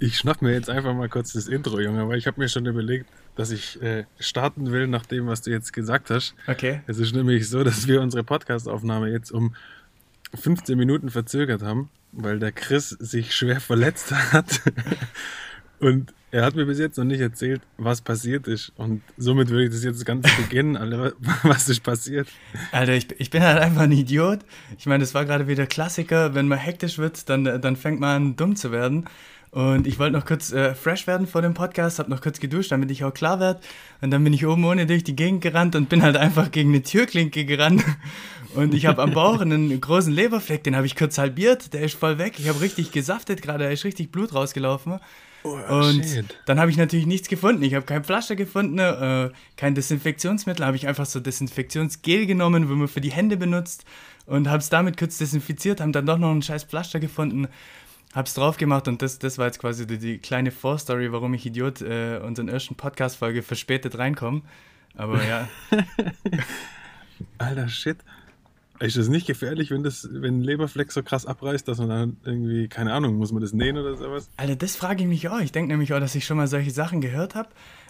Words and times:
Ich 0.00 0.16
schnapp 0.16 0.42
mir 0.42 0.52
jetzt 0.52 0.70
einfach 0.70 0.94
mal 0.94 1.08
kurz 1.08 1.32
das 1.32 1.48
Intro, 1.48 1.80
Junge, 1.80 2.08
weil 2.08 2.18
ich 2.18 2.26
habe 2.26 2.40
mir 2.40 2.48
schon 2.48 2.66
überlegt, 2.66 3.06
dass 3.34 3.50
ich 3.50 3.82
äh, 3.82 4.04
starten 4.20 4.70
will 4.70 4.86
nach 4.86 5.04
dem, 5.06 5.26
was 5.26 5.42
du 5.42 5.50
jetzt 5.50 5.72
gesagt 5.72 6.10
hast. 6.10 6.34
Okay. 6.46 6.82
Es 6.86 6.98
ist 6.98 7.14
nämlich 7.14 7.48
so, 7.48 7.64
dass 7.64 7.88
wir 7.88 8.00
unsere 8.00 8.22
Podcast-Aufnahme 8.22 9.10
jetzt 9.10 9.32
um 9.32 9.54
15 10.34 10.78
Minuten 10.78 11.10
verzögert 11.10 11.62
haben, 11.62 11.90
weil 12.12 12.38
der 12.38 12.52
Chris 12.52 12.90
sich 12.90 13.34
schwer 13.34 13.60
verletzt 13.60 14.12
hat. 14.32 14.60
Und 15.80 16.12
er 16.30 16.44
hat 16.44 16.54
mir 16.54 16.66
bis 16.66 16.78
jetzt 16.78 16.98
noch 16.98 17.04
nicht 17.04 17.20
erzählt, 17.20 17.62
was 17.78 18.02
passiert 18.02 18.46
ist. 18.46 18.72
Und 18.76 19.02
somit 19.16 19.48
würde 19.48 19.64
ich 19.64 19.70
das 19.70 19.82
jetzt 19.82 20.04
ganz 20.04 20.28
beginnen, 20.36 20.76
Alter. 20.76 21.12
Was 21.42 21.68
ist 21.68 21.82
passiert? 21.82 22.28
Alter, 22.70 22.92
ich, 22.92 23.08
ich 23.18 23.30
bin 23.30 23.42
halt 23.42 23.58
einfach 23.58 23.82
ein 23.82 23.92
Idiot. 23.92 24.40
Ich 24.78 24.86
meine, 24.86 25.02
das 25.02 25.14
war 25.14 25.24
gerade 25.24 25.48
wieder 25.48 25.66
Klassiker. 25.66 26.34
Wenn 26.34 26.46
man 26.46 26.58
hektisch 26.58 26.98
wird, 26.98 27.28
dann, 27.28 27.44
dann 27.44 27.76
fängt 27.76 28.00
man 28.00 28.22
an, 28.22 28.36
dumm 28.36 28.56
zu 28.56 28.70
werden. 28.72 29.06
Und 29.50 29.86
ich 29.86 29.98
wollte 29.98 30.16
noch 30.16 30.26
kurz 30.26 30.52
äh, 30.52 30.74
fresh 30.74 31.06
werden 31.06 31.26
vor 31.26 31.40
dem 31.42 31.54
Podcast, 31.54 31.98
habe 31.98 32.10
noch 32.10 32.20
kurz 32.20 32.38
geduscht, 32.38 32.70
damit 32.70 32.90
ich 32.90 33.04
auch 33.04 33.14
klar 33.14 33.40
werde. 33.40 33.60
Und 34.00 34.10
dann 34.10 34.22
bin 34.22 34.32
ich 34.32 34.46
oben 34.46 34.64
ohne 34.64 34.86
durch 34.86 35.04
die 35.04 35.16
Gegend 35.16 35.40
gerannt 35.40 35.74
und 35.74 35.88
bin 35.88 36.02
halt 36.02 36.16
einfach 36.16 36.50
gegen 36.50 36.70
eine 36.70 36.82
Türklinke 36.82 37.44
gerannt. 37.44 37.84
Und 38.54 38.74
ich 38.74 38.86
habe 38.86 39.02
am 39.02 39.12
Bauch 39.12 39.40
einen 39.40 39.78
großen 39.80 40.12
Leberfleck, 40.12 40.64
den 40.64 40.74
habe 40.74 40.86
ich 40.86 40.96
kurz 40.96 41.18
halbiert, 41.18 41.72
der 41.74 41.82
ist 41.82 41.94
voll 41.94 42.18
weg. 42.18 42.34
Ich 42.38 42.48
habe 42.48 42.60
richtig 42.60 42.92
gesaftet 42.92 43.42
gerade, 43.42 43.64
da 43.64 43.70
ist 43.70 43.84
richtig 43.84 44.10
Blut 44.10 44.34
rausgelaufen. 44.34 45.00
Oh, 45.44 45.56
und 45.68 46.04
shit. 46.04 46.36
dann 46.46 46.58
habe 46.58 46.70
ich 46.70 46.76
natürlich 46.76 47.06
nichts 47.06 47.28
gefunden. 47.28 47.62
Ich 47.62 47.74
habe 47.74 47.86
kein 47.86 48.04
Pflaster 48.04 48.36
gefunden, 48.36 48.78
äh, 48.78 49.30
kein 49.56 49.74
Desinfektionsmittel. 49.74 50.64
habe 50.64 50.76
ich 50.76 50.88
einfach 50.88 51.06
so 51.06 51.20
Desinfektionsgel 51.20 52.26
genommen, 52.26 52.68
wo 52.68 52.74
man 52.74 52.88
für 52.88 53.00
die 53.00 53.12
Hände 53.12 53.36
benutzt 53.36 53.84
und 54.26 54.48
habe 54.48 54.58
es 54.58 54.68
damit 54.68 54.96
kurz 54.96 55.18
desinfiziert, 55.18 55.80
haben 55.80 55.92
dann 55.92 56.06
doch 56.06 56.18
noch 56.18 56.30
einen 56.30 56.42
scheiß 56.42 56.64
Pflaster 56.64 57.00
gefunden 57.00 57.48
hab's 58.14 58.34
drauf 58.34 58.56
gemacht 58.56 58.88
und 58.88 59.02
das, 59.02 59.18
das 59.18 59.38
war 59.38 59.46
jetzt 59.46 59.58
quasi 59.58 59.86
die, 59.86 59.98
die 59.98 60.18
kleine 60.18 60.50
Vorstory, 60.50 61.12
warum 61.12 61.34
ich 61.34 61.44
Idiot 61.46 61.80
äh, 61.82 62.20
unseren 62.24 62.48
ersten 62.48 62.74
Podcast-Folge 62.74 63.42
verspätet 63.42 63.98
reinkomme. 63.98 64.42
Aber 64.96 65.22
ja. 65.24 65.48
Alter 67.38 67.68
Shit. 67.68 67.98
Ist 68.80 68.96
das 68.96 69.08
nicht 69.08 69.26
gefährlich, 69.26 69.72
wenn 69.72 69.82
das, 69.82 70.08
wenn 70.10 70.40
Leberfleck 70.40 70.92
so 70.92 71.02
krass 71.02 71.26
abreißt, 71.26 71.66
dass 71.66 71.78
man 71.78 71.88
dann 71.88 72.16
irgendwie, 72.24 72.68
keine 72.68 72.92
Ahnung, 72.92 73.16
muss 73.16 73.32
man 73.32 73.42
das 73.42 73.52
nähen 73.52 73.76
oder 73.76 73.96
sowas? 73.96 74.30
Alter, 74.36 74.54
das 74.54 74.76
frage 74.76 75.02
ich 75.02 75.08
mich 75.08 75.28
auch. 75.28 75.40
Ich 75.40 75.50
denke 75.50 75.72
nämlich 75.72 75.92
auch, 75.94 76.00
dass 76.00 76.14
ich 76.14 76.24
schon 76.24 76.36
mal 76.36 76.46
solche 76.46 76.70
Sachen 76.70 77.00
gehört 77.00 77.34
habe. 77.34 77.48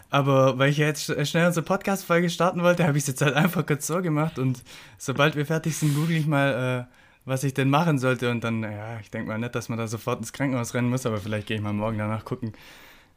Aber 0.09 0.57
weil 0.57 0.71
ich 0.71 0.77
jetzt 0.77 1.05
schnell 1.27 1.45
unsere 1.45 1.63
Podcast-Folge 1.63 2.31
starten 2.31 2.63
wollte, 2.63 2.87
habe 2.87 2.97
ich 2.97 3.03
es 3.03 3.07
jetzt 3.07 3.21
halt 3.21 3.35
einfach 3.35 3.65
kurz 3.65 3.85
so 3.85 4.01
gemacht. 4.01 4.39
Und 4.39 4.63
sobald 4.97 5.35
wir 5.35 5.45
fertig 5.45 5.77
sind, 5.77 5.93
google 5.93 6.15
ich 6.15 6.25
mal, 6.25 6.87
äh, 6.89 6.93
was 7.25 7.43
ich 7.43 7.53
denn 7.53 7.69
machen 7.69 7.99
sollte. 7.99 8.31
Und 8.31 8.43
dann, 8.43 8.63
ja, 8.63 8.99
ich 8.99 9.11
denke 9.11 9.27
mal 9.27 9.37
nicht, 9.37 9.55
dass 9.55 9.69
man 9.69 9.77
da 9.77 9.87
sofort 9.87 10.19
ins 10.19 10.33
Krankenhaus 10.33 10.73
rennen 10.73 10.89
muss, 10.89 11.05
aber 11.05 11.17
vielleicht 11.17 11.47
gehe 11.47 11.57
ich 11.57 11.63
mal 11.63 11.73
morgen 11.73 11.97
danach 11.97 12.25
gucken. 12.25 12.53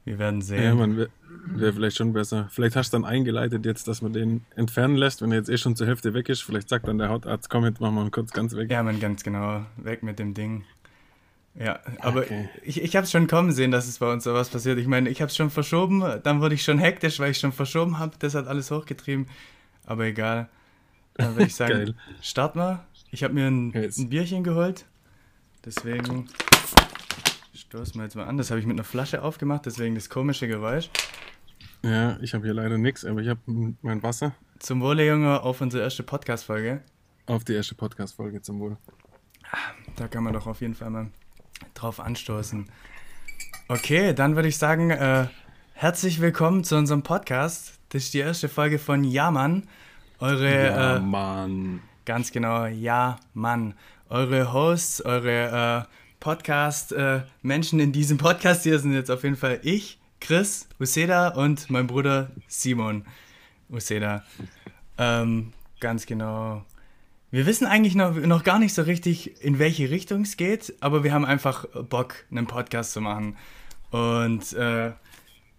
Wir 0.04 0.18
werden 0.18 0.42
sehen. 0.42 0.64
Ja, 0.64 0.74
man 0.74 0.96
wäre 0.96 1.10
wär 1.46 1.72
vielleicht 1.72 1.96
schon 1.96 2.12
besser. 2.12 2.48
Vielleicht 2.50 2.74
hast 2.74 2.92
du 2.92 2.96
dann 2.96 3.04
eingeleitet 3.04 3.64
jetzt, 3.64 3.86
dass 3.86 4.02
man 4.02 4.12
den 4.12 4.44
entfernen 4.56 4.96
lässt, 4.96 5.22
wenn 5.22 5.30
er 5.30 5.38
jetzt 5.38 5.48
eh 5.48 5.56
schon 5.56 5.76
zur 5.76 5.86
Hälfte 5.86 6.12
weg 6.12 6.28
ist. 6.28 6.42
Vielleicht 6.42 6.68
sagt 6.68 6.88
dann 6.88 6.98
der 6.98 7.08
Hautarzt, 7.08 7.48
komm, 7.48 7.64
jetzt 7.64 7.80
machen 7.80 7.94
wir 7.94 8.02
ihn 8.02 8.10
kurz 8.10 8.32
ganz 8.32 8.56
weg. 8.56 8.70
Ja, 8.70 8.82
man, 8.82 8.98
ganz 8.98 9.22
genau. 9.22 9.64
Weg 9.76 10.02
mit 10.02 10.18
dem 10.18 10.34
Ding. 10.34 10.64
Ja, 11.54 11.78
aber 12.00 12.20
okay. 12.20 12.48
ich, 12.62 12.82
ich 12.82 12.96
habe 12.96 13.04
es 13.04 13.10
schon 13.10 13.26
kommen 13.26 13.52
sehen, 13.52 13.70
dass 13.70 13.86
es 13.86 13.98
bei 13.98 14.10
uns 14.10 14.24
sowas 14.24 14.48
passiert. 14.48 14.78
Ich 14.78 14.86
meine, 14.86 15.08
ich 15.10 15.20
habe 15.20 15.28
es 15.28 15.36
schon 15.36 15.50
verschoben, 15.50 16.02
dann 16.22 16.40
wurde 16.40 16.54
ich 16.54 16.64
schon 16.64 16.78
hektisch, 16.78 17.20
weil 17.20 17.30
ich 17.30 17.38
schon 17.38 17.52
verschoben 17.52 17.98
habe. 17.98 18.16
Das 18.18 18.34
hat 18.34 18.48
alles 18.48 18.70
hochgetrieben. 18.70 19.28
Aber 19.84 20.04
egal. 20.04 20.48
Dann 21.14 21.34
würde 21.34 21.46
ich 21.46 21.54
sagen, 21.56 21.94
start 22.22 22.56
mal. 22.56 22.84
Ich 23.14 23.22
habe 23.22 23.34
mir 23.34 23.46
ein, 23.46 23.74
ein, 23.74 24.08
Bierchen 24.08 24.42
geholt. 24.42 24.86
Deswegen 25.66 26.30
stoßen 27.54 27.94
wir 27.96 28.04
jetzt 28.04 28.16
mal 28.16 28.24
an. 28.24 28.38
Das 28.38 28.50
habe 28.50 28.58
ich 28.58 28.64
mit 28.64 28.74
einer 28.74 28.84
Flasche 28.84 29.22
aufgemacht, 29.22 29.66
deswegen 29.66 29.94
das 29.94 30.08
komische 30.08 30.48
Geräusch. 30.48 30.88
Ja, 31.82 32.18
ich 32.22 32.32
habe 32.32 32.46
hier 32.46 32.54
leider 32.54 32.78
nichts, 32.78 33.04
aber 33.04 33.20
ich 33.20 33.28
habe 33.28 33.40
mein 33.82 34.02
Wasser. 34.02 34.34
Zum 34.60 34.80
Wohle, 34.80 35.06
Junge, 35.06 35.42
auf 35.42 35.60
unsere 35.60 35.82
erste 35.82 36.02
Podcast-Folge. 36.02 36.80
Auf 37.26 37.44
die 37.44 37.52
erste 37.52 37.74
Podcast-Folge, 37.74 38.40
zum 38.40 38.60
Wohl. 38.60 38.78
Da 39.96 40.08
kann 40.08 40.24
man 40.24 40.32
doch 40.32 40.46
auf 40.46 40.62
jeden 40.62 40.74
Fall 40.74 40.88
mal 40.88 41.10
drauf 41.74 42.00
anstoßen. 42.00 42.64
Okay, 43.68 44.14
dann 44.14 44.36
würde 44.36 44.48
ich 44.48 44.56
sagen, 44.56 44.88
äh, 44.88 45.26
herzlich 45.74 46.22
willkommen 46.22 46.64
zu 46.64 46.76
unserem 46.76 47.02
Podcast. 47.02 47.78
Das 47.90 48.04
ist 48.04 48.14
die 48.14 48.20
erste 48.20 48.48
Folge 48.48 48.78
von 48.78 49.04
Ja, 49.04 49.30
Mann. 49.30 49.68
Eure. 50.18 50.50
Ja, 50.50 50.96
äh, 50.96 51.00
Mann 51.00 51.82
Ganz 52.04 52.32
genau, 52.32 52.66
ja, 52.66 53.20
Mann. 53.32 53.74
Eure 54.08 54.52
Hosts, 54.52 55.04
eure 55.04 55.86
äh, 55.86 55.94
Podcast-Menschen 56.18 57.78
äh, 57.78 57.82
in 57.82 57.92
diesem 57.92 58.18
Podcast 58.18 58.64
hier 58.64 58.80
sind 58.80 58.92
jetzt 58.92 59.10
auf 59.10 59.22
jeden 59.22 59.36
Fall 59.36 59.60
ich, 59.62 60.00
Chris 60.20 60.68
Useda 60.80 61.28
und 61.28 61.70
mein 61.70 61.86
Bruder 61.86 62.32
Simon 62.48 63.04
Useda. 63.70 64.24
Ähm, 64.98 65.52
ganz 65.78 66.04
genau. 66.04 66.64
Wir 67.30 67.46
wissen 67.46 67.68
eigentlich 67.68 67.94
noch, 67.94 68.16
noch 68.16 68.42
gar 68.42 68.58
nicht 68.58 68.74
so 68.74 68.82
richtig, 68.82 69.40
in 69.40 69.60
welche 69.60 69.88
Richtung 69.88 70.22
es 70.22 70.36
geht, 70.36 70.74
aber 70.80 71.04
wir 71.04 71.12
haben 71.12 71.24
einfach 71.24 71.66
Bock, 71.88 72.16
einen 72.32 72.48
Podcast 72.48 72.94
zu 72.94 73.00
machen. 73.00 73.36
Und 73.92 74.52
äh, 74.54 74.90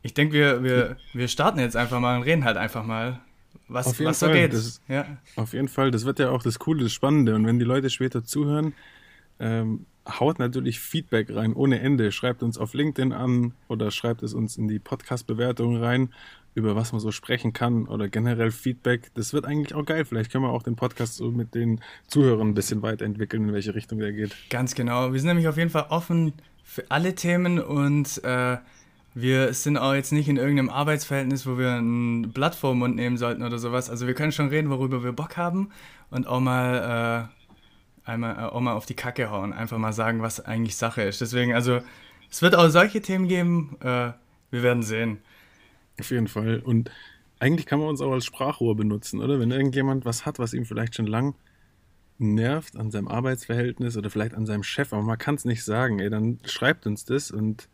ich 0.01 0.13
denke, 0.13 0.33
wir, 0.33 0.61
wir, 0.61 0.97
wir 1.13 1.29
starten 1.29 1.59
jetzt 1.59 1.77
einfach 1.77 2.01
mal 2.01 2.17
und 2.17 2.23
reden 2.23 2.43
halt 2.43 2.57
einfach 2.57 2.83
mal 2.83 3.21
was, 3.73 3.87
auf 3.87 3.99
jeden 3.99 4.09
was 4.09 4.19
Fall. 4.19 4.29
so 4.29 4.33
geht. 4.33 4.53
Das, 4.53 4.81
ja. 4.87 5.17
Auf 5.35 5.53
jeden 5.53 5.67
Fall, 5.67 5.91
das 5.91 6.05
wird 6.05 6.19
ja 6.19 6.29
auch 6.29 6.43
das 6.43 6.59
Coole, 6.59 6.83
das 6.83 6.93
Spannende. 6.93 7.35
Und 7.35 7.45
wenn 7.45 7.59
die 7.59 7.65
Leute 7.65 7.89
später 7.89 8.23
zuhören, 8.23 8.73
ähm, 9.39 9.85
haut 10.07 10.39
natürlich 10.39 10.79
Feedback 10.79 11.33
rein 11.33 11.53
ohne 11.53 11.79
Ende. 11.79 12.11
Schreibt 12.11 12.43
uns 12.43 12.57
auf 12.57 12.73
LinkedIn 12.73 13.13
an 13.13 13.53
oder 13.67 13.91
schreibt 13.91 14.23
es 14.23 14.33
uns 14.33 14.57
in 14.57 14.67
die 14.67 14.79
Podcast-Bewertung 14.79 15.77
rein, 15.77 16.09
über 16.55 16.75
was 16.75 16.91
man 16.91 17.01
so 17.01 17.11
sprechen 17.11 17.53
kann 17.53 17.87
oder 17.87 18.09
generell 18.09 18.51
Feedback. 18.51 19.11
Das 19.15 19.33
wird 19.33 19.45
eigentlich 19.45 19.73
auch 19.73 19.85
geil. 19.85 20.05
Vielleicht 20.05 20.31
können 20.31 20.43
wir 20.43 20.51
auch 20.51 20.63
den 20.63 20.75
Podcast 20.75 21.15
so 21.15 21.31
mit 21.31 21.55
den 21.55 21.81
Zuhörern 22.07 22.49
ein 22.49 22.53
bisschen 22.53 22.81
weiterentwickeln, 22.81 23.47
in 23.47 23.53
welche 23.53 23.75
Richtung 23.75 23.99
der 23.99 24.11
geht. 24.11 24.35
Ganz 24.49 24.75
genau. 24.75 25.13
Wir 25.13 25.19
sind 25.19 25.29
nämlich 25.29 25.47
auf 25.47 25.57
jeden 25.57 25.69
Fall 25.69 25.87
offen 25.89 26.33
für 26.63 26.83
alle 26.89 27.15
Themen 27.15 27.59
und 27.59 28.23
äh, 28.23 28.57
wir 29.15 29.53
sind 29.53 29.77
auch 29.77 29.93
jetzt 29.93 30.11
nicht 30.11 30.27
in 30.27 30.37
irgendeinem 30.37 30.69
Arbeitsverhältnis, 30.69 31.45
wo 31.45 31.57
wir 31.57 31.75
ein 31.75 32.31
Blatt 32.31 32.55
vor 32.55 32.73
den 32.73 32.79
Mund 32.79 32.95
nehmen 32.95 33.17
sollten 33.17 33.43
oder 33.43 33.59
sowas. 33.59 33.89
Also 33.89 34.07
wir 34.07 34.13
können 34.13 34.31
schon 34.31 34.49
reden, 34.49 34.69
worüber 34.69 35.03
wir 35.03 35.11
Bock 35.11 35.37
haben 35.37 35.69
und 36.09 36.27
auch 36.27 36.39
mal, 36.39 37.29
äh, 38.05 38.09
einmal, 38.09 38.35
äh, 38.35 38.49
auch 38.49 38.61
mal 38.61 38.73
auf 38.73 38.85
die 38.85 38.95
Kacke 38.95 39.29
hauen. 39.29 39.53
Einfach 39.53 39.77
mal 39.77 39.93
sagen, 39.93 40.21
was 40.21 40.39
eigentlich 40.39 40.75
Sache 40.75 41.03
ist. 41.03 41.21
Deswegen, 41.21 41.53
also 41.53 41.81
es 42.31 42.41
wird 42.41 42.55
auch 42.55 42.69
solche 42.69 43.01
Themen 43.01 43.27
geben. 43.27 43.77
Äh, 43.81 44.13
wir 44.49 44.63
werden 44.63 44.83
sehen. 44.83 45.19
Auf 45.99 46.09
jeden 46.09 46.27
Fall. 46.27 46.59
Und 46.59 46.89
eigentlich 47.39 47.67
kann 47.67 47.79
man 47.79 47.89
uns 47.89 48.01
auch 48.01 48.11
als 48.11 48.25
Sprachrohr 48.25 48.75
benutzen, 48.75 49.19
oder? 49.21 49.39
Wenn 49.39 49.51
irgendjemand 49.51 50.05
was 50.05 50.25
hat, 50.25 50.39
was 50.39 50.53
ihm 50.53 50.65
vielleicht 50.65 50.95
schon 50.95 51.07
lang 51.07 51.35
nervt 52.17 52.77
an 52.77 52.89
seinem 52.89 53.07
Arbeitsverhältnis 53.07 53.97
oder 53.97 54.09
vielleicht 54.09 54.33
an 54.33 54.45
seinem 54.45 54.63
Chef, 54.63 54.93
aber 54.93 55.03
man 55.03 55.17
kann 55.17 55.35
es 55.35 55.45
nicht 55.45 55.63
sagen, 55.63 55.99
ey, 55.99 56.09
dann 56.09 56.39
schreibt 56.45 56.87
uns 56.87 57.05
das 57.05 57.31
und 57.31 57.67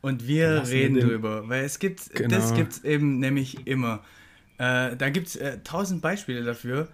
und 0.00 0.26
wir 0.26 0.64
reden 0.68 0.96
wir 0.96 1.06
drüber, 1.06 1.48
weil 1.48 1.64
es 1.64 1.78
gibt, 1.78 2.14
genau. 2.14 2.34
das 2.34 2.54
gibt 2.54 2.72
es 2.72 2.84
eben 2.84 3.18
nämlich 3.18 3.66
immer. 3.66 4.04
Äh, 4.58 4.96
da 4.96 5.10
gibt 5.10 5.28
es 5.28 5.36
äh, 5.36 5.58
tausend 5.64 6.02
Beispiele 6.02 6.44
dafür. 6.44 6.88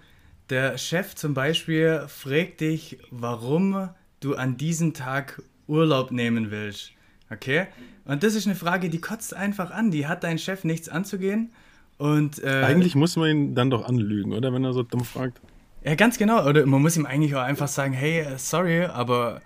Der 0.50 0.76
Chef 0.78 1.14
zum 1.14 1.34
Beispiel 1.34 2.04
fragt 2.08 2.60
dich, 2.60 2.98
warum 3.10 3.88
du 4.20 4.34
an 4.34 4.56
diesem 4.56 4.94
Tag 4.94 5.42
Urlaub 5.66 6.10
nehmen 6.12 6.50
willst. 6.50 6.92
Okay? 7.30 7.66
Und 8.04 8.22
das 8.22 8.34
ist 8.34 8.46
eine 8.46 8.54
Frage, 8.54 8.90
die 8.90 9.00
kotzt 9.00 9.34
einfach 9.34 9.70
an. 9.70 9.90
Die 9.90 10.06
hat 10.06 10.24
dein 10.24 10.38
Chef 10.38 10.64
nichts 10.64 10.88
anzugehen. 10.88 11.52
Und, 11.96 12.42
äh, 12.42 12.62
eigentlich 12.64 12.94
muss 12.94 13.16
man 13.16 13.30
ihn 13.30 13.54
dann 13.54 13.70
doch 13.70 13.86
anlügen, 13.86 14.32
oder? 14.32 14.52
Wenn 14.52 14.64
er 14.64 14.72
so 14.72 14.82
dumm 14.82 15.04
fragt. 15.04 15.40
Ja, 15.84 15.94
ganz 15.94 16.18
genau. 16.18 16.46
Oder 16.46 16.66
man 16.66 16.82
muss 16.82 16.96
ihm 16.96 17.06
eigentlich 17.06 17.34
auch 17.34 17.42
einfach 17.42 17.68
sagen, 17.68 17.92
hey, 17.92 18.20
äh, 18.20 18.38
sorry, 18.38 18.84
aber 18.84 19.40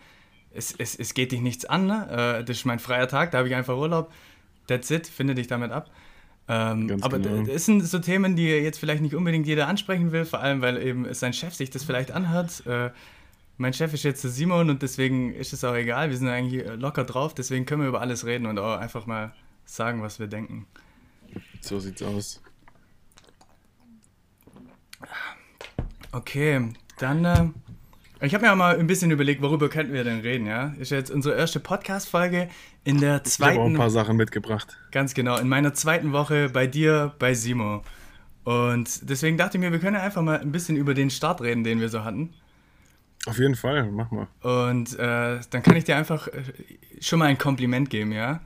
es, 0.52 0.74
es, 0.76 0.94
es 0.94 1.14
geht 1.14 1.32
dich 1.32 1.40
nichts 1.40 1.64
an, 1.64 1.86
ne? 1.86 2.38
Äh, 2.40 2.44
das 2.44 2.58
ist 2.58 2.64
mein 2.64 2.78
freier 2.78 3.08
Tag, 3.08 3.30
da 3.30 3.38
habe 3.38 3.48
ich 3.48 3.54
einfach 3.54 3.76
Urlaub. 3.76 4.12
That's 4.66 4.90
it, 4.90 5.06
finde 5.06 5.34
dich 5.34 5.46
damit 5.46 5.70
ab. 5.70 5.90
Ähm, 6.50 6.96
aber 7.02 7.18
genau. 7.18 7.42
das 7.42 7.66
sind 7.66 7.82
so 7.82 7.98
Themen, 7.98 8.34
die 8.34 8.48
jetzt 8.48 8.78
vielleicht 8.78 9.02
nicht 9.02 9.14
unbedingt 9.14 9.46
jeder 9.46 9.68
ansprechen 9.68 10.12
will, 10.12 10.24
vor 10.24 10.40
allem 10.40 10.62
weil 10.62 10.82
eben 10.82 11.12
sein 11.12 11.34
Chef 11.34 11.54
sich 11.54 11.68
das 11.68 11.84
vielleicht 11.84 12.10
anhört. 12.10 12.66
Äh, 12.66 12.90
mein 13.58 13.74
Chef 13.74 13.92
ist 13.92 14.04
jetzt 14.04 14.24
der 14.24 14.30
Simon 14.30 14.70
und 14.70 14.82
deswegen 14.82 15.34
ist 15.34 15.52
es 15.52 15.64
auch 15.64 15.74
egal. 15.74 16.10
Wir 16.10 16.16
sind 16.16 16.28
eigentlich 16.28 16.64
locker 16.76 17.04
drauf, 17.04 17.34
deswegen 17.34 17.66
können 17.66 17.82
wir 17.82 17.88
über 17.88 18.00
alles 18.00 18.24
reden 18.24 18.46
und 18.46 18.58
auch 18.58 18.78
einfach 18.78 19.04
mal 19.04 19.34
sagen, 19.66 20.00
was 20.00 20.20
wir 20.20 20.26
denken. 20.26 20.66
So 21.60 21.78
sieht's 21.80 22.02
aus. 22.02 22.40
Okay, 26.12 26.72
dann 26.98 27.24
äh, 27.24 27.48
ich 28.20 28.34
habe 28.34 28.44
mir 28.44 28.52
auch 28.52 28.56
mal 28.56 28.78
ein 28.78 28.86
bisschen 28.86 29.10
überlegt, 29.10 29.42
worüber 29.42 29.68
könnten 29.68 29.92
wir 29.92 30.04
denn 30.04 30.20
reden, 30.20 30.46
ja? 30.46 30.74
Ist 30.78 30.90
jetzt 30.90 31.10
unsere 31.10 31.36
erste 31.36 31.60
Podcast-Folge 31.60 32.48
in 32.84 33.00
der 33.00 33.22
zweiten. 33.24 33.52
Ich 33.52 33.58
habe 33.58 33.64
auch 33.64 33.70
ein 33.70 33.76
paar 33.76 33.90
Sachen 33.90 34.16
mitgebracht. 34.16 34.76
Ganz 34.90 35.14
genau, 35.14 35.38
in 35.38 35.48
meiner 35.48 35.74
zweiten 35.74 36.12
Woche 36.12 36.48
bei 36.48 36.66
dir, 36.66 37.14
bei 37.18 37.34
Simo. 37.34 37.82
Und 38.44 39.08
deswegen 39.08 39.36
dachte 39.36 39.58
ich 39.58 39.60
mir, 39.60 39.72
wir 39.72 39.78
können 39.78 39.96
einfach 39.96 40.22
mal 40.22 40.40
ein 40.40 40.52
bisschen 40.52 40.76
über 40.76 40.94
den 40.94 41.10
Start 41.10 41.40
reden, 41.42 41.64
den 41.64 41.80
wir 41.80 41.88
so 41.88 42.04
hatten. 42.04 42.34
Auf 43.26 43.38
jeden 43.38 43.56
Fall, 43.56 43.90
mach 43.90 44.10
mal. 44.10 44.26
Und 44.40 44.98
äh, 44.98 45.40
dann 45.50 45.62
kann 45.62 45.76
ich 45.76 45.84
dir 45.84 45.96
einfach 45.96 46.28
äh, 46.28 46.42
schon 47.00 47.18
mal 47.18 47.26
ein 47.26 47.38
Kompliment 47.38 47.90
geben, 47.90 48.12
ja? 48.12 48.40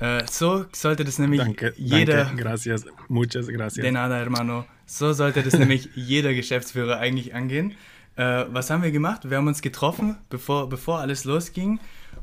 Äh, 0.00 0.24
so 0.30 0.64
sollte 0.72 1.04
das 1.04 1.18
nämlich 1.18 1.40
Danke, 1.40 1.72
jeder. 1.76 2.24
danke, 2.24 2.42
gracias, 2.42 2.84
muchas 3.08 3.46
gracias. 3.46 3.82
De 3.82 3.92
nada, 3.92 4.16
hermano. 4.16 4.64
So 4.86 5.12
sollte 5.12 5.42
das 5.42 5.56
nämlich 5.58 5.90
jeder 5.94 6.34
Geschäftsführer 6.34 6.98
eigentlich 6.98 7.34
angehen. 7.34 7.74
Äh, 8.16 8.44
was 8.48 8.70
haben 8.70 8.82
wir 8.82 8.92
gemacht? 8.92 9.28
Wir 9.28 9.36
haben 9.38 9.48
uns 9.48 9.62
getroffen, 9.62 10.16
bevor, 10.30 10.68
bevor 10.68 11.00
alles 11.00 11.24
losging 11.24 11.80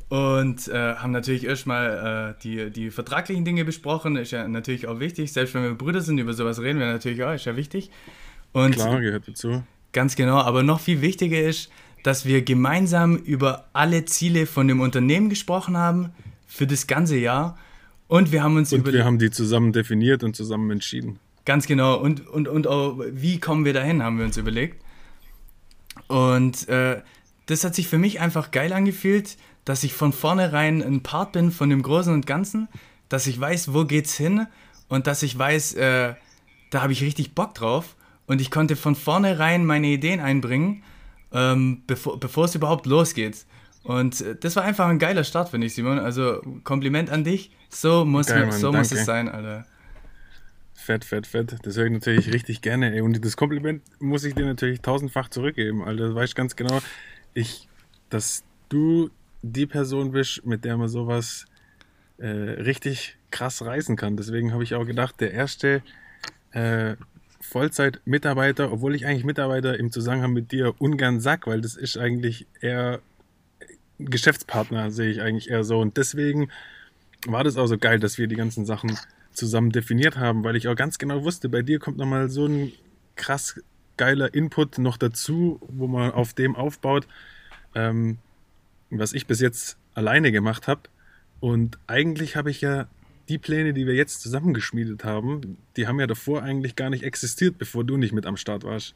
und 0.08 0.68
äh, 0.68 0.94
haben 0.94 1.12
natürlich 1.12 1.44
erstmal 1.44 2.34
äh, 2.38 2.42
die, 2.42 2.70
die 2.70 2.90
vertraglichen 2.90 3.44
Dinge 3.44 3.64
besprochen. 3.64 4.16
Ist 4.16 4.30
ja 4.30 4.46
natürlich 4.48 4.86
auch 4.86 5.00
wichtig. 5.00 5.32
Selbst 5.32 5.54
wenn 5.54 5.62
wir 5.62 5.74
Brüder 5.74 6.00
sind, 6.00 6.18
über 6.18 6.32
sowas 6.32 6.60
reden 6.60 6.78
wir 6.78 6.86
natürlich 6.86 7.22
auch, 7.24 7.32
ist 7.32 7.44
ja 7.44 7.56
wichtig. 7.56 7.90
Und 8.52 8.74
Klar, 8.74 9.00
gehört 9.00 9.28
dazu. 9.28 9.62
Ganz 9.92 10.16
genau, 10.16 10.38
aber 10.38 10.62
noch 10.62 10.80
viel 10.80 11.02
wichtiger 11.02 11.40
ist, 11.40 11.70
dass 12.02 12.24
wir 12.26 12.42
gemeinsam 12.42 13.16
über 13.16 13.66
alle 13.72 14.04
Ziele 14.04 14.46
von 14.46 14.68
dem 14.68 14.80
Unternehmen 14.80 15.28
gesprochen 15.28 15.76
haben 15.76 16.10
für 16.46 16.66
das 16.66 16.86
ganze 16.86 17.16
Jahr. 17.16 17.58
Und 18.08 18.32
wir 18.32 18.42
haben 18.42 18.56
uns 18.56 18.72
Und 18.72 18.80
über 18.80 18.92
wir 18.92 19.04
haben 19.04 19.18
die 19.18 19.30
zusammen 19.30 19.72
definiert 19.72 20.24
und 20.24 20.36
zusammen 20.36 20.70
entschieden. 20.70 21.18
Ganz 21.44 21.66
genau. 21.66 21.98
Und, 21.98 22.26
und, 22.28 22.48
und 22.48 22.66
auch, 22.66 23.00
wie 23.10 23.40
kommen 23.40 23.64
wir 23.64 23.72
dahin, 23.72 24.02
haben 24.02 24.18
wir 24.18 24.24
uns 24.24 24.36
überlegt. 24.36 24.81
Und 26.12 26.68
äh, 26.68 27.00
das 27.46 27.64
hat 27.64 27.74
sich 27.74 27.88
für 27.88 27.96
mich 27.96 28.20
einfach 28.20 28.50
geil 28.50 28.74
angefühlt, 28.74 29.38
dass 29.64 29.82
ich 29.82 29.94
von 29.94 30.12
vornherein 30.12 30.82
ein 30.82 31.02
Part 31.02 31.32
bin 31.32 31.50
von 31.50 31.70
dem 31.70 31.80
Großen 31.80 32.12
und 32.12 32.26
Ganzen, 32.26 32.68
dass 33.08 33.26
ich 33.26 33.40
weiß, 33.40 33.72
wo 33.72 33.86
geht's 33.86 34.14
hin 34.14 34.46
und 34.88 35.06
dass 35.06 35.22
ich 35.22 35.38
weiß, 35.38 35.72
äh, 35.72 36.12
da 36.68 36.82
habe 36.82 36.92
ich 36.92 37.02
richtig 37.02 37.34
Bock 37.34 37.54
drauf. 37.54 37.96
Und 38.26 38.42
ich 38.42 38.50
konnte 38.50 38.76
von 38.76 38.94
vornherein 38.94 39.64
meine 39.64 39.86
Ideen 39.86 40.20
einbringen, 40.20 40.82
ähm, 41.32 41.82
bevor, 41.86 42.20
bevor 42.20 42.44
es 42.44 42.54
überhaupt 42.54 42.84
losgeht. 42.84 43.46
Und 43.82 44.20
äh, 44.20 44.36
das 44.36 44.54
war 44.56 44.64
einfach 44.64 44.88
ein 44.88 44.98
geiler 44.98 45.24
Start, 45.24 45.48
finde 45.48 45.66
ich, 45.66 45.74
Simon. 45.74 45.98
Also 45.98 46.42
Kompliment 46.62 47.08
an 47.08 47.24
dich. 47.24 47.52
So 47.70 48.04
muss, 48.04 48.26
Geil, 48.26 48.40
man, 48.40 48.48
Mann, 48.50 48.60
so 48.60 48.70
muss 48.70 48.92
es 48.92 49.06
sein, 49.06 49.30
Alter. 49.30 49.64
Fett, 50.82 51.04
fett, 51.04 51.26
fett. 51.26 51.56
Das 51.62 51.76
höre 51.76 51.86
ich 51.86 51.92
natürlich 51.92 52.32
richtig 52.32 52.60
gerne. 52.60 52.92
Ey. 52.92 53.00
Und 53.02 53.24
das 53.24 53.36
Kompliment 53.36 53.82
muss 54.00 54.24
ich 54.24 54.34
dir 54.34 54.44
natürlich 54.44 54.80
tausendfach 54.80 55.28
zurückgeben, 55.28 55.82
Alter. 55.82 56.08
Du 56.08 56.14
weißt 56.14 56.34
ganz 56.34 56.56
genau, 56.56 56.80
ich, 57.34 57.68
dass 58.10 58.42
du 58.68 59.10
die 59.42 59.66
Person 59.66 60.10
bist, 60.10 60.44
mit 60.44 60.64
der 60.64 60.76
man 60.76 60.88
sowas 60.88 61.46
äh, 62.18 62.26
richtig 62.26 63.16
krass 63.30 63.62
reißen 63.62 63.96
kann. 63.96 64.16
Deswegen 64.16 64.52
habe 64.52 64.64
ich 64.64 64.74
auch 64.74 64.84
gedacht, 64.84 65.20
der 65.20 65.32
erste 65.32 65.82
äh, 66.50 66.96
Vollzeit-Mitarbeiter, 67.40 68.72
obwohl 68.72 68.94
ich 68.94 69.06
eigentlich 69.06 69.24
Mitarbeiter 69.24 69.78
im 69.78 69.92
Zusammenhang 69.92 70.32
mit 70.32 70.52
dir 70.52 70.74
ungern 70.80 71.20
sag, 71.20 71.46
weil 71.46 71.60
das 71.60 71.76
ist 71.76 71.96
eigentlich 71.96 72.46
eher 72.60 73.00
Geschäftspartner, 73.98 74.90
sehe 74.90 75.10
ich 75.10 75.20
eigentlich 75.20 75.50
eher 75.50 75.64
so. 75.64 75.78
Und 75.78 75.96
deswegen 75.96 76.50
war 77.26 77.44
das 77.44 77.56
auch 77.56 77.66
so 77.66 77.78
geil, 77.78 78.00
dass 78.00 78.18
wir 78.18 78.26
die 78.26 78.36
ganzen 78.36 78.66
Sachen 78.66 78.98
zusammen 79.32 79.70
definiert 79.70 80.16
haben, 80.16 80.44
weil 80.44 80.56
ich 80.56 80.68
auch 80.68 80.76
ganz 80.76 80.98
genau 80.98 81.24
wusste, 81.24 81.48
bei 81.48 81.62
dir 81.62 81.78
kommt 81.78 81.98
nochmal 81.98 82.28
so 82.28 82.46
ein 82.46 82.72
krass 83.16 83.60
geiler 83.96 84.32
Input 84.34 84.78
noch 84.78 84.96
dazu, 84.96 85.60
wo 85.68 85.86
man 85.86 86.12
auf 86.12 86.34
dem 86.34 86.56
aufbaut, 86.56 87.06
ähm, 87.74 88.18
was 88.90 89.12
ich 89.12 89.26
bis 89.26 89.40
jetzt 89.40 89.76
alleine 89.94 90.32
gemacht 90.32 90.68
habe. 90.68 90.82
Und 91.40 91.78
eigentlich 91.86 92.36
habe 92.36 92.50
ich 92.50 92.60
ja 92.60 92.88
die 93.28 93.38
Pläne, 93.38 93.72
die 93.72 93.86
wir 93.86 93.94
jetzt 93.94 94.20
zusammengeschmiedet 94.20 95.04
haben, 95.04 95.56
die 95.76 95.86
haben 95.86 96.00
ja 96.00 96.06
davor 96.06 96.42
eigentlich 96.42 96.76
gar 96.76 96.90
nicht 96.90 97.04
existiert, 97.04 97.58
bevor 97.58 97.84
du 97.84 97.96
nicht 97.96 98.12
mit 98.12 98.26
am 98.26 98.36
Start 98.36 98.64
warst. 98.64 98.94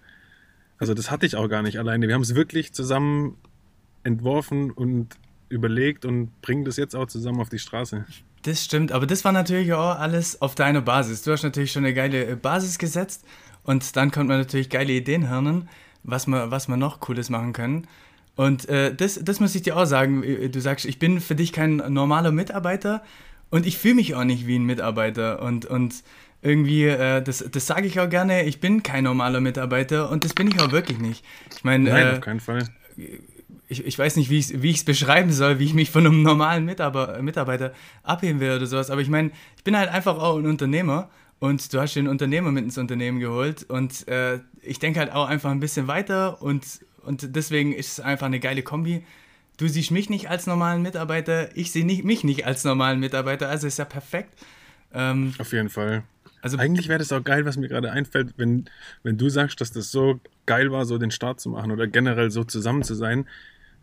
Also 0.79 0.95
das 0.95 1.11
hatte 1.11 1.27
ich 1.27 1.37
auch 1.37 1.49
gar 1.49 1.63
nicht 1.63 1.79
alleine. 1.79 2.07
Wir 2.07 2.15
haben 2.15 2.23
es 2.23 2.35
wirklich 2.35 2.73
zusammen 2.73 3.37
entworfen 4.03 4.71
und 4.71 5.17
überlegt 5.49 6.05
und 6.05 6.41
bringen 6.43 6.65
das 6.65 6.77
jetzt 6.77 6.95
auch 6.95 7.07
zusammen 7.07 7.41
auf 7.41 7.49
die 7.49 7.59
Straße. 7.59 8.05
Das 8.47 8.65
stimmt, 8.65 8.93
aber 8.93 9.07
das 9.07 9.25
war 9.25 9.33
natürlich 9.33 9.73
auch 9.73 9.99
alles 9.99 10.41
auf 10.41 10.55
deiner 10.55 10.81
Basis. 10.81 11.23
Du 11.23 11.33
hast 11.33 11.43
natürlich 11.43 11.73
schon 11.73 11.85
eine 11.85 11.93
geile 11.93 12.25
äh, 12.25 12.37
Basis 12.37 12.79
gesetzt 12.79 13.25
und 13.65 13.97
dann 13.97 14.13
konnte 14.13 14.29
man 14.29 14.39
natürlich 14.39 14.71
geile 14.71 14.93
Ideen 14.93 15.29
hören, 15.29 15.69
was 16.05 16.29
man, 16.29 16.49
was 16.53 16.69
man 16.69 16.79
noch 16.79 17.01
Cooles 17.01 17.29
machen 17.29 17.53
können. 17.53 17.89
Und 18.37 18.69
äh, 18.69 18.95
das, 18.95 19.19
das 19.21 19.41
muss 19.41 19.57
ich 19.57 19.63
dir 19.63 19.77
auch 19.77 19.87
sagen. 19.87 20.23
Äh, 20.23 20.49
Du 20.49 20.61
sagst, 20.61 20.85
ich 20.85 21.01
bin 21.01 21.21
für 21.21 21.35
dich 21.35 21.53
kein 21.53 21.79
normaler 21.89 22.31
Mitarbeiter 22.31 23.03
und 23.51 23.67
ich 23.67 23.79
fühle 23.79 23.97
mich 23.97 24.15
auch 24.15 24.23
nicht 24.23 24.47
wie 24.47 24.61
ein 24.61 24.65
Mitarbeiter. 24.65 25.43
Und, 25.43 25.67
und 25.67 26.05
irgendwie, 26.41 26.85
äh, 26.85 27.23
das, 27.23 27.45
das 27.51 27.67
sage 27.67 27.89
ich 27.89 27.99
auch 27.99 28.09
gerne, 28.09 28.45
ich 28.45 28.61
bin 28.61 28.85
kein 28.85 29.03
normaler 29.03 29.41
Mitarbeiter 29.41 30.09
und 30.09 30.23
das 30.23 30.35
bin 30.35 30.47
ich 30.47 30.61
auch 30.61 30.71
wirklich 30.71 31.01
nicht. 31.01 31.25
Ich 31.57 31.65
meine, 31.65 31.91
Nein, 31.91 32.07
äh, 32.07 32.11
auf 32.13 32.21
keinen 32.21 32.41
Fall. 32.41 32.63
Ich, 33.69 33.85
ich 33.85 33.99
weiß 33.99 34.17
nicht, 34.17 34.31
wie 34.31 34.39
ich 34.39 34.51
es 34.51 34.63
wie 34.63 34.71
ich's 34.71 34.85
beschreiben 34.85 35.33
soll, 35.33 35.59
wie 35.59 35.65
ich 35.65 35.75
mich 35.75 35.91
von 35.91 36.07
einem 36.07 36.23
normalen 36.23 36.65
Mitarbeiter, 36.65 37.23
Mitarbeiter 37.23 37.73
abheben 38.03 38.41
will 38.41 38.57
oder 38.57 38.67
sowas. 38.67 38.91
Aber 38.91 39.01
ich 39.01 39.09
meine, 39.09 39.31
ich 39.57 39.65
bin 39.65 39.77
halt 39.77 39.91
einfach 39.91 40.19
auch 40.19 40.39
ein 40.39 40.47
Unternehmer 40.47 41.11
und 41.39 41.73
du 41.73 41.81
hast 41.81 41.95
den 41.95 42.09
Unternehmer 42.09 42.53
mit 42.53 42.65
ins 42.65 42.79
Unternehmen 42.79 43.21
geholt 43.21 43.65
und 43.69 44.07
äh, 44.09 44.41
ich 44.63 44.79
denke 44.79 45.01
halt 45.01 45.13
auch 45.13 45.29
einfach 45.29 45.51
ein 45.51 45.61
bisschen 45.61 45.87
weiter 45.87 46.41
und, 46.43 46.65
und 47.03 47.37
deswegen 47.37 47.73
ist 47.73 47.93
es 47.93 48.01
einfach 48.01 48.27
eine 48.27 48.41
geile 48.41 48.63
Kombi. 48.63 49.05
Du 49.59 49.69
siehst 49.69 49.91
mich 49.91 50.11
nicht 50.11 50.29
als 50.29 50.47
normalen 50.47 50.83
Mitarbeiter, 50.83 51.55
ich 51.57 51.73
sehe 51.73 51.85
nicht, 51.85 52.05
mich 52.05 52.25
nicht 52.25 52.47
als 52.47 52.65
normalen 52.65 53.01
Mitarbeiter, 53.01 53.49
also 53.49 53.67
ist 53.67 53.79
ja 53.79 53.85
perfekt. 53.85 54.31
Ähm, 54.93 55.35
Auf 55.39 55.53
jeden 55.53 55.71
Fall. 55.71 56.05
also 56.43 56.59
Eigentlich 56.59 56.89
wäre 56.89 56.99
das 56.99 57.13
auch 57.13 57.25
geil, 57.25 57.45
was 57.45 57.57
mir 57.57 57.69
gerade 57.69 57.91
einfällt, 57.91 58.35
wenn, 58.37 58.67
wenn 59.03 59.19
du 59.19 59.29
sagst, 59.29 59.61
dass 59.61 59.73
das 59.73 59.91
so 59.91 60.21
geil 60.47 60.73
war, 60.73 60.85
so 60.85 60.99
den 60.99 61.11
Start 61.11 61.41
zu 61.41 61.51
machen 61.51 61.71
oder 61.71 61.87
generell 61.87 62.31
so 62.31 62.45
zusammen 62.45 62.83
zu 62.83 62.95
sein, 62.95 63.27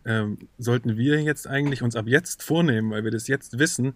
ähm, 0.05 0.37
sollten 0.57 0.97
wir 0.97 1.21
jetzt 1.21 1.47
eigentlich 1.47 1.81
uns 1.81 1.95
ab 1.95 2.07
jetzt 2.07 2.43
vornehmen, 2.43 2.91
weil 2.91 3.03
wir 3.03 3.11
das 3.11 3.27
jetzt 3.27 3.59
wissen, 3.59 3.93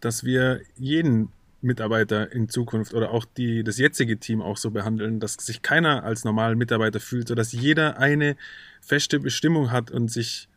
dass 0.00 0.24
wir 0.24 0.60
jeden 0.76 1.30
Mitarbeiter 1.62 2.32
in 2.32 2.48
Zukunft 2.48 2.94
oder 2.94 3.10
auch 3.10 3.24
die, 3.24 3.62
das 3.62 3.76
jetzige 3.78 4.18
Team 4.18 4.40
auch 4.40 4.56
so 4.56 4.70
behandeln, 4.70 5.20
dass 5.20 5.34
sich 5.34 5.60
keiner 5.62 6.04
als 6.04 6.24
normalen 6.24 6.56
Mitarbeiter 6.56 7.00
fühlt, 7.00 7.28
sodass 7.28 7.52
jeder 7.52 7.98
eine 7.98 8.36
feste 8.80 9.20
Bestimmung 9.20 9.70
hat 9.70 9.90
und 9.90 10.10
sich 10.10 10.48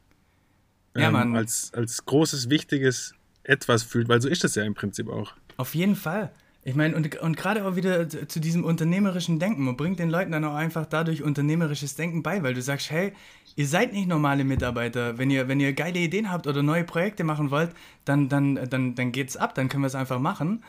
Ja, 0.95 1.07
ähm, 1.07 1.13
Mann. 1.13 1.35
als, 1.35 1.73
als 1.73 2.05
großes, 2.05 2.49
wichtiges 2.49 3.15
etwas 3.43 3.83
fühlt, 3.83 4.07
weil 4.07 4.21
so 4.21 4.29
ist 4.29 4.45
es 4.45 4.55
ja 4.55 4.63
im 4.63 4.73
Prinzip 4.75 5.09
auch. 5.09 5.33
Auf 5.57 5.75
jeden 5.75 5.95
Fall. 5.97 6.31
Ich 6.65 6.75
meine, 6.75 6.95
und, 6.95 7.19
und 7.19 7.35
gerade 7.35 7.65
auch 7.65 7.75
wieder 7.75 8.07
zu 8.07 8.39
diesem 8.39 8.63
unternehmerischen 8.63 9.37
Denken. 9.37 9.65
Man 9.65 9.75
bringt 9.75 9.99
den 9.99 10.09
Leuten 10.09 10.31
dann 10.31 10.45
auch 10.45 10.55
einfach 10.55 10.85
dadurch 10.85 11.21
unternehmerisches 11.21 11.95
Denken 11.95 12.23
bei, 12.23 12.41
weil 12.41 12.53
du 12.53 12.61
sagst, 12.61 12.89
hey, 12.89 13.11
ihr 13.57 13.67
seid 13.67 13.91
nicht 13.91 14.07
normale 14.07 14.45
Mitarbeiter. 14.45 15.17
Wenn 15.17 15.29
ihr, 15.29 15.49
wenn 15.49 15.59
ihr 15.59 15.73
geile 15.73 15.99
Ideen 15.99 16.31
habt 16.31 16.47
oder 16.47 16.63
neue 16.63 16.85
Projekte 16.85 17.25
machen 17.25 17.51
wollt, 17.51 17.71
dann, 18.05 18.29
dann, 18.29 18.59
dann, 18.69 18.95
dann 18.95 19.11
geht's 19.11 19.35
ab, 19.35 19.55
dann 19.55 19.67
können 19.67 19.83
wir 19.83 19.87
es 19.87 19.95
einfach 19.95 20.19
machen. 20.19 20.63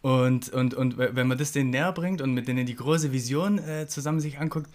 Und, 0.00 0.48
und, 0.50 0.74
und 0.74 0.96
wenn 0.98 1.26
man 1.26 1.38
das 1.38 1.52
denen 1.52 1.70
näher 1.70 1.92
bringt 1.92 2.20
und 2.20 2.34
mit 2.34 2.46
denen 2.46 2.64
die 2.66 2.76
große 2.76 3.12
Vision 3.12 3.58
äh, 3.58 3.86
zusammen 3.88 4.20
sich 4.20 4.38
anguckt, 4.38 4.70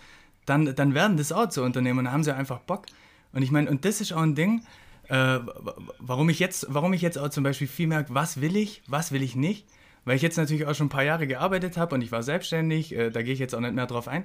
dann, 0.45 0.73
dann 0.75 0.93
werden 0.93 1.17
das 1.17 1.31
auch 1.31 1.49
zu 1.49 1.63
Unternehmen 1.63 1.99
und 1.99 2.05
dann 2.05 2.13
haben 2.13 2.23
sie 2.23 2.35
einfach 2.35 2.59
Bock. 2.59 2.85
Und 3.33 3.41
ich 3.41 3.51
meine, 3.51 3.69
und 3.69 3.83
das 3.85 4.01
ist 4.01 4.13
auch 4.13 4.21
ein 4.21 4.35
Ding, 4.35 4.63
äh, 5.09 5.13
wa- 5.15 5.75
warum, 5.99 6.29
ich 6.29 6.39
jetzt, 6.39 6.67
warum 6.69 6.93
ich 6.93 7.01
jetzt 7.01 7.17
auch 7.17 7.29
zum 7.29 7.43
Beispiel 7.43 7.67
viel 7.67 7.87
merke, 7.87 8.13
was 8.13 8.41
will 8.41 8.55
ich, 8.55 8.81
was 8.87 9.11
will 9.11 9.21
ich 9.21 9.35
nicht, 9.35 9.65
weil 10.07 10.15
ich 10.15 10.21
jetzt 10.21 10.37
natürlich 10.37 10.65
auch 10.65 10.73
schon 10.73 10.87
ein 10.87 10.89
paar 10.89 11.03
Jahre 11.03 11.27
gearbeitet 11.27 11.75
habe 11.75 11.93
und 11.93 12.01
ich 12.01 12.13
war 12.13 12.23
selbstständig, 12.23 12.95
äh, 12.95 13.11
da 13.11 13.21
gehe 13.21 13.33
ich 13.33 13.39
jetzt 13.39 13.53
auch 13.53 13.59
nicht 13.59 13.73
mehr 13.73 13.87
drauf 13.87 14.07
ein. 14.07 14.23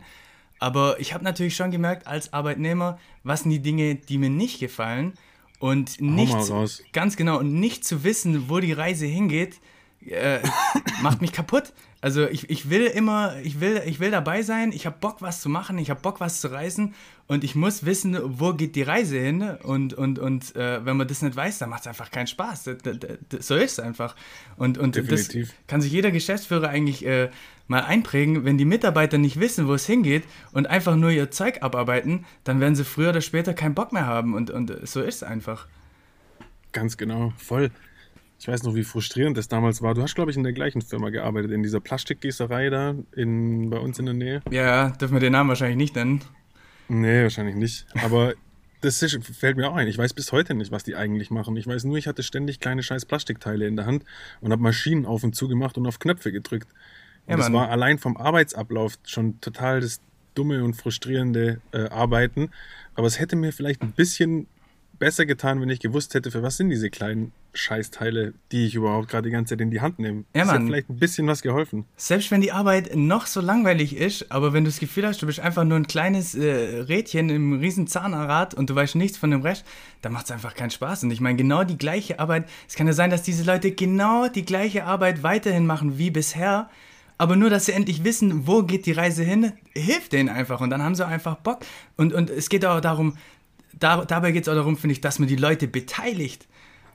Aber 0.61 1.01
ich 1.01 1.13
habe 1.13 1.25
natürlich 1.25 1.57
schon 1.57 1.73
gemerkt, 1.73 2.07
als 2.07 2.33
Arbeitnehmer, 2.33 3.01
was 3.25 3.41
sind 3.41 3.51
die 3.51 3.59
Dinge, 3.59 3.97
die 3.97 4.17
mir 4.17 4.31
nicht 4.31 4.61
gefallen 4.61 5.15
und 5.59 6.01
nicht, 6.01 6.37
ganz 6.93 7.17
genau, 7.17 7.39
und 7.41 7.55
nicht 7.55 7.85
zu 7.85 8.05
wissen, 8.05 8.49
wo 8.49 8.61
die 8.61 8.73
Reise 8.73 9.07
hingeht, 9.07 9.59
äh, 10.07 10.39
macht 11.03 11.21
mich 11.21 11.33
kaputt. 11.33 11.73
Also 12.03 12.27
ich, 12.29 12.51
ich 12.51 12.69
will 12.69 12.87
immer, 12.87 13.37
ich 13.45 13.61
will, 13.61 13.81
ich 13.87 14.01
will 14.01 14.11
dabei 14.11 14.43
sein, 14.43 14.73
ich 14.73 14.87
habe 14.87 14.97
Bock, 15.01 15.23
was 15.23 15.41
zu 15.41 15.49
machen, 15.49 15.79
ich 15.79 15.89
habe 15.89 16.01
Bock, 16.01 16.19
was 16.19 16.41
zu 16.41 16.49
reisen 16.51 16.95
und 17.29 17.45
ich 17.45 17.55
muss 17.55 17.87
wissen, 17.87 18.19
wo 18.41 18.55
geht 18.55 18.75
die 18.75 18.83
Reise 18.83 19.21
hin 19.21 19.41
und, 19.63 19.95
und, 19.95 20.19
und 20.19 20.57
äh, 20.57 20.85
wenn 20.85 20.97
man 20.97 21.07
das 21.07 21.23
nicht 21.23 21.37
weiß, 21.37 21.59
dann 21.59 21.71
macht 21.71 21.83
es 21.83 21.87
einfach 21.87 22.11
keinen 22.11 22.27
Spaß. 22.27 22.65
D- 22.65 22.75
d- 22.75 22.99
d- 22.99 23.17
So 23.39 23.55
ist 23.55 23.73
es 23.73 23.79
einfach. 23.79 24.17
Und, 24.57 24.79
und 24.79 24.97
das 24.97 25.29
kann 25.69 25.81
sich 25.81 25.93
jeder 25.93 26.11
Geschäftsführer 26.11 26.69
eigentlich 26.69 27.07
äh, 27.07 27.31
mal 27.69 27.83
einprägen, 27.85 28.45
wenn 28.45 28.59
die 28.59 28.65
Mitarbeiter 28.65 29.17
nicht 29.17 29.39
wissen, 29.39 29.69
wo 29.69 29.75
es 29.75 29.87
hingeht 29.87 30.25
und 30.51 30.67
einfach 30.67 30.97
nur 30.97 31.11
ihr 31.11 31.31
Zeug 31.31 31.63
abarbeiten, 31.63 32.27
dann 32.43 32.59
werden 32.59 32.75
sie 32.75 32.85
früher 32.85 33.11
oder 33.11 33.21
später 33.21 33.55
keinen 33.55 33.77
Bock 33.77 33.93
mehr 33.93 34.07
haben 34.07 34.35
und, 34.35 34.51
und 34.51 34.77
so 34.89 35.01
ist 35.03 35.17
es 35.17 35.23
einfach. 35.23 35.69
Ganz 36.73 36.97
genau, 36.97 37.33
voll. 37.37 37.71
Ich 38.43 38.49
weiß 38.49 38.65
noch, 38.65 38.75
wie 38.75 38.83
frustrierend 38.83 39.37
das 39.37 39.47
damals 39.47 39.83
war. 39.83 39.95
Du 39.95 40.03
hast, 40.03 40.17
glaube 40.17 40.33
ich, 40.33 40.37
in 40.37 40.43
der 40.43 40.53
gleichen 40.53 40.83
Firma 40.83 41.11
gearbeitet, 41.11 41.53
in 41.53 41.63
dieser 41.63 41.79
Plastikgießerei 41.79 42.71
da 42.71 42.97
in, 43.15 43.71
bei 43.71 43.79
uns 43.79 44.01
in 44.01 44.07
der 44.07 44.17
Nähe. 44.17 44.43
Ja, 44.51 44.91
dürfen 44.91 45.15
wir 45.15 45.21
den 45.21 45.31
Namen 45.31 45.49
wahrscheinlich 45.49 45.77
nicht 45.77 45.95
nennen. 45.95 46.25
Nee, 46.89 47.23
wahrscheinlich 47.23 47.55
nicht. 47.55 47.87
Aber 48.03 48.35
das 48.81 49.01
ist, 49.01 49.17
fällt 49.25 49.57
mir 49.57 49.71
auch 49.71 49.77
ein. 49.77 49.87
Ich 49.87 49.97
weiß 49.97 50.13
bis 50.15 50.33
heute 50.33 50.55
nicht, 50.55 50.73
was 50.73 50.83
die 50.83 50.97
eigentlich 50.97 51.31
machen. 51.31 51.55
Ich 51.57 51.69
weiß 51.69 51.85
nur, 51.85 51.97
ich 51.99 52.09
hatte 52.09 52.25
ständig 52.25 52.59
kleine 52.59 52.83
scheiß 52.83 53.05
Plastikteile 53.07 53.69
in 53.69 53.77
der 53.77 53.87
Hand 53.87 54.05
und 54.41 54.51
habe 54.51 54.61
Maschinen 54.61 55.07
auf 55.07 55.23
und 55.23 55.37
zu 55.37 55.47
gemacht 55.47 55.79
und 55.79 55.87
auf 55.87 56.01
Knöpfe 56.01 56.33
gedrückt. 56.33 56.67
Und 57.27 57.31
Ja, 57.31 57.37
das 57.37 57.53
war 57.53 57.71
allein 57.71 57.99
vom 57.99 58.17
Arbeitsablauf 58.17 58.95
schon 59.05 59.41
total 59.41 59.83
das 59.83 60.01
dumme 60.35 60.65
und 60.65 60.75
frustrierende 60.75 61.61
äh, 61.71 61.89
Arbeiten. 61.91 62.51
Aber 62.97 63.07
es 63.07 63.21
hätte 63.21 63.37
mir 63.37 63.53
vielleicht 63.53 63.83
ein 63.83 63.93
bisschen 63.93 64.49
besser 64.99 65.27
getan, 65.27 65.61
wenn 65.61 65.71
ich 65.71 65.79
gewusst 65.79 66.15
hätte, 66.15 66.33
für 66.33 66.43
was 66.43 66.57
sind 66.57 66.71
diese 66.71 66.91
kleinen 66.91 67.31
Scheißteile, 67.55 68.35
die 68.51 68.67
ich 68.67 68.75
überhaupt 68.75 69.09
gerade 69.09 69.29
die 69.29 69.33
ganze 69.33 69.51
Zeit 69.51 69.61
in 69.61 69.71
die 69.71 69.81
Hand 69.81 69.99
nehme. 69.99 70.25
Ja, 70.35 70.45
das 70.45 70.53
hat 70.53 70.63
vielleicht 70.63 70.89
ein 70.89 70.97
bisschen 70.97 71.27
was 71.27 71.43
geholfen. 71.43 71.85
Selbst 71.97 72.31
wenn 72.31 72.41
die 72.41 72.53
Arbeit 72.53 72.97
noch 72.97 73.27
so 73.27 73.41
langweilig 73.41 73.97
ist, 73.97 74.31
aber 74.33 74.53
wenn 74.53 74.65
du 74.65 74.71
das 74.71 74.81
Gefühl 74.81 75.07
hast, 75.07 75.21
du 75.21 75.27
bist 75.27 75.41
einfach 75.41 75.65
nur 75.65 75.77
ein 75.77 75.87
kleines 75.87 76.35
äh, 76.35 76.81
Rädchen 76.89 77.29
im 77.29 77.59
riesen 77.61 77.87
Zahnrad 77.87 78.55
und 78.55 78.71
du 78.71 78.75
weißt 78.75 78.95
nichts 78.95 79.19
von 79.19 79.31
dem 79.31 79.43
Rest, 79.43 79.65
dann 80.01 80.13
macht 80.13 80.27
es 80.27 80.31
einfach 80.31 80.55
keinen 80.55 80.71
Spaß. 80.71 81.05
Und 81.05 81.11
ich 81.11 81.21
meine, 81.21 81.37
genau 81.37 81.65
die 81.65 81.79
gleiche 81.79 82.19
Arbeit, 82.19 82.49
es 82.69 82.75
kann 82.75 82.87
ja 82.87 82.95
sein, 82.95 83.11
dass 83.11 83.23
diese 83.23 83.45
Leute 83.45 83.73
genau 83.73 84.29
die 84.29 84.45
gleiche 84.45 84.85
Arbeit 84.85 85.23
weiterhin 85.23 85.67
machen 85.67 85.99
wie 85.99 86.11
bisher, 86.11 86.71
aber 87.19 87.37
nur, 87.37 87.51
dass 87.51 87.67
sie 87.67 87.73
endlich 87.73 88.03
wissen, 88.03 88.47
wo 88.47 88.63
geht 88.63 88.87
die 88.87 88.93
Reise 88.93 89.23
hin, 89.23 89.53
hilft 89.75 90.13
denen 90.13 90.29
einfach 90.29 90.61
und 90.61 90.71
dann 90.71 90.83
haben 90.83 90.95
sie 90.95 91.07
einfach 91.07 91.37
Bock. 91.37 91.61
Und, 91.97 92.13
und 92.13 92.31
es 92.31 92.49
geht 92.49 92.65
auch 92.65 92.81
darum, 92.81 93.17
da, 93.79 94.05
dabei 94.05 94.33
geht 94.33 94.43
es 94.43 94.49
auch 94.49 94.55
darum, 94.55 94.77
finde 94.77 94.93
ich, 94.93 95.01
dass 95.01 95.19
man 95.19 95.29
die 95.29 95.37
Leute 95.37 95.69
beteiligt. 95.69 96.49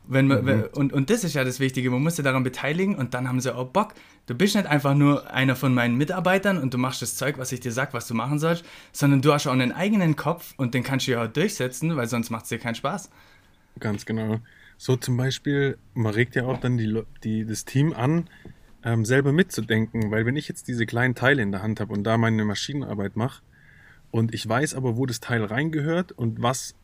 Wenn 0.07 0.27
man, 0.27 0.45
mhm. 0.45 0.63
und, 0.73 0.93
und 0.93 1.09
das 1.09 1.23
ist 1.23 1.33
ja 1.33 1.43
das 1.43 1.59
Wichtige, 1.59 1.89
man 1.89 2.01
muss 2.01 2.15
sich 2.15 2.23
daran 2.23 2.43
beteiligen 2.43 2.95
und 2.95 3.13
dann 3.13 3.27
haben 3.27 3.41
sie 3.41 3.53
auch 3.53 3.67
Bock. 3.67 3.93
Du 4.25 4.35
bist 4.35 4.55
nicht 4.55 4.67
einfach 4.67 4.93
nur 4.93 5.31
einer 5.31 5.55
von 5.55 5.73
meinen 5.73 5.95
Mitarbeitern 5.97 6.57
und 6.57 6.73
du 6.73 6.77
machst 6.77 7.01
das 7.01 7.15
Zeug, 7.15 7.37
was 7.37 7.51
ich 7.51 7.59
dir 7.59 7.71
sag, 7.71 7.93
was 7.93 8.07
du 8.07 8.13
machen 8.13 8.39
sollst, 8.39 8.63
sondern 8.91 9.21
du 9.21 9.33
hast 9.33 9.47
auch 9.47 9.53
einen 9.53 9.71
eigenen 9.71 10.15
Kopf 10.15 10.53
und 10.57 10.73
den 10.73 10.83
kannst 10.83 11.07
du 11.07 11.11
ja 11.11 11.23
auch 11.23 11.27
durchsetzen, 11.27 11.95
weil 11.95 12.07
sonst 12.07 12.29
macht 12.29 12.43
es 12.43 12.49
dir 12.49 12.59
keinen 12.59 12.75
Spaß. 12.75 13.09
Ganz 13.79 14.05
genau. 14.05 14.39
So 14.77 14.95
zum 14.95 15.17
Beispiel, 15.17 15.77
man 15.93 16.13
regt 16.13 16.35
ja 16.35 16.45
auch 16.45 16.59
dann 16.59 16.77
die, 16.77 17.01
die, 17.23 17.45
das 17.45 17.65
Team 17.65 17.93
an, 17.93 18.29
ähm, 18.83 19.05
selber 19.05 19.33
mitzudenken, 19.33 20.11
weil 20.11 20.25
wenn 20.25 20.35
ich 20.35 20.47
jetzt 20.47 20.67
diese 20.67 20.85
kleinen 20.85 21.15
Teile 21.15 21.41
in 21.41 21.51
der 21.51 21.61
Hand 21.61 21.79
habe 21.79 21.93
und 21.93 22.03
da 22.03 22.17
meine 22.17 22.45
Maschinenarbeit 22.45 23.15
mache 23.15 23.41
und 24.11 24.33
ich 24.33 24.47
weiß 24.47 24.75
aber, 24.75 24.97
wo 24.97 25.05
das 25.05 25.19
Teil 25.19 25.43
reingehört 25.43 26.11
und 26.11 26.41
was 26.41 26.75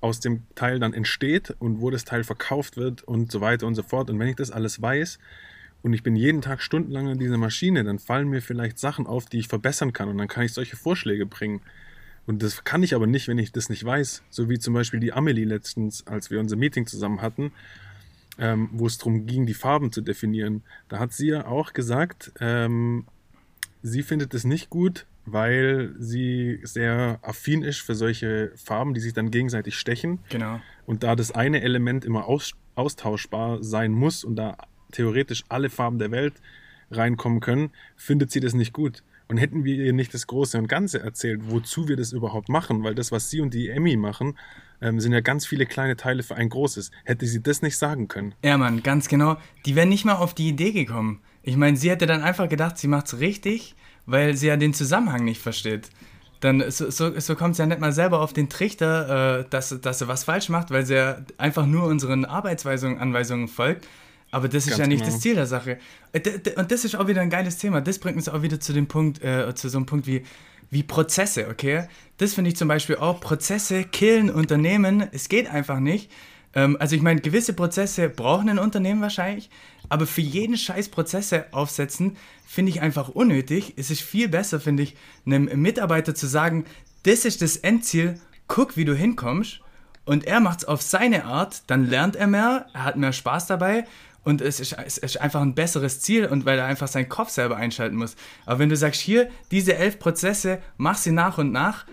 aus 0.00 0.20
dem 0.20 0.42
Teil 0.54 0.78
dann 0.78 0.94
entsteht 0.94 1.54
und 1.58 1.80
wo 1.80 1.90
das 1.90 2.04
Teil 2.04 2.24
verkauft 2.24 2.76
wird 2.76 3.02
und 3.02 3.30
so 3.30 3.40
weiter 3.40 3.66
und 3.66 3.74
so 3.74 3.82
fort. 3.82 4.10
Und 4.10 4.18
wenn 4.18 4.28
ich 4.28 4.36
das 4.36 4.50
alles 4.50 4.80
weiß 4.80 5.18
und 5.82 5.92
ich 5.92 6.02
bin 6.02 6.16
jeden 6.16 6.40
Tag 6.40 6.62
stundenlang 6.62 7.08
an 7.08 7.18
dieser 7.18 7.36
Maschine, 7.36 7.84
dann 7.84 7.98
fallen 7.98 8.28
mir 8.28 8.40
vielleicht 8.40 8.78
Sachen 8.78 9.06
auf, 9.06 9.26
die 9.26 9.38
ich 9.38 9.48
verbessern 9.48 9.92
kann 9.92 10.08
und 10.08 10.18
dann 10.18 10.28
kann 10.28 10.44
ich 10.44 10.52
solche 10.52 10.76
Vorschläge 10.76 11.26
bringen. 11.26 11.60
Und 12.26 12.42
das 12.42 12.64
kann 12.64 12.82
ich 12.82 12.94
aber 12.94 13.06
nicht, 13.06 13.28
wenn 13.28 13.38
ich 13.38 13.52
das 13.52 13.68
nicht 13.68 13.84
weiß. 13.84 14.22
So 14.30 14.48
wie 14.48 14.58
zum 14.58 14.74
Beispiel 14.74 15.00
die 15.00 15.12
Amelie 15.12 15.44
letztens, 15.44 16.06
als 16.06 16.30
wir 16.30 16.40
unser 16.40 16.56
Meeting 16.56 16.86
zusammen 16.86 17.22
hatten, 17.22 17.52
ähm, 18.38 18.70
wo 18.72 18.86
es 18.86 18.98
darum 18.98 19.26
ging, 19.26 19.46
die 19.46 19.54
Farben 19.54 19.92
zu 19.92 20.00
definieren. 20.00 20.62
Da 20.88 20.98
hat 20.98 21.12
sie 21.12 21.28
ja 21.28 21.46
auch 21.46 21.72
gesagt, 21.72 22.32
ähm, 22.40 23.04
sie 23.82 24.02
findet 24.02 24.32
es 24.34 24.44
nicht 24.44 24.70
gut, 24.70 25.06
weil 25.32 25.94
sie 25.98 26.60
sehr 26.62 27.18
affin 27.22 27.62
ist 27.62 27.80
für 27.80 27.94
solche 27.94 28.52
Farben, 28.56 28.94
die 28.94 29.00
sich 29.00 29.12
dann 29.12 29.30
gegenseitig 29.30 29.78
stechen. 29.78 30.20
Genau. 30.28 30.60
Und 30.86 31.02
da 31.02 31.16
das 31.16 31.30
eine 31.32 31.62
Element 31.62 32.04
immer 32.04 32.26
aus, 32.26 32.52
austauschbar 32.74 33.62
sein 33.62 33.92
muss 33.92 34.24
und 34.24 34.36
da 34.36 34.56
theoretisch 34.92 35.44
alle 35.48 35.70
Farben 35.70 35.98
der 35.98 36.10
Welt 36.10 36.34
reinkommen 36.90 37.40
können, 37.40 37.70
findet 37.96 38.30
sie 38.30 38.40
das 38.40 38.54
nicht 38.54 38.72
gut. 38.72 39.02
Und 39.28 39.36
hätten 39.36 39.62
wir 39.62 39.76
ihr 39.76 39.92
nicht 39.92 40.12
das 40.12 40.26
Große 40.26 40.58
und 40.58 40.66
Ganze 40.66 41.00
erzählt, 41.00 41.42
wozu 41.44 41.86
wir 41.86 41.96
das 41.96 42.10
überhaupt 42.10 42.48
machen, 42.48 42.82
weil 42.82 42.96
das, 42.96 43.12
was 43.12 43.30
sie 43.30 43.40
und 43.40 43.54
die 43.54 43.68
Emmy 43.68 43.96
machen, 43.96 44.36
ähm, 44.82 44.98
sind 44.98 45.12
ja 45.12 45.20
ganz 45.20 45.46
viele 45.46 45.66
kleine 45.66 45.96
Teile 45.96 46.24
für 46.24 46.34
ein 46.34 46.48
großes. 46.48 46.90
Hätte 47.04 47.26
sie 47.26 47.40
das 47.40 47.62
nicht 47.62 47.76
sagen 47.76 48.08
können. 48.08 48.34
Ja, 48.44 48.58
Mann, 48.58 48.82
ganz 48.82 49.06
genau. 49.06 49.36
Die 49.66 49.76
wären 49.76 49.88
nicht 49.88 50.04
mal 50.04 50.16
auf 50.16 50.34
die 50.34 50.48
Idee 50.48 50.72
gekommen. 50.72 51.20
Ich 51.42 51.56
meine, 51.56 51.76
sie 51.76 51.90
hätte 51.90 52.06
dann 52.06 52.22
einfach 52.22 52.48
gedacht, 52.48 52.76
sie 52.76 52.88
macht 52.88 53.06
es 53.06 53.20
richtig 53.20 53.76
weil 54.10 54.36
sie 54.36 54.48
ja 54.48 54.56
den 54.56 54.74
Zusammenhang 54.74 55.24
nicht 55.24 55.40
versteht. 55.40 55.88
Dann 56.40 56.70
so, 56.70 56.90
so, 56.90 57.18
so 57.20 57.36
kommt 57.36 57.56
sie 57.56 57.62
ja 57.62 57.66
nicht 57.66 57.80
mal 57.80 57.92
selber 57.92 58.20
auf 58.20 58.32
den 58.32 58.48
Trichter, 58.48 59.40
äh, 59.40 59.44
dass, 59.50 59.78
dass 59.80 59.98
sie 59.98 60.08
was 60.08 60.24
falsch 60.24 60.48
macht, 60.48 60.70
weil 60.70 60.86
sie 60.86 60.94
ja 60.94 61.18
einfach 61.36 61.66
nur 61.66 61.84
unseren 61.84 62.24
Arbeitsweisungen, 62.24 62.98
Anweisungen 62.98 63.48
folgt. 63.48 63.86
Aber 64.30 64.48
das 64.48 64.64
ist 64.64 64.70
Ganz 64.70 64.78
ja 64.80 64.86
nicht 64.86 65.00
genau. 65.00 65.12
das 65.12 65.20
Ziel 65.20 65.34
der 65.34 65.46
Sache. 65.46 65.78
Äh, 66.12 66.20
und 66.56 66.70
das 66.70 66.84
ist 66.84 66.96
auch 66.96 67.08
wieder 67.08 67.20
ein 67.20 67.30
geiles 67.30 67.58
Thema. 67.58 67.80
Das 67.80 67.98
bringt 67.98 68.16
uns 68.16 68.28
auch 68.28 68.42
wieder 68.42 68.58
zu 68.58 68.72
dem 68.72 68.86
Punkt, 68.86 69.22
äh, 69.22 69.54
zu 69.54 69.68
so 69.68 69.78
einem 69.78 69.86
Punkt 69.86 70.06
wie, 70.06 70.24
wie 70.70 70.82
Prozesse, 70.82 71.48
okay? 71.48 71.88
Das 72.16 72.34
finde 72.34 72.50
ich 72.50 72.56
zum 72.56 72.68
Beispiel 72.68 72.96
auch. 72.96 73.20
Prozesse 73.20 73.84
killen 73.84 74.30
Unternehmen. 74.30 75.08
Es 75.12 75.28
geht 75.28 75.50
einfach 75.50 75.80
nicht. 75.80 76.10
Ähm, 76.54 76.76
also 76.80 76.96
ich 76.96 77.02
meine, 77.02 77.20
gewisse 77.20 77.52
Prozesse 77.52 78.08
brauchen 78.08 78.48
ein 78.48 78.58
Unternehmen 78.58 79.00
wahrscheinlich, 79.00 79.50
aber 79.88 80.06
für 80.06 80.20
jeden 80.20 80.56
Scheiß 80.56 80.88
Prozesse 80.88 81.46
aufsetzen, 81.52 82.16
finde 82.46 82.70
ich 82.70 82.80
einfach 82.80 83.08
unnötig. 83.08 83.74
Es 83.76 83.90
ist 83.90 84.02
viel 84.02 84.28
besser, 84.28 84.60
finde 84.60 84.82
ich, 84.82 84.96
einem 85.26 85.44
Mitarbeiter 85.60 86.14
zu 86.14 86.26
sagen, 86.26 86.64
das 87.04 87.24
ist 87.24 87.42
das 87.42 87.56
Endziel, 87.56 88.20
guck, 88.48 88.76
wie 88.76 88.84
du 88.84 88.94
hinkommst. 88.94 89.60
Und 90.04 90.24
er 90.24 90.40
macht 90.40 90.60
es 90.60 90.64
auf 90.64 90.82
seine 90.82 91.24
Art, 91.24 91.62
dann 91.68 91.86
lernt 91.86 92.16
er 92.16 92.26
mehr, 92.26 92.66
er 92.72 92.84
hat 92.84 92.96
mehr 92.96 93.12
Spaß 93.12 93.46
dabei 93.46 93.84
und 94.24 94.40
es 94.40 94.58
ist, 94.60 94.72
es 94.72 94.98
ist, 94.98 95.20
einfach 95.20 95.40
ein 95.40 95.54
besseres 95.54 96.00
Ziel 96.00 96.26
und 96.26 96.44
weil 96.44 96.58
er 96.58 96.66
einfach 96.66 96.88
seinen 96.88 97.08
Kopf 97.08 97.30
selber 97.30 97.56
einschalten 97.56 97.96
muss. 97.96 98.16
Aber 98.44 98.58
wenn 98.58 98.68
du 98.68 98.76
sagst, 98.76 99.00
hier, 99.00 99.30
diese 99.50 99.76
elf 99.76 99.98
Prozesse, 99.98 100.60
mach 100.76 100.96
sie 100.96 101.12
nach 101.12 101.38
und 101.38 101.52
nach, 101.52 101.86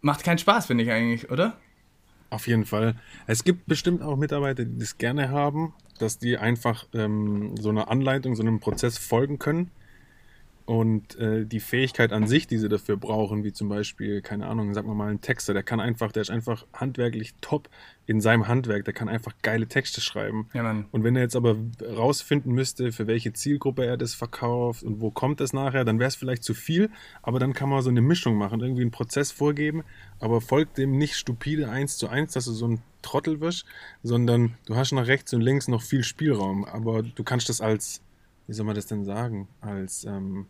macht 0.00 0.22
keinen 0.22 0.38
Spaß, 0.38 0.66
finde 0.66 0.84
ich 0.84 0.90
eigentlich, 0.90 1.30
oder? 1.30 1.56
Auf 2.30 2.46
jeden 2.46 2.66
Fall. 2.66 2.94
Es 3.26 3.42
gibt 3.44 3.66
bestimmt 3.66 4.02
auch 4.02 4.16
Mitarbeiter, 4.16 4.64
die 4.64 4.78
das 4.78 4.98
gerne 4.98 5.30
haben, 5.30 5.72
dass 5.98 6.18
die 6.18 6.36
einfach 6.36 6.86
ähm, 6.92 7.56
so 7.56 7.70
einer 7.70 7.90
Anleitung, 7.90 8.36
so 8.36 8.42
einem 8.42 8.60
Prozess 8.60 8.98
folgen 8.98 9.38
können 9.38 9.70
und 10.68 11.18
äh, 11.18 11.46
die 11.46 11.60
Fähigkeit 11.60 12.12
an 12.12 12.26
sich, 12.26 12.46
die 12.46 12.58
sie 12.58 12.68
dafür 12.68 12.98
brauchen, 12.98 13.42
wie 13.42 13.54
zum 13.54 13.70
Beispiel, 13.70 14.20
keine 14.20 14.46
Ahnung, 14.48 14.74
sag 14.74 14.84
mal 14.84 14.92
mal 14.92 15.10
ein 15.10 15.22
Texter, 15.22 15.54
der 15.54 15.62
kann 15.62 15.80
einfach, 15.80 16.12
der 16.12 16.20
ist 16.20 16.28
einfach 16.28 16.66
handwerklich 16.74 17.32
top 17.40 17.70
in 18.04 18.20
seinem 18.20 18.48
Handwerk, 18.48 18.84
der 18.84 18.92
kann 18.92 19.08
einfach 19.08 19.32
geile 19.40 19.66
Texte 19.66 20.02
schreiben. 20.02 20.50
Ja. 20.52 20.84
Und 20.90 21.04
wenn 21.04 21.16
er 21.16 21.22
jetzt 21.22 21.36
aber 21.36 21.56
rausfinden 21.82 22.52
müsste, 22.52 22.92
für 22.92 23.06
welche 23.06 23.32
Zielgruppe 23.32 23.86
er 23.86 23.96
das 23.96 24.12
verkauft 24.12 24.82
und 24.82 25.00
wo 25.00 25.10
kommt 25.10 25.40
das 25.40 25.54
nachher, 25.54 25.86
dann 25.86 25.98
wäre 26.00 26.08
es 26.08 26.16
vielleicht 26.16 26.44
zu 26.44 26.52
viel, 26.52 26.90
aber 27.22 27.38
dann 27.38 27.54
kann 27.54 27.70
man 27.70 27.80
so 27.80 27.88
eine 27.88 28.02
Mischung 28.02 28.36
machen, 28.36 28.60
irgendwie 28.60 28.82
einen 28.82 28.90
Prozess 28.90 29.32
vorgeben, 29.32 29.84
aber 30.20 30.42
folgt 30.42 30.76
dem 30.76 30.98
nicht 30.98 31.16
stupide 31.16 31.70
eins 31.70 31.96
zu 31.96 32.08
eins, 32.08 32.34
dass 32.34 32.44
du 32.44 32.52
so 32.52 32.68
ein 32.68 32.82
Trottel 33.00 33.40
wirst, 33.40 33.64
sondern 34.02 34.58
du 34.66 34.76
hast 34.76 34.92
nach 34.92 35.06
rechts 35.06 35.32
und 35.32 35.40
links 35.40 35.66
noch 35.66 35.80
viel 35.80 36.02
Spielraum, 36.02 36.66
aber 36.66 37.02
du 37.02 37.24
kannst 37.24 37.48
das 37.48 37.62
als, 37.62 38.02
wie 38.46 38.52
soll 38.52 38.66
man 38.66 38.74
das 38.74 38.84
denn 38.84 39.06
sagen, 39.06 39.48
als 39.62 40.04
ähm, 40.04 40.44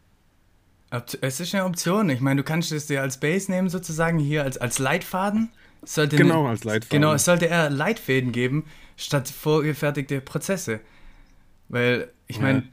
es 0.91 1.41
ist 1.41 1.55
eine 1.55 1.65
Option. 1.65 2.09
Ich 2.11 2.21
meine, 2.21 2.43
du 2.43 2.45
kannst 2.45 2.73
es 2.73 2.87
dir 2.87 3.03
als 3.03 3.19
Base 3.19 3.51
nehmen, 3.51 3.69
sozusagen, 3.69 4.19
hier 4.19 4.45
als, 4.45 4.59
als 4.59 4.79
Leitfaden. 4.79 5.51
Sollte 5.83 6.17
genau, 6.17 6.41
eine, 6.41 6.51
als 6.51 6.65
Leitfaden. 6.65 7.01
Genau, 7.01 7.13
es 7.13 7.25
sollte 7.25 7.47
eher 7.47 7.71
Leitfäden 7.71 8.33
geben, 8.33 8.65
statt 8.97 9.29
vorgefertigte 9.29 10.21
Prozesse. 10.21 10.81
Weil, 11.69 12.11
ich 12.27 12.41
meine, 12.41 12.65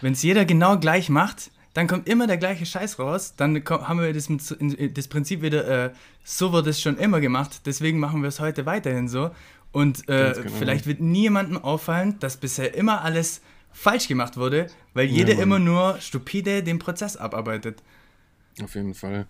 wenn 0.00 0.14
es 0.14 0.22
jeder 0.22 0.44
genau 0.44 0.78
gleich 0.78 1.08
macht, 1.08 1.50
dann 1.74 1.86
kommt 1.86 2.08
immer 2.08 2.26
der 2.26 2.38
gleiche 2.38 2.66
Scheiß 2.66 2.98
raus. 2.98 3.34
Dann 3.36 3.62
haben 3.64 4.00
wir 4.00 4.12
das, 4.12 4.28
das 4.28 5.08
Prinzip 5.08 5.42
wieder, 5.42 5.86
äh, 5.86 5.90
so 6.24 6.52
wird 6.52 6.66
es 6.66 6.80
schon 6.80 6.96
immer 6.96 7.20
gemacht, 7.20 7.60
deswegen 7.66 7.98
machen 7.98 8.22
wir 8.22 8.28
es 8.28 8.40
heute 8.40 8.66
weiterhin 8.66 9.08
so. 9.08 9.30
Und 9.70 10.08
äh, 10.08 10.32
genau. 10.34 10.50
vielleicht 10.58 10.86
wird 10.86 11.00
niemandem 11.00 11.58
auffallen, 11.58 12.18
dass 12.20 12.38
bisher 12.38 12.74
immer 12.74 13.02
alles 13.02 13.42
falsch 13.72 14.08
gemacht 14.08 14.36
wurde, 14.36 14.66
weil 14.94 15.06
jeder 15.06 15.34
ja, 15.34 15.42
immer 15.42 15.58
nur 15.58 15.98
stupide 16.00 16.62
den 16.62 16.78
Prozess 16.78 17.16
abarbeitet. 17.16 17.82
Auf 18.62 18.74
jeden 18.74 18.94
Fall. 18.94 19.26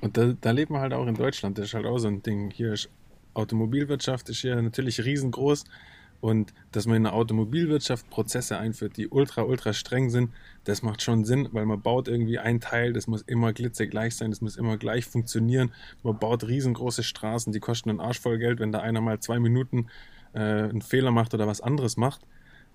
Und 0.00 0.16
da, 0.16 0.34
da 0.40 0.50
lebt 0.50 0.70
man 0.70 0.80
halt 0.80 0.92
auch 0.92 1.06
in 1.06 1.14
Deutschland. 1.14 1.58
Das 1.58 1.66
ist 1.66 1.74
halt 1.74 1.86
auch 1.86 1.98
so 1.98 2.08
ein 2.08 2.22
Ding. 2.22 2.50
Hier 2.50 2.72
ist 2.72 2.88
Automobilwirtschaft 3.34 4.28
ist 4.28 4.40
hier 4.40 4.60
natürlich 4.60 5.04
riesengroß. 5.04 5.64
Und 6.20 6.54
dass 6.70 6.86
man 6.86 6.98
in 6.98 7.02
der 7.02 7.14
Automobilwirtschaft 7.14 8.08
Prozesse 8.08 8.56
einführt, 8.56 8.96
die 8.96 9.08
ultra, 9.08 9.42
ultra 9.42 9.72
streng 9.72 10.08
sind, 10.08 10.30
das 10.62 10.82
macht 10.82 11.02
schon 11.02 11.24
Sinn, 11.24 11.48
weil 11.50 11.66
man 11.66 11.82
baut 11.82 12.06
irgendwie 12.06 12.38
ein 12.38 12.60
Teil, 12.60 12.92
das 12.92 13.08
muss 13.08 13.22
immer 13.22 13.52
glitzegleich 13.52 14.14
sein, 14.14 14.30
das 14.30 14.40
muss 14.40 14.56
immer 14.56 14.76
gleich 14.76 15.04
funktionieren. 15.04 15.72
Man 16.04 16.20
baut 16.20 16.44
riesengroße 16.44 17.02
Straßen, 17.02 17.52
die 17.52 17.58
kosten 17.58 17.90
einen 17.90 17.98
Arsch 17.98 18.20
voll 18.20 18.38
Geld, 18.38 18.60
wenn 18.60 18.70
da 18.70 18.78
einer 18.78 19.00
mal 19.00 19.18
zwei 19.18 19.40
Minuten 19.40 19.88
äh, 20.32 20.38
einen 20.38 20.80
Fehler 20.80 21.10
macht 21.10 21.34
oder 21.34 21.48
was 21.48 21.60
anderes 21.60 21.96
macht. 21.96 22.20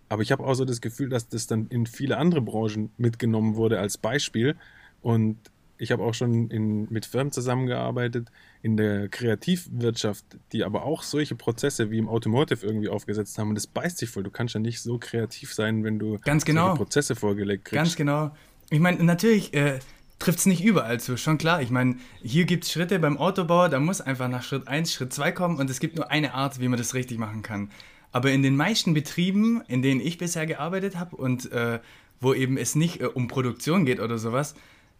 Aber 0.10 0.22
ich 0.22 0.32
habe 0.32 0.46
auch 0.46 0.54
so 0.54 0.66
das 0.66 0.82
Gefühl, 0.82 1.10
dass 1.10 1.28
das 1.28 1.48
dann 1.48 1.68
in 1.68 1.86
viele 1.86 2.18
andere 2.18 2.42
Branchen 2.42 2.92
mitgenommen 2.98 3.56
wurde 3.56 3.80
als 3.80 3.98
Beispiel. 3.98 4.56
Und 5.02 5.38
ich 5.78 5.92
habe 5.92 6.04
auch 6.04 6.14
schon 6.14 6.50
in, 6.50 6.88
mit 6.92 7.06
Firmen 7.06 7.32
zusammengearbeitet 7.32 8.30
in 8.62 8.78
der 8.78 9.10
Kreativwirtschaft, 9.10 10.26
die 10.52 10.64
aber 10.64 10.84
auch 10.84 11.04
solche 11.04 11.36
Prozesse 11.36 11.92
wie 11.92 11.98
im 11.98 12.10
Automotive 12.10 12.66
irgendwie 12.66 12.90
aufgesetzt 12.90 13.38
haben. 13.38 13.50
Und 13.50 13.56
das 13.56 13.68
beißt 13.68 13.98
sich 13.98 14.10
voll. 14.10 14.24
Du 14.24 14.32
kannst 14.32 14.54
ja 14.56 14.60
nicht 14.60 14.82
so 14.82 14.98
kreativ 14.98 15.54
sein, 15.54 15.84
wenn 15.84 16.00
du 16.00 16.18
Ganz 16.20 16.46
genau. 16.46 16.74
Prozesse 16.74 17.16
vorgelegt 17.16 17.66
kriegst. 17.66 17.76
Ganz 17.76 17.96
genau. 17.96 18.32
Ich 18.70 18.80
meine, 18.80 19.04
natürlich 19.04 19.54
äh, 19.54 19.80
trifft 20.20 20.40
es 20.40 20.46
nicht 20.46 20.64
überall 20.64 21.00
zu, 21.00 21.18
schon 21.18 21.38
klar. 21.38 21.62
Ich 21.62 21.70
meine, 21.70 21.96
hier 22.22 22.46
gibt 22.46 22.66
es 22.66 22.72
Schritte 22.72 23.00
beim 23.00 23.18
Autobauer, 23.18 23.70
da 23.70 23.80
muss 23.80 24.02
einfach 24.02 24.28
nach 24.28 24.44
Schritt 24.44 24.68
1, 24.68 24.92
Schritt 24.92 25.14
2 25.14 25.32
kommen 25.32 25.58
und 25.58 25.70
es 25.70 25.80
gibt 25.80 25.96
nur 25.96 26.12
eine 26.12 26.34
Art, 26.34 26.60
wie 26.60 26.68
man 26.68 26.78
das 26.78 26.94
richtig 26.94 27.18
machen 27.18 27.44
kann. 27.44 27.70
Aber 28.12 28.32
in 28.32 28.44
den 28.44 28.56
meisten 28.56 28.94
Betrieben, 28.94 29.62
in 29.68 29.82
denen 29.82 30.02
ich 30.02 30.18
bisher 30.18 30.46
gearbeitet 30.46 30.98
habe 30.98 31.16
und 31.16 31.52
äh, 31.52 31.80
wo 32.20 32.34
eben 32.34 32.58
es 32.58 32.76
nicht 32.76 33.02
äh, 33.02 33.06
um 33.06 33.28
Produktion 33.28 33.86
geht 33.86 34.00
oder 34.00 34.18
sowas, 34.18 34.56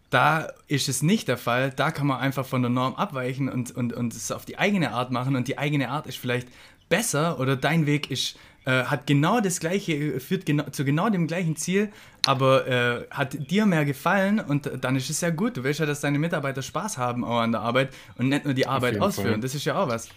da 0.10 0.50
ist 0.68 0.88
es 0.88 1.02
nicht 1.02 1.28
der 1.28 1.38
Fall. 1.38 1.72
Da 1.76 1.92
kann 1.92 2.08
man 2.08 2.20
einfach 2.20 2.46
von 2.46 2.62
der 2.62 2.70
Norm 2.70 2.96
abweichen 2.96 3.50
und, 3.50 3.76
und, 3.76 3.94
und 3.94 4.14
es 4.14 4.32
auf 4.32 4.46
die 4.46 4.58
eigene 4.58 4.92
Art 4.92 5.12
machen 5.12 5.36
und 5.36 5.48
die 5.48 5.58
eigene 5.58 5.90
Art 5.90 6.08
ist 6.08 6.18
vielleicht 6.18 6.48
besser 6.90 7.40
oder 7.40 7.56
dein 7.56 7.86
Weg 7.86 8.10
ist 8.10 8.38
äh, 8.68 8.84
hat 8.84 9.08
genau 9.08 9.40
das 9.40 9.62
gleiche, 9.62 10.20
führt 10.20 10.46
genau, 10.46 10.66
zu 10.70 10.84
genau 10.84 11.10
dem 11.10 11.26
gleichen 11.28 11.56
Ziel, 11.56 11.90
aber 12.26 12.68
äh, 12.68 13.06
hat 13.10 13.50
dir 13.50 13.66
mehr 13.66 13.86
gefallen 13.86 14.42
und 14.42 14.70
dann 14.82 14.98
ist 14.98 15.10
es 15.10 15.22
ja 15.22 15.30
gut. 15.30 15.56
Du 15.56 15.64
willst 15.64 15.80
ja, 15.80 15.86
dass 15.86 16.02
deine 16.02 16.20
Mitarbeiter 16.20 16.62
Spaß 16.62 16.98
haben 16.98 17.24
auch 17.24 17.40
an 17.40 17.54
der 17.54 17.62
Arbeit 17.62 17.94
und 18.18 18.28
nicht 18.28 18.44
nur 18.44 18.54
die 18.54 18.68
Arbeit 18.68 19.00
ausführen. 19.00 19.32
Fall. 19.32 19.40
Das 19.40 19.56
ist 19.56 19.64
ja 19.64 19.80
auch 19.80 19.88
was. 19.88 20.10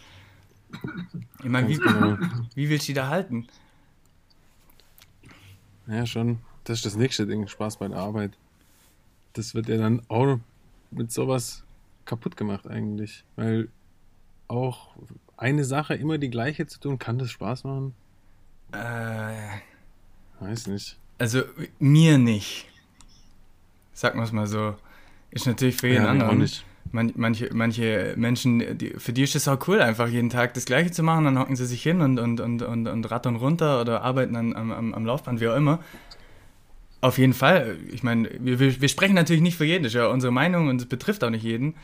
Ich 1.42 1.48
meine, 1.48 1.68
wie, 1.68 1.76
genau. 1.76 2.18
wie 2.54 2.68
willst 2.68 2.88
du 2.88 2.92
die 2.92 2.94
da 2.94 3.08
halten? 3.08 3.46
Ja, 5.86 6.06
schon. 6.06 6.38
Das 6.64 6.78
ist 6.78 6.86
das 6.86 6.96
nächste 6.96 7.26
Ding, 7.26 7.48
Spaß 7.48 7.78
bei 7.78 7.88
der 7.88 7.98
Arbeit. 7.98 8.32
Das 9.32 9.54
wird 9.54 9.68
ja 9.68 9.76
dann 9.76 10.02
auch 10.08 10.38
mit 10.90 11.10
sowas 11.10 11.64
kaputt 12.04 12.36
gemacht 12.36 12.66
eigentlich. 12.66 13.24
Weil 13.36 13.68
auch 14.48 14.90
eine 15.36 15.64
Sache 15.64 15.94
immer 15.94 16.18
die 16.18 16.30
gleiche 16.30 16.66
zu 16.66 16.80
tun, 16.80 16.98
kann 16.98 17.18
das 17.18 17.30
Spaß 17.30 17.64
machen? 17.64 17.94
Äh. 18.72 19.60
Weiß 20.40 20.66
nicht. 20.68 20.98
Also 21.18 21.42
mir 21.78 22.18
nicht. 22.18 22.66
Sagen 23.92 24.18
wir 24.18 24.24
es 24.24 24.32
mal 24.32 24.46
so. 24.46 24.76
Ist 25.30 25.46
natürlich 25.46 25.76
für 25.76 25.88
jeden 25.88 26.04
ja, 26.04 26.10
anderen. 26.10 26.38
Nicht. 26.38 26.64
Man, 26.92 27.12
manche, 27.14 27.50
manche 27.52 28.14
Menschen, 28.16 28.76
die, 28.76 28.94
für 28.98 29.12
die 29.12 29.22
ist 29.22 29.36
es 29.36 29.46
auch 29.46 29.66
cool, 29.68 29.80
einfach 29.80 30.08
jeden 30.08 30.30
Tag 30.30 30.54
das 30.54 30.64
Gleiche 30.64 30.90
zu 30.90 31.02
machen. 31.02 31.24
Dann 31.24 31.38
hocken 31.38 31.56
sie 31.56 31.66
sich 31.66 31.82
hin 31.82 32.00
und, 32.00 32.18
und, 32.18 32.40
und, 32.40 32.62
und, 32.62 32.86
und 32.86 33.10
rattern 33.10 33.36
runter 33.36 33.80
oder 33.80 34.02
arbeiten 34.02 34.34
an, 34.36 34.54
am, 34.54 34.94
am 34.94 35.06
Laufband, 35.06 35.40
wie 35.40 35.48
auch 35.48 35.56
immer. 35.56 35.78
Auf 37.00 37.18
jeden 37.18 37.32
Fall. 37.32 37.76
Ich 37.92 38.02
meine, 38.02 38.28
wir, 38.40 38.80
wir 38.80 38.88
sprechen 38.88 39.14
natürlich 39.14 39.42
nicht 39.42 39.56
für 39.56 39.64
jeden, 39.64 39.84
das 39.84 39.92
ist 39.92 39.98
ja 39.98 40.08
unsere 40.08 40.32
Meinung 40.32 40.68
und 40.68 40.80
es 40.80 40.86
betrifft 40.86 41.24
auch 41.24 41.30
nicht 41.30 41.44
jeden. 41.44 41.74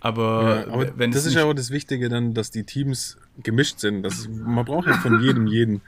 Aber, 0.00 0.64
ja, 0.66 0.72
aber 0.72 0.98
wenn 0.98 1.10
das 1.10 1.26
ist 1.26 1.34
ja 1.34 1.44
auch 1.44 1.54
das 1.54 1.70
Wichtige 1.70 2.08
dann, 2.08 2.34
dass 2.34 2.50
die 2.50 2.64
Teams 2.64 3.18
gemischt 3.42 3.80
sind. 3.80 4.02
Das, 4.02 4.28
man 4.28 4.64
braucht 4.64 4.86
ja 4.86 4.94
von 4.94 5.20
jedem 5.20 5.46
jeden. 5.46 5.82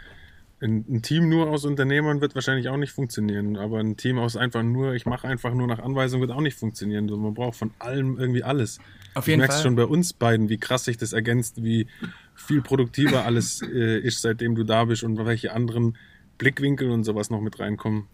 Ein, 0.60 1.02
Team 1.02 1.28
nur 1.28 1.48
aus 1.50 1.64
Unternehmern 1.64 2.20
wird 2.20 2.34
wahrscheinlich 2.34 2.68
auch 2.68 2.76
nicht 2.76 2.90
funktionieren, 2.90 3.56
aber 3.56 3.78
ein 3.78 3.96
Team 3.96 4.18
aus 4.18 4.36
einfach 4.36 4.64
nur, 4.64 4.94
ich 4.94 5.06
mache 5.06 5.28
einfach 5.28 5.54
nur 5.54 5.68
nach 5.68 5.78
Anweisung, 5.78 6.20
wird 6.20 6.32
auch 6.32 6.40
nicht 6.40 6.58
funktionieren. 6.58 7.04
Also 7.04 7.16
man 7.16 7.34
braucht 7.34 7.56
von 7.56 7.70
allem 7.78 8.18
irgendwie 8.18 8.42
alles. 8.42 8.80
Auf 9.14 9.28
jeden 9.28 9.38
du 9.38 9.42
merkst 9.42 9.58
Fall. 9.58 9.64
schon 9.64 9.76
bei 9.76 9.84
uns 9.84 10.12
beiden, 10.12 10.48
wie 10.48 10.58
krass 10.58 10.84
sich 10.84 10.96
das 10.96 11.12
ergänzt, 11.12 11.62
wie 11.62 11.86
viel 12.34 12.60
produktiver 12.60 13.24
alles 13.24 13.62
äh, 13.72 14.00
ist, 14.00 14.22
seitdem 14.22 14.56
du 14.56 14.64
da 14.64 14.84
bist 14.84 15.04
und 15.04 15.24
welche 15.24 15.52
anderen 15.52 15.96
Blickwinkel 16.38 16.90
und 16.90 17.04
sowas 17.04 17.30
noch 17.30 17.40
mit 17.40 17.60
reinkommen. 17.60 18.06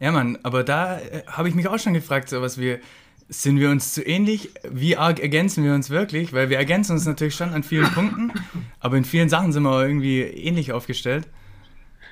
Ja, 0.00 0.12
Mann, 0.12 0.38
aber 0.42 0.64
da 0.64 0.98
äh, 0.98 1.24
habe 1.26 1.48
ich 1.48 1.54
mich 1.54 1.68
auch 1.68 1.78
schon 1.78 1.94
gefragt, 1.94 2.30
so 2.30 2.40
was 2.40 2.58
wir, 2.58 2.80
sind 3.28 3.58
wir 3.58 3.70
uns 3.70 3.92
zu 3.92 4.02
ähnlich? 4.06 4.50
Wie 4.70 4.96
arg 4.96 5.20
ergänzen 5.20 5.64
wir 5.64 5.74
uns 5.74 5.90
wirklich? 5.90 6.32
Weil 6.32 6.48
wir 6.48 6.58
ergänzen 6.58 6.92
uns 6.92 7.06
natürlich 7.06 7.34
schon 7.34 7.50
an 7.50 7.62
vielen 7.62 7.90
Punkten, 7.92 8.32
aber 8.80 8.96
in 8.96 9.04
vielen 9.04 9.28
Sachen 9.28 9.52
sind 9.52 9.64
wir 9.64 9.86
irgendwie 9.86 10.20
ähnlich 10.20 10.72
aufgestellt. 10.72 11.28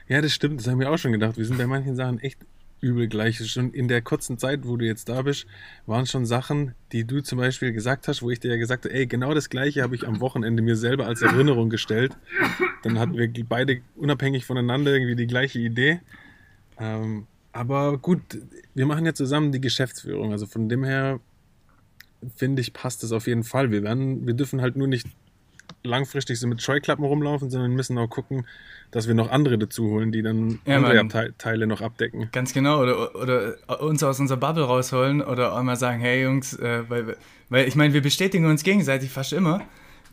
Ja, 0.07 0.21
das 0.21 0.33
stimmt, 0.33 0.61
das 0.61 0.69
haben 0.69 0.81
wir 0.81 0.91
auch 0.91 0.99
schon 0.99 1.13
gedacht. 1.13 1.39
Wir 1.39 1.45
sind 1.47 1.57
bei 1.57 1.67
manchen 1.67 1.97
Sachen 1.97 2.19
echt 2.21 2.39
übel 2.81 3.09
gleich. 3.09 3.39
Schon 3.51 3.73
in 3.73 3.89
der 3.89 4.03
kurzen 4.03 4.39
Zeit, 4.39 4.67
wo 4.67 4.77
du 4.77 4.85
jetzt 4.85 5.09
da 5.09 5.23
bist, 5.23 5.47
waren 5.87 6.07
schon 6.07 6.27
Sachen, 6.27 6.75
die 6.93 7.05
du 7.05 7.23
zum 7.23 7.39
Beispiel 7.39 7.73
gesagt 7.73 8.07
hast, 8.07 8.23
wo 8.23 8.31
ich 8.31 8.39
dir 8.39 8.51
ja 8.51 8.57
gesagt 8.59 8.85
habe, 8.85 8.95
ey, 8.95 9.07
genau 9.07 9.33
das 9.33 9.49
gleiche 9.49 9.83
habe 9.83 9.95
ich 9.95 10.07
am 10.07 10.21
Wochenende 10.21 10.63
mir 10.63 10.77
selber 10.77 11.07
als 11.07 11.23
Erinnerung 11.23 11.71
gestellt. 11.71 12.17
Dann 12.83 12.99
hatten 12.99 13.17
wir 13.17 13.31
beide 13.49 13.81
unabhängig 13.97 14.45
voneinander 14.45 14.93
irgendwie 14.93 15.17
die 15.17 15.27
gleiche 15.27 15.59
Idee. 15.59 16.01
Ähm, 16.79 17.27
aber 17.53 17.99
gut, 17.99 18.21
wir 18.75 18.85
machen 18.85 19.07
ja 19.07 19.15
zusammen 19.15 19.53
die 19.53 19.61
Geschäftsführung. 19.61 20.33
Also 20.33 20.47
von 20.47 20.69
dem 20.69 20.85
her 20.85 21.21
finde 22.37 22.61
ich, 22.61 22.75
passt 22.75 23.03
das 23.03 23.13
auf 23.13 23.27
jeden 23.27 23.45
Fall. 23.45 23.71
Wir 23.71 23.83
werden, 23.83 24.27
wir 24.27 24.35
dürfen 24.35 24.61
halt 24.61 24.77
nur 24.77 24.89
nicht 24.89 25.07
langfristig 25.85 26.41
so 26.41 26.47
mit 26.47 26.63
Scheuklappen 26.63 27.05
rumlaufen, 27.05 27.51
sondern 27.51 27.73
müssen 27.73 27.97
auch 27.99 28.09
gucken, 28.09 28.47
dass 28.91 29.07
wir 29.07 29.15
noch 29.15 29.31
andere 29.31 29.59
dazu 29.59 29.91
holen, 29.91 30.13
die 30.13 30.23
dann 30.23 30.61
ja, 30.67 30.77
andere 30.77 31.05
Mann. 31.05 31.35
Teile 31.39 31.67
noch 31.67 31.81
abdecken. 31.81 32.29
Ganz 32.33 32.53
genau, 32.53 32.81
oder, 32.81 33.15
oder 33.15 33.83
uns 33.83 34.03
aus 34.03 34.19
unserer 34.19 34.39
Bubble 34.39 34.65
rausholen 34.65 35.21
oder 35.21 35.55
auch 35.55 35.63
mal 35.63 35.77
sagen, 35.77 36.01
hey 36.01 36.23
Jungs, 36.23 36.59
äh, 36.59 36.89
weil, 36.89 37.17
weil 37.51 37.69
ich 37.69 37.77
meine, 37.77 37.93
wir 37.93 38.03
bestätigen 38.03 38.47
uns 38.47 38.63
gegenseitig 38.63 39.11
fast 39.11 39.33
immer. 39.33 39.63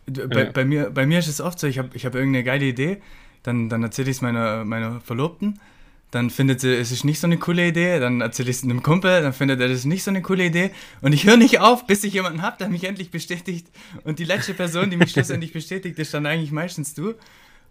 Bei, 0.07 0.43
ja. 0.43 0.51
bei, 0.51 0.65
mir, 0.65 0.89
bei 0.89 1.05
mir 1.05 1.19
ist 1.19 1.27
es 1.27 1.39
oft 1.39 1.59
so, 1.59 1.67
ich 1.67 1.77
habe 1.77 1.89
ich 1.93 2.05
hab 2.05 2.15
irgendeine 2.15 2.43
geile 2.43 2.65
Idee, 2.65 3.01
dann, 3.43 3.69
dann 3.69 3.83
erzähle 3.83 4.09
ich 4.09 4.17
es 4.17 4.21
meiner, 4.21 4.65
meiner 4.65 4.99
Verlobten 4.99 5.59
dann 6.11 6.29
findet 6.29 6.59
sie, 6.59 6.75
es 6.75 6.91
ist 6.91 7.05
nicht 7.05 7.19
so 7.19 7.27
eine 7.27 7.37
coole 7.37 7.67
Idee, 7.67 7.99
dann 7.99 8.19
erzähle 8.19 8.49
ich 8.49 8.57
es 8.57 8.63
einem 8.63 8.83
Kumpel, 8.83 9.21
dann 9.21 9.33
findet 9.33 9.61
er, 9.61 9.69
das 9.69 9.79
ist 9.79 9.85
nicht 9.85 10.03
so 10.03 10.11
eine 10.11 10.21
coole 10.21 10.45
Idee 10.45 10.71
und 11.01 11.13
ich 11.13 11.25
höre 11.25 11.37
nicht 11.37 11.59
auf, 11.59 11.87
bis 11.87 12.03
ich 12.03 12.13
jemanden 12.13 12.41
habe, 12.41 12.57
der 12.59 12.69
mich 12.69 12.83
endlich 12.83 13.11
bestätigt 13.11 13.67
und 14.03 14.19
die 14.19 14.25
letzte 14.25 14.53
Person, 14.53 14.89
die 14.89 14.97
mich 14.97 15.11
schlussendlich 15.11 15.53
bestätigt, 15.53 15.97
ist 15.97 16.13
dann 16.13 16.25
eigentlich 16.25 16.51
meistens 16.51 16.93
du 16.93 17.15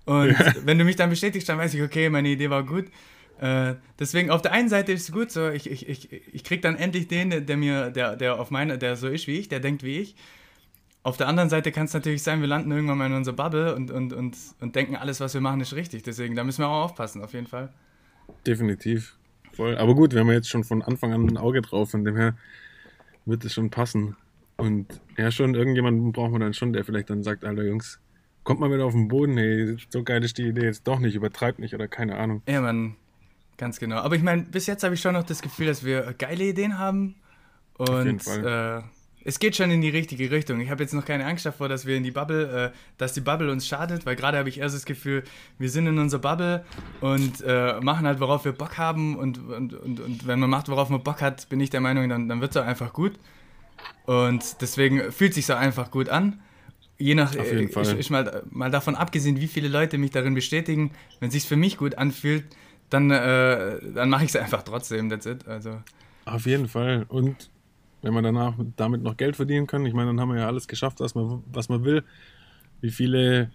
und 0.07 0.31
ja. 0.31 0.55
wenn 0.64 0.79
du 0.79 0.85
mich 0.85 0.96
dann 0.96 1.11
bestätigst, 1.11 1.48
dann 1.48 1.59
weiß 1.59 1.74
ich, 1.74 1.83
okay, 1.83 2.09
meine 2.09 2.29
Idee 2.29 2.50
war 2.50 2.64
gut. 2.64 2.87
Äh, 3.40 3.74
deswegen 3.98 4.31
auf 4.31 4.42
der 4.42 4.53
einen 4.53 4.68
Seite 4.68 4.92
ist 4.92 5.03
es 5.03 5.12
gut, 5.12 5.31
so 5.31 5.48
ich, 5.48 5.70
ich, 5.70 5.88
ich, 5.88 6.12
ich 6.33 6.44
krieg 6.44 6.62
dann 6.62 6.76
endlich 6.76 7.09
den, 7.09 7.46
der 7.46 7.57
mir, 7.57 7.90
der, 7.90 8.16
der 8.16 8.40
auf 8.40 8.50
meine, 8.50 8.79
der 8.79 8.96
so 8.96 9.09
ist 9.09 9.26
wie 9.26 9.38
ich, 9.38 9.48
der 9.48 9.61
denkt 9.61 9.83
wie 9.83 9.98
ich. 9.98 10.14
Auf 11.03 11.16
der 11.16 11.29
anderen 11.29 11.48
Seite 11.48 11.72
kann 11.72 11.87
es 11.87 11.94
natürlich 11.94 12.22
sein, 12.22 12.40
wir 12.40 12.48
landen 12.48 12.70
irgendwann 12.70 12.98
mal 12.98 13.07
in 13.07 13.14
unserer 13.14 13.37
Bubble 13.37 13.74
und, 13.74 13.90
und, 13.90 14.12
und, 14.12 14.37
und 14.61 14.76
denken, 14.76 14.96
alles, 14.96 15.20
was 15.20 15.33
wir 15.33 15.40
machen, 15.40 15.61
ist 15.61 15.72
richtig. 15.74 16.03
Deswegen, 16.03 16.37
da 16.37 16.44
müssen 16.44 16.62
wir 16.62 16.68
auch 16.68 16.85
aufpassen, 16.85 17.22
auf 17.24 17.33
jeden 17.33 17.46
Fall. 17.46 17.72
Definitiv. 18.47 19.16
Voll. 19.53 19.77
Aber 19.77 19.95
gut, 19.95 20.12
wir 20.12 20.21
haben 20.21 20.31
jetzt 20.31 20.49
schon 20.49 20.64
von 20.64 20.83
Anfang 20.83 21.12
an 21.12 21.29
ein 21.29 21.37
Auge 21.37 21.62
drauf, 21.62 21.90
von 21.90 22.05
dem 22.05 22.16
her 22.16 22.37
wird 23.27 23.45
es 23.45 23.53
schon 23.53 23.71
passen. 23.71 24.16
Und 24.57 25.01
ja, 25.16 25.31
schon 25.31 25.55
irgendjemanden 25.55 26.12
brauchen 26.12 26.33
wir 26.33 26.38
dann 26.38 26.55
schon, 26.55 26.73
der 26.73 26.85
vielleicht 26.85 27.11
dann 27.11 27.23
sagt, 27.23 27.45
Alter 27.45 27.64
Jungs, 27.64 28.01
kommt 28.45 28.61
mal 28.61 28.71
wieder 28.71 28.85
auf 28.85 28.93
den 28.93 29.09
Boden, 29.09 29.37
hey, 29.37 29.77
so 29.88 30.03
geil 30.03 30.23
ist 30.25 30.38
die 30.38 30.49
Idee 30.49 30.64
jetzt 30.64 30.87
doch 30.87 30.99
nicht, 30.99 31.14
übertreibt 31.14 31.59
nicht 31.59 31.75
oder 31.75 31.88
keine 31.88 32.16
Ahnung. 32.16 32.43
Ja, 32.47 32.61
man, 32.61 32.97
ganz 33.57 33.79
genau. 33.79 33.97
Aber 33.97 34.16
ich 34.16 34.23
meine, 34.23 34.43
bis 34.43 34.66
jetzt 34.66 34.83
habe 34.83 34.95
ich 34.95 35.01
schon 35.01 35.14
noch 35.14 35.23
das 35.23 35.43
Gefühl, 35.43 35.66
dass 35.66 35.85
wir 35.85 36.14
geile 36.19 36.45
Ideen 36.45 36.79
haben. 36.79 37.16
Und 37.79 37.90
auf 37.90 38.05
jeden 38.05 38.21
Fall. 38.21 38.85
Äh, 38.85 38.99
es 39.24 39.38
geht 39.38 39.56
schon 39.56 39.70
in 39.70 39.80
die 39.80 39.90
richtige 39.90 40.30
Richtung. 40.30 40.61
Ich 40.61 40.70
habe 40.70 40.83
jetzt 40.83 40.94
noch 40.94 41.04
keine 41.04 41.26
Angst 41.26 41.44
davor, 41.44 41.68
dass 41.68 41.87
wir 41.87 41.96
in 41.96 42.02
die 42.02 42.11
Bubble, 42.11 42.72
äh, 42.72 42.76
dass 42.98 43.12
die 43.12 43.20
Bubble 43.20 43.50
uns 43.50 43.66
schadet, 43.66 44.06
weil 44.06 44.16
gerade 44.16 44.38
habe 44.38 44.48
ich 44.48 44.59
erst 44.59 44.74
das 44.74 44.85
Gefühl, 44.85 45.24
wir 45.59 45.68
sind 45.68 45.87
in 45.87 45.98
unserer 45.98 46.20
Bubble 46.20 46.64
und 47.00 47.42
äh, 47.46 47.80
machen 47.80 48.06
halt, 48.06 48.20
worauf 48.20 48.44
wir 48.44 48.52
Bock 48.52 48.78
haben 48.78 49.16
und, 49.16 49.38
und, 49.38 49.74
und, 49.74 50.00
und 50.00 50.26
wenn 50.26 50.38
man 50.38 50.48
macht, 50.48 50.68
worauf 50.68 50.88
man 50.88 51.02
Bock 51.02 51.20
hat, 51.20 51.48
bin 51.48 51.61
ich 51.61 51.70
der 51.70 51.80
Meinung, 51.80 52.09
dann, 52.09 52.28
dann 52.28 52.40
wird 52.40 52.52
es 52.52 52.56
auch 52.56 52.66
einfach 52.66 52.92
gut. 52.92 53.12
Und 54.06 54.61
deswegen 54.61 55.12
fühlt 55.12 55.35
sich 55.35 55.46
so 55.46 55.54
einfach 55.54 55.90
gut 55.90 56.09
an. 56.09 56.40
Je 56.98 57.14
nach, 57.14 57.30
Auf 57.37 57.52
jeden 57.52 57.68
äh, 57.68 57.72
Fall. 57.72 57.85
Ich, 57.85 57.98
ich 57.98 58.11
mal, 58.11 58.42
mal 58.50 58.70
davon 58.70 58.94
abgesehen, 58.94 59.40
wie 59.40 59.46
viele 59.46 59.68
Leute 59.68 59.98
mich 59.98 60.11
darin 60.11 60.35
bestätigen, 60.35 60.92
wenn 61.18 61.28
es 61.28 61.35
sich 61.35 61.44
für 61.44 61.56
mich 61.56 61.78
gut 61.78 61.96
anfühlt, 61.96 62.44
dann, 62.90 63.11
äh, 63.11 63.78
dann 63.94 64.11
mache 64.11 64.24
ich 64.24 64.30
es 64.30 64.37
einfach 64.37 64.62
trotzdem, 64.62 65.09
that's 65.09 65.26
it. 65.26 65.46
Also. 65.46 65.80
Auf 66.24 66.44
jeden 66.46 66.68
Fall. 66.68 67.06
Und 67.09 67.50
wenn 68.02 68.14
man 68.14 68.24
danach 68.24 68.54
damit 68.76 69.02
noch 69.02 69.16
Geld 69.16 69.36
verdienen 69.36 69.66
kann. 69.66 69.84
Ich 69.86 69.94
meine, 69.94 70.08
dann 70.08 70.20
haben 70.20 70.30
wir 70.30 70.40
ja 70.40 70.46
alles 70.46 70.68
geschafft, 70.68 71.00
was 71.00 71.14
man, 71.14 71.42
was 71.52 71.68
man 71.68 71.84
will. 71.84 72.02
Wie 72.80 72.90
viele, 72.90 73.50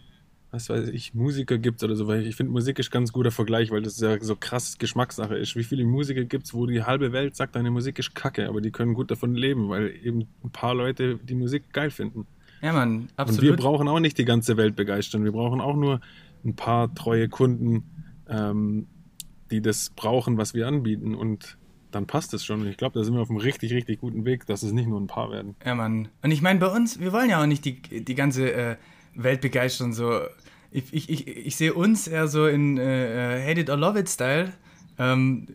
was 0.52 0.70
weiß 0.70 0.90
ich, 0.90 1.14
Musiker 1.14 1.58
gibt 1.58 1.78
es 1.78 1.84
oder 1.84 1.96
so, 1.96 2.08
weil 2.08 2.26
ich 2.26 2.36
finde, 2.36 2.52
Musik 2.52 2.78
ist 2.80 2.92
ganz 2.92 3.12
guter 3.12 3.32
Vergleich, 3.32 3.72
weil 3.72 3.82
das 3.82 4.00
ja 4.00 4.20
so 4.22 4.36
krass 4.36 4.78
Geschmackssache 4.78 5.36
ist. 5.36 5.56
Wie 5.56 5.64
viele 5.64 5.86
Musiker 5.86 6.24
gibt 6.24 6.46
es, 6.46 6.54
wo 6.54 6.68
die 6.68 6.84
halbe 6.84 7.12
Welt 7.12 7.36
sagt, 7.36 7.56
deine 7.56 7.72
Musik 7.72 7.98
ist 8.00 8.14
kacke, 8.14 8.48
aber 8.48 8.62
die 8.62 8.72
können 8.72 8.94
gut 8.94 9.10
davon 9.10 9.34
leben, 9.34 9.70
weil 9.70 9.94
eben 10.04 10.28
ein 10.44 10.52
paar 10.52 10.76
Leute 10.76 11.18
die 11.18 11.36
Musik 11.36 11.74
geil 11.74 11.90
finden. 11.90 12.28
Ja, 12.62 12.74
Mann, 12.74 13.10
absolut. 13.16 13.42
Und 13.42 13.48
wir 13.48 13.56
brauchen 13.56 13.88
auch 13.88 14.00
nicht 14.00 14.18
die 14.18 14.26
ganze 14.26 14.58
Welt 14.58 14.76
begeistern. 14.76 15.24
Wir 15.24 15.32
brauchen 15.32 15.62
auch 15.62 15.76
nur 15.76 16.02
ein 16.44 16.56
paar 16.56 16.94
treue 16.94 17.28
Kunden, 17.30 17.84
ähm, 18.30 18.88
die 19.52 19.62
das 19.62 19.90
brauchen, 19.90 20.38
was 20.38 20.54
wir 20.54 20.68
anbieten. 20.68 21.16
Und 21.16 21.58
dann 21.92 22.08
passt 22.08 22.34
es 22.34 22.44
schon. 22.46 22.68
Ich 22.68 22.78
glaube, 22.78 22.98
da 22.98 23.04
sind 23.04 23.14
wir 23.14 23.22
auf 23.22 23.30
einem 23.30 23.40
richtig, 23.40 23.74
richtig 23.74 24.00
guten 24.02 24.26
Weg, 24.26 24.46
dass 24.46 24.64
es 24.64 24.72
nicht 24.72 24.88
nur 24.88 25.00
ein 25.00 25.08
paar 25.08 25.32
werden. 25.32 25.56
Ja, 25.66 25.76
Mann. 25.76 26.10
Und 26.22 26.32
ich 26.32 26.42
meine, 26.42 26.60
bei 26.60 26.68
uns, 26.68 27.00
wir 27.00 27.14
wollen 27.14 27.30
ja 27.30 27.42
auch 27.42 27.46
nicht 27.46 27.66
die, 27.66 27.82
die 27.82 28.16
ganze 28.16 28.52
äh, 28.52 28.76
Welt 29.14 29.42
begeistern. 29.42 29.94
So. 29.94 30.22
Ich, 30.72 30.94
ich, 30.94 31.10
ich, 31.10 31.28
ich 31.28 31.56
sehe 31.56 31.74
uns 31.74 32.08
eher 32.08 32.28
so 32.28 32.48
in 32.48 32.78
äh, 32.78 33.38
äh 33.38 33.50
Hate 33.50 33.62
It 33.62 33.70
or 33.70 33.78
Love 33.78 34.00
It 34.00 34.10
Style. 34.10 34.54
Ähm, 34.98 35.48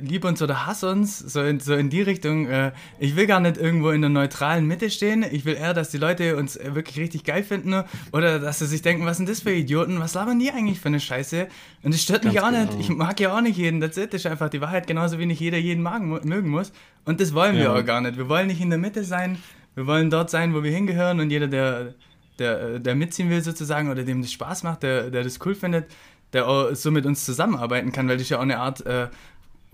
lieb 0.00 0.24
uns 0.24 0.40
oder 0.42 0.66
hass 0.66 0.84
uns, 0.84 1.18
so 1.18 1.42
in, 1.42 1.60
so 1.60 1.74
in 1.74 1.90
die 1.90 2.02
Richtung. 2.02 2.46
Äh, 2.46 2.72
ich 2.98 3.16
will 3.16 3.26
gar 3.26 3.40
nicht 3.40 3.56
irgendwo 3.56 3.90
in 3.90 4.00
der 4.00 4.10
neutralen 4.10 4.66
Mitte 4.66 4.90
stehen. 4.90 5.24
Ich 5.30 5.44
will 5.44 5.54
eher, 5.54 5.74
dass 5.74 5.90
die 5.90 5.98
Leute 5.98 6.36
uns 6.36 6.56
äh, 6.56 6.74
wirklich 6.74 6.98
richtig 6.98 7.24
geil 7.24 7.42
finden 7.42 7.84
oder 8.12 8.38
dass 8.38 8.60
sie 8.60 8.66
sich 8.66 8.82
denken, 8.82 9.06
was 9.06 9.16
sind 9.16 9.28
das 9.28 9.40
für 9.40 9.52
Idioten? 9.52 10.00
Was 10.00 10.14
labern 10.14 10.38
die 10.38 10.50
eigentlich 10.50 10.80
für 10.80 10.88
eine 10.88 11.00
Scheiße? 11.00 11.48
Und 11.82 11.94
das 11.94 12.02
stört 12.02 12.24
mich 12.24 12.34
Ganz 12.34 12.46
auch 12.46 12.50
genau. 12.50 12.76
nicht. 12.76 12.80
Ich 12.80 12.88
mag 12.88 13.18
ja 13.20 13.36
auch 13.36 13.40
nicht 13.40 13.56
jeden. 13.56 13.80
Das 13.80 13.96
ist 13.96 14.26
einfach 14.26 14.48
die 14.48 14.60
Wahrheit, 14.60 14.86
genauso 14.86 15.18
wie 15.18 15.26
nicht 15.26 15.40
jeder 15.40 15.58
jeden 15.58 15.82
magen, 15.82 16.08
mögen 16.24 16.48
muss. 16.48 16.72
Und 17.04 17.20
das 17.20 17.34
wollen 17.34 17.56
wir 17.56 17.64
ja. 17.64 17.74
auch 17.74 17.84
gar 17.84 18.00
nicht. 18.00 18.16
Wir 18.16 18.28
wollen 18.28 18.46
nicht 18.46 18.60
in 18.60 18.70
der 18.70 18.78
Mitte 18.78 19.04
sein. 19.04 19.38
Wir 19.74 19.86
wollen 19.86 20.10
dort 20.10 20.30
sein, 20.30 20.54
wo 20.54 20.62
wir 20.62 20.70
hingehören 20.70 21.20
und 21.20 21.30
jeder, 21.30 21.48
der, 21.48 21.94
der, 22.38 22.78
der 22.78 22.94
mitziehen 22.94 23.28
will 23.28 23.42
sozusagen 23.42 23.90
oder 23.90 24.04
dem 24.04 24.22
das 24.22 24.32
Spaß 24.32 24.62
macht, 24.62 24.84
der, 24.84 25.10
der 25.10 25.24
das 25.24 25.38
cool 25.44 25.54
findet, 25.54 25.86
der 26.32 26.48
auch 26.48 26.74
so 26.74 26.90
mit 26.90 27.06
uns 27.06 27.24
zusammenarbeiten 27.24 27.92
kann, 27.92 28.08
weil 28.08 28.16
das 28.16 28.22
ist 28.22 28.30
ja 28.30 28.38
auch 28.38 28.42
eine 28.42 28.58
Art 28.58 28.84
äh, 28.86 29.08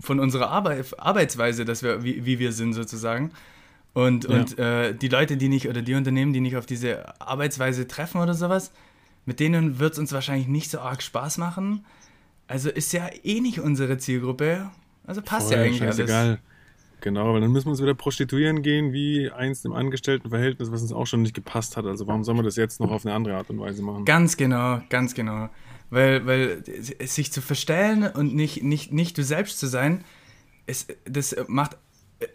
von 0.01 0.19
unserer 0.19 0.49
Arbeit, 0.49 0.99
Arbeitsweise, 0.99 1.65
dass 1.65 1.83
wir, 1.83 2.03
wie, 2.03 2.25
wie 2.25 2.39
wir 2.39 2.51
sind 2.51 2.73
sozusagen. 2.73 3.31
Und, 3.93 4.25
ja. 4.25 4.39
und 4.39 4.59
äh, 4.59 4.95
die 4.95 5.07
Leute, 5.07 5.37
die 5.37 5.49
nicht, 5.49 5.67
oder 5.67 5.81
die 5.81 5.95
Unternehmen, 5.95 6.33
die 6.33 6.41
nicht 6.41 6.55
auf 6.57 6.65
diese 6.65 7.19
Arbeitsweise 7.21 7.87
treffen 7.87 8.21
oder 8.21 8.33
sowas, 8.33 8.71
mit 9.25 9.39
denen 9.39 9.79
wird 9.79 9.93
es 9.93 9.99
uns 9.99 10.13
wahrscheinlich 10.13 10.47
nicht 10.47 10.71
so 10.71 10.79
arg 10.79 11.01
Spaß 11.03 11.37
machen. 11.37 11.85
Also 12.47 12.69
ist 12.69 12.93
ja 12.93 13.09
eh 13.23 13.39
nicht 13.39 13.59
unsere 13.59 13.97
Zielgruppe. 13.97 14.69
Also 15.05 15.21
passt 15.21 15.49
Voll, 15.49 15.57
ja 15.57 15.63
eigentlich 15.63 15.81
alles. 15.81 16.39
Genau, 17.01 17.33
weil 17.33 17.41
dann 17.41 17.51
müssen 17.51 17.65
wir 17.65 17.71
uns 17.71 17.81
wieder 17.81 17.95
prostituieren 17.95 18.61
gehen, 18.61 18.93
wie 18.93 19.31
einst 19.31 19.65
im 19.65 19.73
Angestelltenverhältnis, 19.73 20.71
was 20.71 20.83
uns 20.83 20.93
auch 20.93 21.07
schon 21.07 21.23
nicht 21.23 21.33
gepasst 21.33 21.75
hat. 21.75 21.85
Also 21.85 22.05
warum 22.05 22.23
sollen 22.23 22.37
wir 22.37 22.43
das 22.43 22.55
jetzt 22.55 22.79
noch 22.79 22.91
auf 22.91 23.05
eine 23.05 23.15
andere 23.15 23.35
Art 23.35 23.49
und 23.49 23.59
Weise 23.59 23.81
machen? 23.81 24.05
Ganz 24.05 24.37
genau, 24.37 24.81
ganz 24.89 25.15
genau. 25.15 25.49
Weil, 25.91 26.25
weil 26.25 26.63
sich 27.01 27.31
zu 27.31 27.41
verstellen 27.41 28.07
und 28.07 28.33
nicht, 28.33 28.63
nicht, 28.63 28.91
nicht 28.91 29.17
du 29.17 29.23
selbst 29.23 29.59
zu 29.59 29.67
sein, 29.67 30.03
es, 30.65 30.87
das 31.05 31.35
macht 31.47 31.77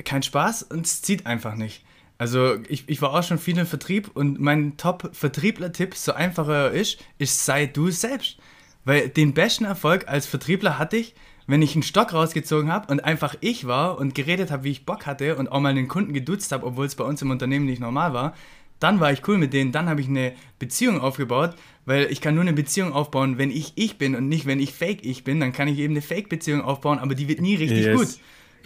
keinen 0.05 0.23
Spaß 0.23 0.65
und 0.65 0.87
es 0.87 1.03
zieht 1.03 1.27
einfach 1.27 1.57
nicht. 1.57 1.85
Also 2.19 2.57
ich, 2.69 2.89
ich 2.89 3.03
war 3.03 3.13
auch 3.13 3.23
schon 3.23 3.39
viel 3.39 3.59
im 3.59 3.67
Vertrieb 3.67 4.11
und 4.15 4.41
mein 4.41 4.77
Top-Vertriebler-Tipp, 4.77 5.95
so 5.95 6.13
einfacher 6.13 6.71
ist, 6.71 6.99
ist 7.19 7.45
sei 7.45 7.67
du 7.67 7.91
selbst. 7.91 8.39
Weil 8.85 9.09
den 9.09 9.35
besten 9.35 9.65
Erfolg 9.65 10.09
als 10.09 10.27
Vertriebler 10.27 10.79
hatte 10.79 10.97
ich, 10.97 11.15
wenn 11.47 11.63
ich 11.63 11.75
einen 11.75 11.83
Stock 11.83 12.13
rausgezogen 12.13 12.73
habe 12.73 12.93
und 12.93 13.05
einfach 13.05 13.35
ich 13.41 13.67
war 13.67 13.99
und 13.99 14.15
geredet 14.15 14.51
habe, 14.51 14.65
wie 14.65 14.71
ich 14.71 14.87
Bock 14.87 15.07
hatte 15.07 15.37
und 15.37 15.51
auch 15.51 15.61
mal 15.61 15.75
den 15.75 15.89
Kunden 15.89 16.13
geduzt 16.13 16.53
habe, 16.53 16.67
obwohl 16.67 16.87
es 16.87 16.95
bei 16.95 17.05
uns 17.05 17.23
im 17.23 17.31
Unternehmen 17.31 17.67
nicht 17.67 17.81
normal 17.81 18.13
war, 18.13 18.35
dann 18.79 19.01
war 19.01 19.13
ich 19.13 19.27
cool 19.27 19.39
mit 19.39 19.53
denen, 19.53 19.73
dann 19.73 19.89
habe 19.89 20.01
ich 20.01 20.09
eine 20.09 20.33
Beziehung 20.59 21.01
aufgebaut, 21.01 21.55
weil 21.87 22.07
ich 22.11 22.21
kann 22.21 22.35
nur 22.35 22.43
eine 22.43 22.53
Beziehung 22.53 22.93
aufbauen, 22.93 23.39
wenn 23.39 23.51
ich 23.51 23.73
ich 23.77 23.97
bin 23.97 24.15
und 24.15 24.29
nicht, 24.29 24.47
wenn 24.47 24.61
ich 24.61 24.73
fake 24.73 25.05
ich 25.05 25.25
bin, 25.25 25.41
dann 25.41 25.53
kann 25.53 25.69
ich 25.69 25.79
eben 25.79 25.95
eine 25.95 26.03
Fake-Beziehung 26.03 26.61
aufbauen, 26.61 26.99
aber 26.99 27.15
die 27.15 27.29
wird 27.29 27.41
nie 27.41 27.55
richtig 27.55 27.87
yes. 27.87 27.99
gut. 27.99 28.09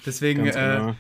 Deswegen, 0.07 0.47
äh, 0.47 0.53
genau. 0.53 0.91
äh, 0.91 0.97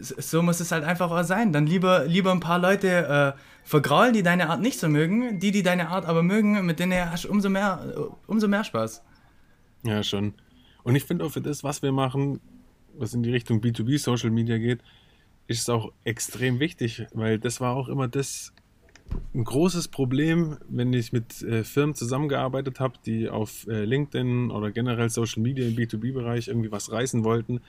so 0.00 0.42
muss 0.42 0.60
es 0.60 0.70
halt 0.72 0.84
einfach 0.84 1.10
auch 1.10 1.22
sein. 1.24 1.52
Dann 1.52 1.66
lieber, 1.66 2.04
lieber 2.06 2.32
ein 2.32 2.40
paar 2.40 2.58
Leute 2.58 3.34
äh, 3.36 3.40
vergraulen, 3.64 4.12
die 4.12 4.22
deine 4.22 4.48
Art 4.48 4.60
nicht 4.60 4.78
so 4.78 4.88
mögen, 4.88 5.40
die, 5.40 5.50
die 5.50 5.62
deine 5.62 5.88
Art 5.88 6.06
aber 6.06 6.22
mögen, 6.22 6.64
mit 6.66 6.78
denen 6.78 7.10
hast 7.10 7.24
du 7.24 7.30
umso 7.30 7.48
mehr, 7.48 8.12
umso 8.26 8.48
mehr 8.48 8.64
Spaß. 8.64 9.02
Ja, 9.82 10.02
schon. 10.02 10.34
Und 10.82 10.94
ich 10.94 11.04
finde 11.04 11.24
auch 11.24 11.32
für 11.32 11.40
das, 11.40 11.64
was 11.64 11.82
wir 11.82 11.92
machen, 11.92 12.40
was 12.98 13.14
in 13.14 13.22
die 13.22 13.30
Richtung 13.30 13.60
B2B 13.60 13.98
Social 13.98 14.30
Media 14.30 14.58
geht, 14.58 14.80
ist 15.46 15.60
es 15.60 15.68
auch 15.68 15.92
extrem 16.04 16.60
wichtig, 16.60 17.06
weil 17.12 17.38
das 17.38 17.60
war 17.60 17.74
auch 17.76 17.88
immer 17.88 18.08
das 18.08 18.52
ein 19.34 19.44
großes 19.44 19.88
Problem, 19.88 20.56
wenn 20.68 20.92
ich 20.92 21.12
mit 21.12 21.42
äh, 21.42 21.62
Firmen 21.62 21.94
zusammengearbeitet 21.94 22.80
habe, 22.80 22.94
die 23.04 23.28
auf 23.28 23.66
äh, 23.68 23.84
LinkedIn 23.84 24.50
oder 24.50 24.72
generell 24.72 25.10
Social 25.10 25.42
Media 25.42 25.66
im 25.66 25.76
B2B-Bereich 25.76 26.48
irgendwie 26.48 26.72
was 26.72 26.90
reißen 26.90 27.22
wollten. 27.22 27.60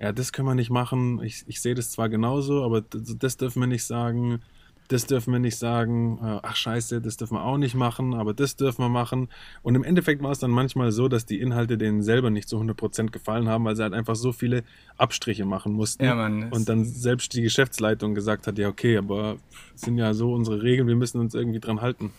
Ja, 0.00 0.12
das 0.12 0.32
können 0.32 0.48
wir 0.48 0.54
nicht 0.54 0.70
machen. 0.70 1.22
Ich, 1.22 1.44
ich 1.46 1.60
sehe 1.60 1.74
das 1.74 1.90
zwar 1.90 2.08
genauso, 2.08 2.64
aber 2.64 2.80
das, 2.80 3.16
das 3.18 3.36
dürfen 3.36 3.60
wir 3.60 3.66
nicht 3.66 3.84
sagen 3.84 4.40
das 4.92 5.06
dürfen 5.06 5.32
wir 5.32 5.40
nicht 5.40 5.56
sagen, 5.56 6.18
äh, 6.22 6.40
ach 6.42 6.56
scheiße, 6.56 7.00
das 7.00 7.16
dürfen 7.16 7.34
wir 7.34 7.44
auch 7.44 7.56
nicht 7.56 7.74
machen, 7.74 8.14
aber 8.14 8.34
das 8.34 8.56
dürfen 8.56 8.82
wir 8.82 8.88
machen. 8.88 9.28
Und 9.62 9.74
im 9.74 9.84
Endeffekt 9.84 10.22
war 10.22 10.30
es 10.30 10.38
dann 10.38 10.50
manchmal 10.50 10.92
so, 10.92 11.08
dass 11.08 11.24
die 11.26 11.40
Inhalte 11.40 11.78
denen 11.78 12.02
selber 12.02 12.30
nicht 12.30 12.48
zu 12.48 12.58
100% 12.58 13.10
gefallen 13.10 13.48
haben, 13.48 13.64
weil 13.64 13.74
sie 13.74 13.82
halt 13.82 13.94
einfach 13.94 14.16
so 14.16 14.32
viele 14.32 14.64
Abstriche 14.96 15.44
machen 15.44 15.72
mussten. 15.72 16.04
Ja, 16.04 16.14
Mann, 16.14 16.50
und 16.50 16.68
dann 16.68 16.84
selbst 16.84 17.32
die 17.34 17.42
Geschäftsleitung 17.42 18.14
gesagt 18.14 18.46
hat, 18.46 18.58
ja 18.58 18.68
okay, 18.68 18.98
aber 18.98 19.36
sind 19.74 19.96
ja 19.96 20.12
so 20.14 20.32
unsere 20.34 20.62
Regeln, 20.62 20.86
wir 20.88 20.96
müssen 20.96 21.20
uns 21.20 21.34
irgendwie 21.34 21.60
dran 21.60 21.80
halten. 21.80 22.12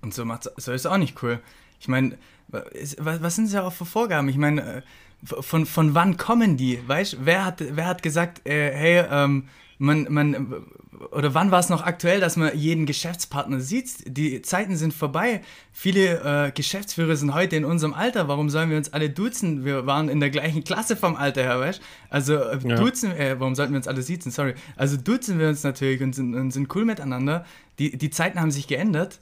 Und 0.00 0.14
so, 0.14 0.24
macht's, 0.24 0.50
so 0.56 0.72
ist 0.72 0.86
auch 0.86 0.96
nicht 0.96 1.22
cool. 1.22 1.40
Ich 1.80 1.88
meine, 1.88 2.16
was 2.48 3.36
sind 3.36 3.46
es 3.46 3.52
ja 3.52 3.64
auch 3.64 3.72
für 3.72 3.84
Vorgaben? 3.84 4.28
Ich 4.28 4.36
meine, 4.36 4.62
äh, 4.62 4.82
von, 5.24 5.66
von 5.66 5.94
wann 5.94 6.16
kommen 6.16 6.56
die? 6.56 6.80
Weißt 6.86 7.18
wer 7.20 7.44
hat, 7.44 7.56
wer 7.60 7.86
hat 7.86 8.02
gesagt, 8.02 8.46
äh, 8.46 8.72
hey, 8.72 9.04
ähm, 9.10 9.48
man, 9.78 10.06
man, 10.10 10.64
oder 11.12 11.34
wann 11.34 11.50
war 11.50 11.60
es 11.60 11.68
noch 11.68 11.84
aktuell, 11.84 12.20
dass 12.20 12.36
man 12.36 12.56
jeden 12.56 12.84
Geschäftspartner 12.84 13.60
sieht? 13.60 13.88
Die 14.06 14.42
Zeiten 14.42 14.76
sind 14.76 14.92
vorbei. 14.92 15.40
Viele 15.72 16.48
äh, 16.48 16.50
Geschäftsführer 16.50 17.14
sind 17.16 17.32
heute 17.32 17.56
in 17.56 17.64
unserem 17.64 17.94
Alter. 17.94 18.26
Warum 18.28 18.50
sollen 18.50 18.70
wir 18.70 18.76
uns 18.76 18.92
alle 18.92 19.08
duzen? 19.08 19.64
Wir 19.64 19.86
waren 19.86 20.08
in 20.08 20.18
der 20.20 20.30
gleichen 20.30 20.64
Klasse 20.64 20.96
vom 20.96 21.14
Alter 21.14 21.42
her, 21.42 21.60
weißt 21.60 21.80
Also 22.10 22.34
äh, 22.34 22.58
ja. 22.64 22.76
duzen, 22.76 23.12
äh, 23.12 23.36
warum 23.38 23.54
sollten 23.54 23.72
wir 23.72 23.78
uns 23.78 23.88
alle 23.88 24.02
siezen? 24.02 24.32
Sorry. 24.32 24.54
Also 24.76 24.96
duzen 24.96 25.38
wir 25.38 25.48
uns 25.48 25.62
natürlich 25.62 26.02
und 26.02 26.14
sind, 26.14 26.34
und 26.34 26.50
sind 26.50 26.74
cool 26.74 26.84
miteinander. 26.84 27.46
Die, 27.78 27.96
die 27.96 28.10
Zeiten 28.10 28.40
haben 28.40 28.50
sich 28.50 28.66
geändert 28.66 29.20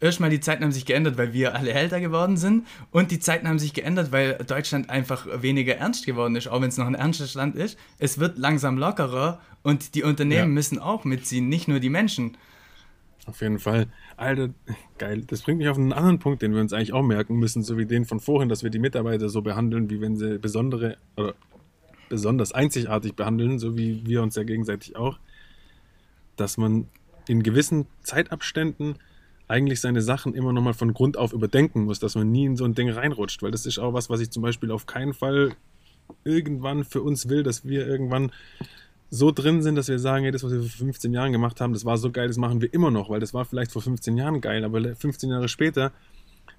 erstmal 0.00 0.30
die 0.30 0.40
Zeiten 0.40 0.62
haben 0.62 0.72
sich 0.72 0.84
geändert, 0.84 1.16
weil 1.16 1.32
wir 1.32 1.54
alle 1.54 1.72
älter 1.72 2.00
geworden 2.00 2.36
sind 2.36 2.66
und 2.90 3.10
die 3.10 3.20
Zeiten 3.20 3.48
haben 3.48 3.58
sich 3.58 3.72
geändert, 3.72 4.12
weil 4.12 4.34
Deutschland 4.46 4.90
einfach 4.90 5.26
weniger 5.42 5.76
ernst 5.76 6.06
geworden 6.06 6.36
ist, 6.36 6.48
auch 6.48 6.60
wenn 6.60 6.68
es 6.68 6.76
noch 6.76 6.86
ein 6.86 6.94
ernstes 6.94 7.34
Land 7.34 7.56
ist. 7.56 7.78
Es 7.98 8.18
wird 8.18 8.38
langsam 8.38 8.78
lockerer 8.78 9.40
und 9.66 9.96
die 9.96 10.04
Unternehmen 10.04 10.50
ja. 10.50 10.54
müssen 10.54 10.78
auch 10.78 11.04
mitziehen, 11.04 11.48
nicht 11.48 11.66
nur 11.66 11.80
die 11.80 11.90
Menschen. 11.90 12.36
Auf 13.26 13.40
jeden 13.40 13.58
Fall. 13.58 13.88
Alter, 14.16 14.50
geil. 14.96 15.24
Das 15.26 15.42
bringt 15.42 15.58
mich 15.58 15.68
auf 15.68 15.76
einen 15.76 15.92
anderen 15.92 16.20
Punkt, 16.20 16.40
den 16.40 16.54
wir 16.54 16.60
uns 16.60 16.72
eigentlich 16.72 16.92
auch 16.92 17.02
merken 17.02 17.34
müssen, 17.34 17.64
so 17.64 17.76
wie 17.76 17.84
den 17.84 18.04
von 18.04 18.20
vorhin, 18.20 18.48
dass 18.48 18.62
wir 18.62 18.70
die 18.70 18.78
Mitarbeiter 18.78 19.28
so 19.28 19.42
behandeln, 19.42 19.90
wie 19.90 20.00
wenn 20.00 20.16
sie 20.16 20.38
besondere 20.38 20.98
oder 21.16 21.34
besonders 22.08 22.52
einzigartig 22.52 23.16
behandeln, 23.16 23.58
so 23.58 23.76
wie 23.76 24.06
wir 24.06 24.22
uns 24.22 24.36
ja 24.36 24.44
gegenseitig 24.44 24.94
auch. 24.94 25.18
Dass 26.36 26.58
man 26.58 26.86
in 27.26 27.42
gewissen 27.42 27.86
Zeitabständen 28.04 29.00
eigentlich 29.48 29.80
seine 29.80 30.00
Sachen 30.00 30.32
immer 30.32 30.52
nochmal 30.52 30.74
von 30.74 30.94
Grund 30.94 31.16
auf 31.16 31.32
überdenken 31.32 31.86
muss, 31.86 31.98
dass 31.98 32.14
man 32.14 32.30
nie 32.30 32.44
in 32.44 32.56
so 32.56 32.64
ein 32.64 32.76
Ding 32.76 32.88
reinrutscht, 32.88 33.42
weil 33.42 33.50
das 33.50 33.66
ist 33.66 33.80
auch 33.80 33.94
was, 33.94 34.08
was 34.10 34.20
ich 34.20 34.30
zum 34.30 34.44
Beispiel 34.44 34.70
auf 34.70 34.86
keinen 34.86 35.12
Fall 35.12 35.56
irgendwann 36.22 36.84
für 36.84 37.02
uns 37.02 37.28
will, 37.28 37.42
dass 37.42 37.64
wir 37.64 37.84
irgendwann 37.84 38.30
so 39.10 39.30
drin 39.30 39.62
sind, 39.62 39.76
dass 39.76 39.88
wir 39.88 39.98
sagen, 39.98 40.24
hey, 40.24 40.32
das, 40.32 40.42
was 40.42 40.52
wir 40.52 40.60
vor 40.60 40.68
15 40.68 41.12
Jahren 41.12 41.32
gemacht 41.32 41.60
haben, 41.60 41.72
das 41.72 41.84
war 41.84 41.96
so 41.96 42.10
geil, 42.10 42.28
das 42.28 42.36
machen 42.36 42.60
wir 42.60 42.72
immer 42.72 42.90
noch, 42.90 43.10
weil 43.10 43.20
das 43.20 43.34
war 43.34 43.44
vielleicht 43.44 43.72
vor 43.72 43.82
15 43.82 44.16
Jahren 44.16 44.40
geil, 44.40 44.64
aber 44.64 44.94
15 44.94 45.30
Jahre 45.30 45.48
später 45.48 45.92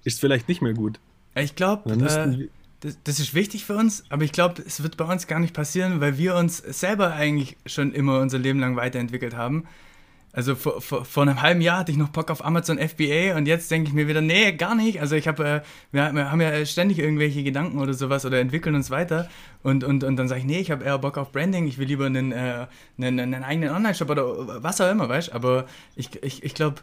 ist 0.04 0.14
es 0.14 0.20
vielleicht 0.20 0.48
nicht 0.48 0.62
mehr 0.62 0.74
gut. 0.74 1.00
Ich 1.34 1.54
glaube, 1.54 1.92
äh, 1.92 2.48
das, 2.80 2.98
das, 3.04 3.20
ist 3.20 3.34
wichtig 3.34 3.64
für 3.64 3.76
uns, 3.76 4.04
aber 4.08 4.24
ich 4.24 4.32
glaube, 4.32 4.62
es 4.66 4.82
wird 4.82 4.96
bei 4.96 5.04
uns 5.04 5.26
gar 5.26 5.40
nicht 5.40 5.54
passieren, 5.54 6.00
weil 6.00 6.16
wir 6.16 6.36
uns 6.36 6.58
selber 6.58 7.12
eigentlich 7.12 7.56
schon 7.66 7.92
immer 7.92 8.20
unser 8.20 8.38
Leben 8.38 8.60
lang 8.60 8.76
weiterentwickelt 8.76 9.36
haben. 9.36 9.64
Also 10.32 10.54
vor, 10.54 10.80
vor, 10.82 11.04
vor, 11.04 11.22
einem 11.22 11.40
halben 11.40 11.62
Jahr 11.62 11.78
hatte 11.78 11.90
ich 11.90 11.96
noch 11.96 12.10
Bock 12.10 12.30
auf 12.30 12.44
Amazon 12.44 12.78
FBA 12.78 13.36
und 13.36 13.46
jetzt 13.46 13.70
denke 13.70 13.88
ich 13.88 13.94
mir 13.94 14.08
wieder, 14.08 14.20
nee, 14.20 14.52
gar 14.52 14.74
nicht. 14.74 15.00
Also 15.00 15.16
ich 15.16 15.26
habe, 15.26 15.44
äh, 15.44 15.60
wir, 15.90 16.12
wir, 16.12 16.30
haben 16.30 16.40
ja 16.40 16.64
ständig 16.66 16.98
irgendwelche 16.98 17.42
Gedanken 17.42 17.78
oder 17.78 17.94
sowas 17.94 18.26
oder 18.26 18.38
entwickeln 18.38 18.74
uns 18.74 18.90
weiter 18.90 19.28
und, 19.62 19.84
und, 19.84 20.04
und 20.04 20.16
dann 20.16 20.28
sage 20.28 20.40
ich, 20.40 20.46
nee, 20.46 20.58
ich 20.58 20.70
habe 20.70 20.84
eher 20.84 20.98
Bock 20.98 21.16
auf 21.16 21.32
Branding, 21.32 21.66
ich 21.66 21.78
will 21.78 21.86
lieber 21.86 22.06
einen, 22.06 22.32
äh, 22.32 22.66
einen, 22.98 23.20
einen 23.20 23.42
eigenen 23.42 23.70
Online-Shop 23.70 24.10
oder 24.10 24.62
was 24.62 24.80
auch 24.82 24.90
immer, 24.90 25.08
weißt 25.08 25.28
du. 25.28 25.32
Aber 25.32 25.64
ich, 25.96 26.22
ich, 26.22 26.42
ich 26.42 26.54
glaube, 26.54 26.82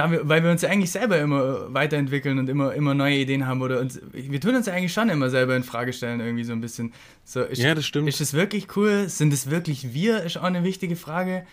weil 0.00 0.42
wir 0.42 0.50
uns 0.50 0.62
ja 0.62 0.70
eigentlich 0.70 0.90
selber 0.90 1.18
immer 1.18 1.72
weiterentwickeln 1.72 2.38
und 2.38 2.48
immer, 2.48 2.74
immer 2.74 2.94
neue 2.94 3.16
Ideen 3.16 3.46
haben 3.46 3.62
oder 3.62 3.80
uns, 3.80 4.00
wir 4.12 4.40
tun 4.40 4.54
uns 4.56 4.66
ja 4.66 4.72
eigentlich 4.72 4.92
schon 4.92 5.08
immer 5.08 5.30
selber 5.30 5.56
in 5.56 5.62
Frage 5.62 5.92
stellen 5.92 6.20
irgendwie 6.20 6.44
so 6.44 6.52
ein 6.52 6.60
bisschen. 6.60 6.92
So, 7.24 7.42
ist, 7.42 7.60
ja, 7.60 7.74
das 7.74 7.86
stimmt. 7.86 8.08
Ist 8.08 8.20
es 8.20 8.34
wirklich 8.34 8.76
cool? 8.76 9.08
Sind 9.08 9.32
es 9.32 9.50
wirklich 9.50 9.94
wir? 9.94 10.22
Ist 10.22 10.36
auch 10.36 10.44
eine 10.44 10.64
wichtige 10.64 10.96
Frage 10.96 11.44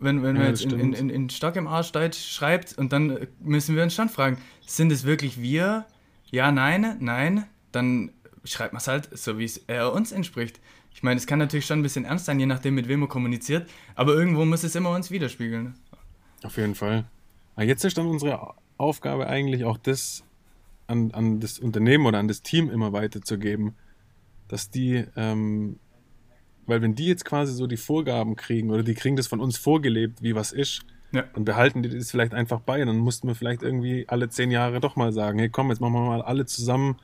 wenn, 0.00 0.22
wenn 0.22 0.36
ja, 0.36 0.42
man 0.42 0.50
jetzt 0.50 0.64
in, 0.64 0.92
in, 0.92 1.10
in, 1.10 1.30
Stock 1.30 1.56
im 1.56 1.66
Arsch 1.66 1.92
schreibt 2.14 2.76
und 2.78 2.92
dann 2.92 3.26
müssen 3.40 3.76
wir 3.76 3.82
uns 3.82 3.94
schon 3.94 4.08
fragen, 4.08 4.38
sind 4.66 4.90
es 4.90 5.04
wirklich 5.04 5.40
wir? 5.40 5.86
Ja, 6.30 6.50
nein, 6.50 6.96
nein, 7.00 7.44
dann 7.72 8.10
schreibt 8.44 8.72
man 8.72 8.80
es 8.80 8.88
halt 8.88 9.08
so, 9.16 9.38
wie 9.38 9.44
es 9.44 9.58
er 9.66 9.92
uns 9.92 10.12
entspricht. 10.12 10.60
Ich 10.92 11.02
meine, 11.02 11.18
es 11.18 11.26
kann 11.26 11.38
natürlich 11.38 11.66
schon 11.66 11.80
ein 11.80 11.82
bisschen 11.82 12.04
ernst 12.04 12.24
sein, 12.24 12.40
je 12.40 12.46
nachdem, 12.46 12.74
mit 12.74 12.88
wem 12.88 13.00
man 13.00 13.08
kommuniziert, 13.08 13.68
aber 13.94 14.14
irgendwo 14.14 14.44
muss 14.44 14.64
es 14.64 14.74
immer 14.74 14.90
uns 14.90 15.10
widerspiegeln. 15.10 15.74
Auf 16.42 16.56
jeden 16.56 16.74
Fall. 16.74 17.04
Aber 17.54 17.64
jetzt 17.64 17.84
ist 17.84 17.98
dann 17.98 18.06
unsere 18.06 18.54
Aufgabe 18.78 19.26
eigentlich 19.28 19.64
auch 19.64 19.76
das 19.76 20.24
an, 20.86 21.12
an 21.12 21.40
das 21.40 21.58
Unternehmen 21.58 22.06
oder 22.06 22.18
an 22.18 22.28
das 22.28 22.42
Team 22.42 22.70
immer 22.70 22.92
weiterzugeben, 22.92 23.74
dass 24.48 24.70
die 24.70 25.04
ähm, 25.16 25.78
weil 26.70 26.80
wenn 26.80 26.94
die 26.94 27.06
jetzt 27.06 27.24
quasi 27.24 27.52
so 27.52 27.66
die 27.66 27.76
Vorgaben 27.76 28.36
kriegen 28.36 28.70
oder 28.70 28.82
die 28.82 28.94
kriegen 28.94 29.16
das 29.16 29.26
von 29.26 29.40
uns 29.40 29.58
vorgelebt, 29.58 30.22
wie 30.22 30.34
was 30.34 30.52
ist, 30.52 30.82
ja. 31.12 31.24
dann 31.34 31.44
behalten 31.44 31.82
die 31.82 31.90
das 31.90 32.10
vielleicht 32.10 32.32
einfach 32.32 32.60
bei. 32.60 32.82
Dann 32.82 32.96
mussten 32.96 33.28
wir 33.28 33.34
vielleicht 33.34 33.62
irgendwie 33.62 34.06
alle 34.08 34.30
zehn 34.30 34.50
Jahre 34.50 34.80
doch 34.80 34.96
mal 34.96 35.12
sagen, 35.12 35.38
hey 35.38 35.50
komm, 35.50 35.68
jetzt 35.68 35.80
machen 35.80 35.92
wir 35.92 36.00
mal 36.00 36.22
alle 36.22 36.46
zusammen 36.46 36.96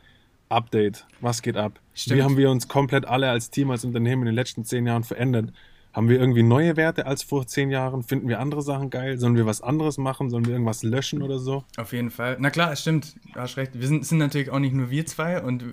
Update. 0.48 1.04
Was 1.20 1.42
geht 1.42 1.56
ab? 1.56 1.80
Stimmt. 1.94 2.18
Wie 2.18 2.22
haben 2.22 2.36
wir 2.36 2.50
uns 2.50 2.68
komplett 2.68 3.04
alle 3.04 3.28
als 3.30 3.50
Team, 3.50 3.70
als 3.70 3.84
Unternehmen 3.84 4.22
in 4.22 4.26
den 4.26 4.34
letzten 4.34 4.64
zehn 4.64 4.86
Jahren 4.86 5.02
verändert? 5.04 5.52
Haben 5.96 6.10
wir 6.10 6.20
irgendwie 6.20 6.42
neue 6.42 6.76
Werte 6.76 7.06
als 7.06 7.22
vor 7.22 7.46
zehn 7.46 7.70
Jahren? 7.70 8.02
Finden 8.02 8.28
wir 8.28 8.38
andere 8.38 8.60
Sachen 8.60 8.90
geil? 8.90 9.16
Sollen 9.16 9.34
wir 9.34 9.46
was 9.46 9.62
anderes 9.62 9.96
machen? 9.96 10.28
Sollen 10.28 10.44
wir 10.44 10.52
irgendwas 10.52 10.82
löschen 10.82 11.22
oder 11.22 11.38
so? 11.38 11.64
Auf 11.78 11.94
jeden 11.94 12.10
Fall. 12.10 12.36
Na 12.38 12.50
klar, 12.50 12.70
es 12.70 12.82
stimmt. 12.82 13.14
Du 13.32 13.40
hast 13.40 13.56
recht. 13.56 13.70
Wir 13.72 13.88
sind, 13.88 14.04
sind 14.04 14.18
natürlich 14.18 14.50
auch 14.50 14.58
nicht 14.58 14.74
nur 14.74 14.90
wir 14.90 15.06
zwei 15.06 15.40
und 15.40 15.64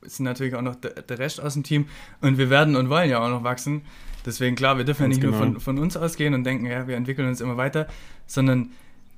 es 0.00 0.18
sind 0.18 0.24
natürlich 0.24 0.54
auch 0.54 0.62
noch 0.62 0.76
der, 0.76 1.02
der 1.02 1.18
Rest 1.18 1.42
aus 1.42 1.54
dem 1.54 1.64
Team. 1.64 1.86
Und 2.20 2.38
wir 2.38 2.48
werden 2.48 2.76
und 2.76 2.90
wollen 2.90 3.10
ja 3.10 3.24
auch 3.24 3.28
noch 3.28 3.42
wachsen. 3.42 3.82
Deswegen, 4.24 4.54
klar, 4.54 4.78
wir 4.78 4.84
dürfen 4.84 5.02
Ganz 5.02 5.16
ja 5.16 5.18
nicht 5.18 5.32
genau. 5.32 5.44
nur 5.44 5.54
von, 5.54 5.60
von 5.60 5.78
uns 5.80 5.96
ausgehen 5.96 6.32
und 6.34 6.44
denken, 6.44 6.66
ja, 6.66 6.86
wir 6.86 6.94
entwickeln 6.94 7.26
uns 7.26 7.40
immer 7.40 7.56
weiter, 7.56 7.88
sondern 8.28 8.70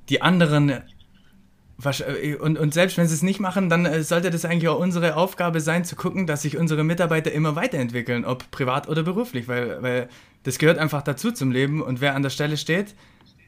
die 0.08 0.22
anderen 0.22 0.70
äh, 0.70 2.36
und, 2.36 2.58
und 2.58 2.72
selbst 2.72 2.96
wenn 2.96 3.06
sie 3.06 3.14
es 3.14 3.22
nicht 3.22 3.40
machen, 3.40 3.68
dann 3.68 3.84
äh, 3.84 4.02
sollte 4.02 4.30
das 4.30 4.46
eigentlich 4.46 4.68
auch 4.68 4.78
unsere 4.78 5.16
Aufgabe 5.16 5.60
sein, 5.60 5.84
zu 5.84 5.94
gucken, 5.94 6.26
dass 6.26 6.40
sich 6.40 6.56
unsere 6.56 6.84
Mitarbeiter 6.84 7.32
immer 7.32 7.54
weiterentwickeln, 7.54 8.24
ob 8.24 8.50
privat 8.50 8.88
oder 8.88 9.02
beruflich, 9.02 9.46
weil, 9.46 9.82
weil 9.82 10.08
das 10.44 10.58
gehört 10.58 10.78
einfach 10.78 11.02
dazu 11.02 11.32
zum 11.32 11.50
Leben 11.50 11.82
und 11.82 12.00
wer 12.00 12.14
an 12.14 12.22
der 12.22 12.30
Stelle 12.30 12.56
steht, 12.56 12.94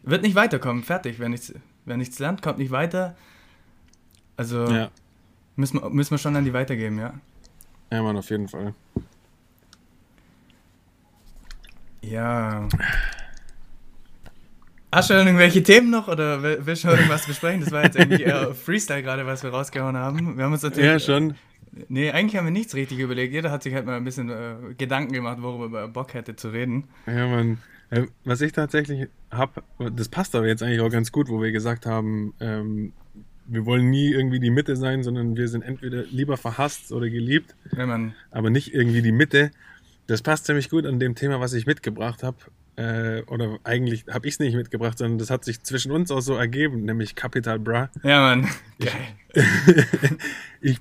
wird 0.02 0.22
nicht 0.22 0.34
weiterkommen. 0.34 0.82
Fertig, 0.82 1.18
wenn 1.18 1.30
nichts. 1.30 1.54
Wer 1.84 1.96
nichts 1.96 2.18
lernt, 2.18 2.42
kommt 2.42 2.58
nicht 2.58 2.72
weiter. 2.72 3.16
Also 4.36 4.64
Ja. 4.66 4.90
müssen, 5.54 5.80
wir, 5.80 5.88
müssen 5.90 6.10
wir 6.10 6.18
schon 6.18 6.34
an 6.34 6.44
die 6.44 6.52
weitergeben, 6.52 6.98
ja. 6.98 7.14
Ja, 7.92 8.02
Mann, 8.02 8.16
auf 8.16 8.28
jeden 8.30 8.48
Fall. 8.48 8.74
Ja. 12.02 12.68
Hast 14.92 15.10
du 15.10 15.14
irgendwelche 15.14 15.62
Themen 15.62 15.90
noch 15.90 16.08
oder 16.08 16.42
will- 16.42 16.58
willst 16.62 16.84
du 16.84 16.88
irgendwas 16.88 17.26
besprechen? 17.26 17.60
Das 17.60 17.70
war 17.72 17.84
jetzt 17.84 17.96
irgendwie 17.96 18.22
eher 18.22 18.54
Freestyle 18.54 19.02
gerade, 19.02 19.26
was 19.26 19.42
wir 19.42 19.50
rausgehauen 19.50 19.96
haben. 19.96 20.36
Wir 20.36 20.44
haben 20.44 20.52
uns 20.52 20.62
natürlich. 20.62 20.84
Ja, 20.86 20.98
schon. 20.98 21.34
Nee, 21.88 22.10
eigentlich 22.10 22.36
haben 22.36 22.46
wir 22.46 22.50
nichts 22.52 22.74
richtig 22.74 22.98
überlegt. 22.98 23.32
Jeder 23.32 23.50
hat 23.50 23.62
sich 23.62 23.74
halt 23.74 23.86
mal 23.86 23.96
ein 23.96 24.04
bisschen 24.04 24.30
äh, 24.30 24.56
Gedanken 24.78 25.12
gemacht, 25.12 25.38
worüber 25.40 25.80
er 25.80 25.88
Bock 25.88 26.14
hätte 26.14 26.36
zu 26.36 26.48
reden. 26.48 26.84
Ja, 27.06 27.26
Mann. 27.26 27.58
Äh, 27.90 28.06
Was 28.24 28.40
ich 28.40 28.52
tatsächlich 28.52 29.08
habe, 29.30 29.62
das 29.92 30.08
passt 30.08 30.34
aber 30.34 30.46
jetzt 30.46 30.62
eigentlich 30.62 30.80
auch 30.80 30.90
ganz 30.90 31.12
gut, 31.12 31.28
wo 31.28 31.40
wir 31.42 31.52
gesagt 31.52 31.86
haben, 31.86 32.34
ähm, 32.40 32.92
wir 33.46 33.64
wollen 33.64 33.90
nie 33.90 34.10
irgendwie 34.10 34.40
die 34.40 34.50
Mitte 34.50 34.74
sein, 34.74 35.02
sondern 35.04 35.36
wir 35.36 35.46
sind 35.48 35.62
entweder 35.62 36.02
lieber 36.10 36.36
verhasst 36.36 36.90
oder 36.92 37.08
geliebt, 37.08 37.54
Wenn 37.70 37.88
man. 37.88 38.14
aber 38.30 38.50
nicht 38.50 38.74
irgendwie 38.74 39.02
die 39.02 39.12
Mitte. 39.12 39.50
Das 40.08 40.22
passt 40.22 40.46
ziemlich 40.46 40.68
gut 40.70 40.84
an 40.86 40.98
dem 40.98 41.14
Thema, 41.14 41.40
was 41.40 41.52
ich 41.52 41.66
mitgebracht 41.66 42.22
habe. 42.22 42.36
Äh, 42.76 43.22
oder 43.30 43.58
eigentlich 43.64 44.04
habe 44.10 44.26
ich 44.28 44.34
es 44.34 44.40
nicht 44.40 44.54
mitgebracht, 44.54 44.98
sondern 44.98 45.18
das 45.18 45.30
hat 45.30 45.44
sich 45.44 45.62
zwischen 45.62 45.92
uns 45.92 46.10
auch 46.10 46.20
so 46.20 46.34
ergeben, 46.34 46.84
nämlich 46.84 47.14
Capital 47.14 47.58
Bra. 47.58 47.90
Ja, 48.02 48.20
Mann. 48.20 48.48
Geil. 48.80 48.92
ich, 50.60 50.78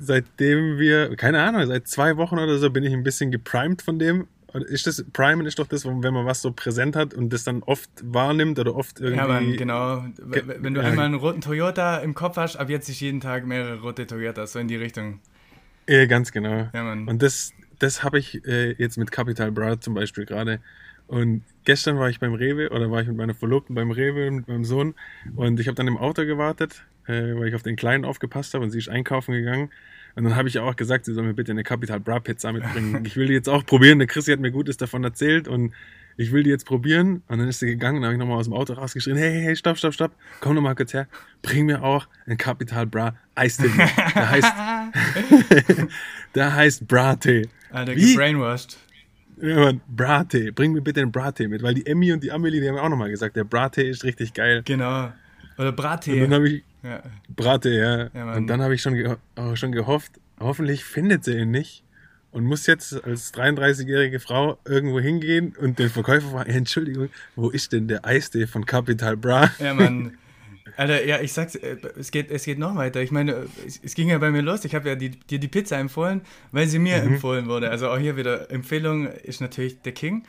seitdem 0.00 0.78
wir, 0.78 1.16
keine 1.16 1.42
Ahnung, 1.42 1.66
seit 1.66 1.88
zwei 1.88 2.16
Wochen 2.16 2.38
oder 2.38 2.58
so 2.58 2.70
bin 2.70 2.84
ich 2.84 2.92
ein 2.92 3.02
bisschen 3.02 3.30
geprimed 3.30 3.82
von 3.82 3.98
dem. 3.98 4.26
Ist 4.68 4.86
das, 4.86 5.04
Primen 5.12 5.44
ist 5.44 5.58
doch 5.58 5.66
das, 5.66 5.84
wenn 5.84 6.00
man 6.00 6.24
was 6.24 6.40
so 6.40 6.50
präsent 6.50 6.96
hat 6.96 7.12
und 7.12 7.30
das 7.32 7.44
dann 7.44 7.62
oft 7.62 7.90
wahrnimmt 8.02 8.58
oder 8.58 8.74
oft 8.74 9.00
irgendwie. 9.00 9.20
Ja, 9.20 9.28
Mann, 9.28 9.56
genau. 9.56 10.04
Wenn 10.16 10.72
du 10.72 10.80
einmal 10.80 11.04
einen 11.04 11.16
roten 11.16 11.42
Toyota 11.42 11.98
im 11.98 12.14
Kopf 12.14 12.36
hast, 12.36 12.56
ab 12.56 12.70
jetzt 12.70 12.88
ist 12.88 13.00
jeden 13.00 13.20
Tag 13.20 13.46
mehrere 13.46 13.80
rote 13.80 14.06
Toyotas, 14.06 14.52
so 14.52 14.58
in 14.58 14.68
die 14.68 14.76
Richtung. 14.76 15.20
Ja, 15.88 16.06
ganz 16.06 16.32
genau. 16.32 16.68
Ja. 16.72 16.92
Und 16.92 17.22
das, 17.22 17.52
das 17.78 18.02
habe 18.02 18.18
ich 18.18 18.46
äh, 18.46 18.72
jetzt 18.72 18.96
mit 18.96 19.12
Capital 19.12 19.52
Bra 19.52 19.78
zum 19.80 19.94
Beispiel 19.94 20.24
gerade. 20.24 20.60
Und 21.08 21.42
gestern 21.64 21.98
war 21.98 22.10
ich 22.10 22.18
beim 22.18 22.34
Rewe 22.34 22.70
oder 22.70 22.90
war 22.90 23.00
ich 23.00 23.08
mit 23.08 23.16
meiner 23.16 23.34
Verlobten 23.34 23.74
beim 23.74 23.90
Rewe 23.90 24.30
mit 24.30 24.48
meinem 24.48 24.64
Sohn 24.64 24.94
und 25.36 25.60
ich 25.60 25.68
habe 25.68 25.76
dann 25.76 25.86
im 25.86 25.96
Auto 25.96 26.24
gewartet, 26.26 26.82
äh, 27.06 27.34
weil 27.34 27.48
ich 27.48 27.54
auf 27.54 27.62
den 27.62 27.76
Kleinen 27.76 28.04
aufgepasst 28.04 28.54
habe 28.54 28.64
und 28.64 28.70
sie 28.70 28.78
ist 28.78 28.88
einkaufen 28.88 29.32
gegangen. 29.32 29.70
Und 30.16 30.24
dann 30.24 30.34
habe 30.34 30.48
ich 30.48 30.58
auch 30.58 30.74
gesagt, 30.76 31.04
sie 31.04 31.12
soll 31.12 31.24
mir 31.24 31.34
bitte 31.34 31.52
eine 31.52 31.62
Capital 31.62 32.00
Bra 32.00 32.20
Pizza 32.20 32.52
mitbringen. 32.52 33.04
Ich 33.06 33.16
will 33.16 33.26
die 33.26 33.34
jetzt 33.34 33.48
auch 33.48 33.64
probieren. 33.64 33.98
Der 33.98 34.08
Chrissy 34.08 34.32
hat 34.32 34.40
mir 34.40 34.50
Gutes 34.50 34.78
davon 34.78 35.04
erzählt 35.04 35.46
und 35.46 35.74
ich 36.16 36.32
will 36.32 36.42
die 36.42 36.48
jetzt 36.50 36.64
probieren. 36.64 37.22
Und 37.28 37.38
dann 37.38 37.48
ist 37.48 37.58
sie 37.58 37.66
gegangen 37.66 37.98
und 37.98 38.04
habe 38.04 38.14
ich 38.14 38.18
nochmal 38.18 38.38
aus 38.38 38.46
dem 38.46 38.54
Auto 38.54 38.72
rausgeschrien, 38.72 39.18
hey, 39.18 39.30
hey, 39.30 39.42
hey, 39.42 39.56
stopp, 39.56 39.76
stopp, 39.76 39.92
stopp, 39.92 40.12
komm 40.40 40.54
nochmal 40.54 40.74
kurz 40.74 40.94
her, 40.94 41.06
bring 41.42 41.66
mir 41.66 41.82
auch 41.82 42.08
ein 42.26 42.38
Capital 42.38 42.86
Bra 42.86 43.14
Eistee. 43.34 43.70
Der 44.14 44.30
heißt, 44.30 44.52
der 46.34 46.54
heißt 46.54 46.88
Bra-Tee. 46.88 47.48
Alter, 47.70 47.94
Wie? 47.94 48.12
gebrainwashed. 48.12 48.78
Mann, 49.40 49.80
Brattee. 49.88 50.50
Bring 50.50 50.72
mir 50.72 50.80
bitte 50.80 51.00
den 51.00 51.12
Brattee 51.12 51.48
mit, 51.48 51.62
weil 51.62 51.74
die 51.74 51.86
Emmy 51.86 52.12
und 52.12 52.22
die 52.22 52.32
Amelie, 52.32 52.60
die 52.60 52.68
haben 52.68 52.78
auch 52.78 52.88
nochmal 52.88 53.10
gesagt, 53.10 53.36
der 53.36 53.44
Brattee 53.44 53.88
ist 53.88 54.04
richtig 54.04 54.32
geil. 54.34 54.62
Genau. 54.64 55.12
Oder 55.58 55.68
Und 55.70 55.76
Brattee. 55.76 56.20
dann 56.20 56.32
habe 56.34 56.48
ich, 56.48 56.62
Ja. 56.82 57.02
Brattee, 57.34 57.78
ja. 57.78 58.08
Ja, 58.14 58.34
und 58.34 58.46
dann 58.46 58.62
habe 58.62 58.74
ich 58.74 58.82
schon, 58.82 58.94
geho 58.94 59.16
auch 59.36 59.56
schon 59.56 59.72
gehofft, 59.72 60.12
hoffentlich 60.40 60.84
findet 60.84 61.24
sie 61.24 61.36
ihn 61.38 61.50
nicht 61.50 61.82
und 62.30 62.44
muss 62.44 62.66
jetzt 62.66 63.02
als 63.04 63.32
33-jährige 63.34 64.20
Frau 64.20 64.58
irgendwo 64.66 65.00
hingehen 65.00 65.54
und 65.58 65.78
den 65.78 65.88
Verkäufer 65.90 66.28
fragen, 66.30 66.50
"Hey, 66.50 66.58
Entschuldigung, 66.58 67.08
wo 67.34 67.48
ist 67.50 67.72
denn 67.72 67.88
der 67.88 68.04
Eistee 68.04 68.46
von 68.46 68.64
Capital 68.66 69.16
Bra? 69.16 69.50
Ja, 69.58 69.74
Mann. 69.74 70.16
Alter, 70.76 71.04
ja, 71.04 71.20
ich 71.20 71.32
sag's, 71.32 71.54
äh, 71.54 71.76
es 71.98 72.10
geht, 72.10 72.30
es 72.30 72.44
geht 72.44 72.58
noch 72.58 72.74
weiter. 72.76 73.00
Ich 73.02 73.10
meine, 73.10 73.46
es, 73.66 73.80
es 73.82 73.94
ging 73.94 74.08
ja 74.08 74.18
bei 74.18 74.30
mir 74.30 74.42
los. 74.42 74.64
Ich 74.64 74.74
habe 74.74 74.88
ja 74.88 74.94
die, 74.96 75.10
dir 75.10 75.38
die 75.38 75.48
Pizza 75.48 75.78
empfohlen, 75.78 76.22
weil 76.52 76.66
sie 76.66 76.78
Mhm. 76.78 76.84
mir 76.84 76.96
empfohlen 76.96 77.46
wurde. 77.46 77.70
Also 77.70 77.88
auch 77.88 77.98
hier 77.98 78.16
wieder 78.16 78.50
Empfehlung 78.50 79.06
ist 79.06 79.40
natürlich 79.40 79.80
der 79.82 79.92
King. 79.92 80.24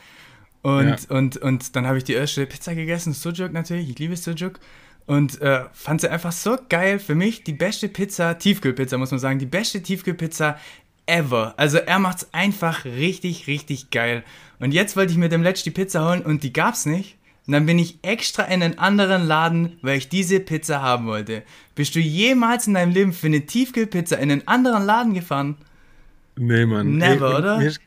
Und, 0.62 0.88
Ja. 1.10 1.16
und, 1.18 1.38
und 1.38 1.76
dann 1.76 1.88
habe 1.88 1.98
ich 1.98 2.04
die 2.04 2.14
erste 2.14 2.46
Pizza 2.46 2.76
gegessen, 2.76 3.14
Sujuk 3.14 3.52
natürlich. 3.54 3.90
Ich 3.90 4.00
liebe 4.00 4.16
Sujuk. 4.16 4.60
Und 5.06 5.42
äh, 5.42 5.64
fand 5.74 6.02
sie 6.02 6.10
einfach 6.12 6.34
so 6.34 6.58
geil. 6.70 7.00
Für 7.00 7.16
mich 7.16 7.44
die 7.44 7.54
beste 7.54 7.88
Pizza, 7.88 8.38
Tiefkühlpizza 8.38 8.98
muss 8.98 9.12
man 9.12 9.20
sagen, 9.20 9.40
die 9.40 9.46
beste 9.46 9.82
Tiefkühlpizza 9.82 10.60
ever. 11.06 11.54
Also 11.58 11.78
er 11.78 12.00
macht's 12.00 12.28
einfach 12.34 12.84
richtig, 12.86 13.48
richtig 13.48 13.90
geil. 13.90 14.24
Und 14.60 14.74
jetzt 14.74 14.98
wollte 14.98 15.12
ich 15.14 15.18
mir 15.18 15.30
dem 15.30 15.44
Letzt 15.44 15.66
die 15.66 15.72
Pizza 15.72 16.08
holen 16.10 16.22
und 16.22 16.44
die 16.44 16.52
gab's 16.52 16.86
nicht. 16.86 17.17
Und 17.48 17.54
dann 17.54 17.66
bin 17.66 17.80
ich 17.80 18.00
extra 18.02 18.44
in 18.44 18.62
einen 18.62 18.78
anderen 18.78 19.26
Laden, 19.26 19.80
weil 19.82 19.98
ich 19.98 20.10
diese 20.10 20.42
Pizza 20.42 20.82
haben 20.82 21.08
wollte. 21.08 21.44
Bist 21.76 21.96
du 21.96 22.00
jemals 22.00 22.68
in 22.68 22.74
deinem 22.74 22.92
Leben 22.92 23.14
für 23.14 23.28
eine 23.28 23.46
Tiefkühlpizza 23.46 24.18
in 24.18 24.32
einen 24.32 24.48
anderen 24.48 24.86
Laden 24.86 25.14
gefahren? 25.14 25.56
Nee, 26.36 26.66
Mann. 26.66 26.98
Never, 26.98 27.32
Ey, 27.32 27.36
oder? 27.38 27.58
Mir 27.58 27.68
ist 27.68 27.80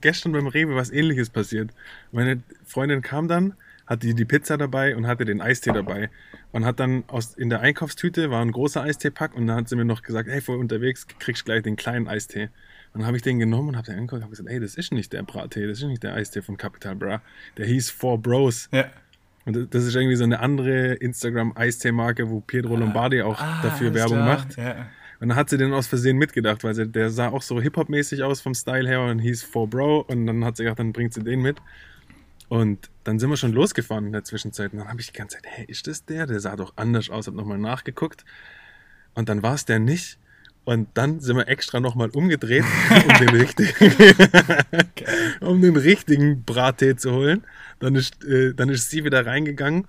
gestern 0.00 0.32
beim 0.32 0.48
Rewe 0.48 0.74
was 0.74 0.90
ähnliches 0.90 1.30
passiert. 1.30 1.70
Meine 2.10 2.42
Freundin 2.66 3.00
kam 3.00 3.28
dann, 3.28 3.54
hatte 3.86 4.12
die 4.12 4.24
Pizza 4.24 4.58
dabei 4.58 4.96
und 4.96 5.06
hatte 5.06 5.24
den 5.24 5.40
Eistee 5.40 5.72
dabei. 5.72 6.10
Und 6.50 6.64
hat 6.64 6.80
dann 6.80 7.04
aus, 7.06 7.34
in 7.34 7.50
der 7.50 7.60
Einkaufstüte 7.60 8.30
war 8.30 8.42
ein 8.42 8.50
großer 8.50 8.82
Eisteepack 8.82 9.34
und 9.34 9.46
dann 9.46 9.58
hat 9.58 9.68
sie 9.68 9.76
mir 9.76 9.84
noch 9.84 10.02
gesagt, 10.02 10.28
hey, 10.28 10.40
vor 10.40 10.58
unterwegs 10.58 11.06
kriegst 11.20 11.42
du 11.42 11.44
gleich 11.46 11.62
den 11.62 11.76
kleinen 11.76 12.08
Eistee. 12.08 12.48
Und 12.94 13.00
dann 13.00 13.06
habe 13.06 13.16
ich 13.16 13.22
den 13.22 13.38
genommen 13.38 13.68
und 13.70 13.76
habe 13.76 13.86
den 13.86 13.94
angeguckt 13.98 14.18
und 14.20 14.22
habe 14.24 14.30
gesagt, 14.30 14.48
ey, 14.48 14.60
das 14.60 14.74
ist 14.74 14.92
nicht 14.92 15.12
der 15.12 15.22
Brattee, 15.22 15.66
das 15.66 15.78
ist 15.78 15.84
nicht 15.84 16.02
der 16.02 16.14
Eistee 16.14 16.42
von 16.42 16.56
Capital 16.56 16.96
Bra. 16.96 17.22
Der 17.56 17.66
hieß 17.66 17.90
Four 17.90 18.18
Bros. 18.20 18.68
Ja. 18.72 18.90
Und 19.44 19.72
das- 19.74 19.84
ist 19.84 19.94
irgendwie 19.94 20.16
so 20.16 20.24
eine 20.24 20.40
andere 20.40 20.94
Instagram-Eistee-Marke, 20.94 22.28
wo 22.28 22.40
Pietro 22.40 22.76
Lombardi 22.76 23.22
auch 23.22 23.38
dafür 23.38 23.88
alles 23.90 23.94
Werbung 23.94 24.16
klar. 24.18 24.26
macht. 24.38 24.56
Ja. 24.56 24.86
Und 25.20 25.30
dann 25.30 25.36
hat 25.36 25.50
sie 25.50 25.58
den 25.58 25.72
aus 25.72 25.86
Versehen 25.86 26.16
mitgedacht, 26.16 26.62
weil 26.64 26.74
sie, 26.74 26.86
der 26.86 27.10
sah 27.10 27.28
auch 27.28 27.42
so 27.42 27.60
Hip-Hop-mäßig 27.60 28.22
aus 28.22 28.40
vom 28.40 28.54
Style 28.54 28.88
her 28.88 29.02
und 29.02 29.18
hieß 29.18 29.42
For 29.42 29.68
Bro. 29.68 30.00
Und 30.02 30.26
dann 30.26 30.44
hat 30.44 30.56
sie 30.56 30.62
gedacht, 30.64 30.78
dann 30.78 30.92
bringt 30.92 31.12
sie 31.14 31.22
den 31.24 31.40
mit. 31.42 31.56
Und 32.48 32.88
dann 33.04 33.18
sind 33.18 33.28
wir 33.28 33.36
schon 33.36 33.52
losgefahren 33.52 34.06
in 34.06 34.12
der 34.12 34.24
Zwischenzeit. 34.24 34.72
Und 34.72 34.78
dann 34.78 34.88
habe 34.88 35.00
ich 35.00 35.08
die 35.08 35.18
ganze 35.18 35.36
Zeit, 35.36 35.44
hey, 35.46 35.64
ist 35.66 35.86
das 35.86 36.04
der? 36.04 36.26
Der 36.26 36.40
sah 36.40 36.56
doch 36.56 36.72
anders 36.76 37.10
aus. 37.10 37.26
Hab 37.26 37.34
nochmal 37.34 37.58
nachgeguckt. 37.58 38.24
Und 39.14 39.28
dann 39.28 39.42
war 39.42 39.54
es 39.54 39.64
der 39.64 39.78
nicht. 39.80 40.18
Und 40.64 40.88
dann 40.94 41.20
sind 41.20 41.36
wir 41.36 41.48
extra 41.48 41.80
nochmal 41.80 42.10
umgedreht, 42.10 42.64
um 43.08 43.26
den 43.26 43.36
richtigen, 43.36 43.72
um 45.40 45.62
den 45.62 45.76
richtigen 45.76 46.44
Brattee 46.44 46.96
zu 46.96 47.12
holen. 47.12 47.44
Dann 47.78 47.94
ist, 47.94 48.22
äh, 48.24 48.54
dann 48.54 48.68
ist 48.68 48.90
sie 48.90 49.04
wieder 49.04 49.24
reingegangen 49.24 49.86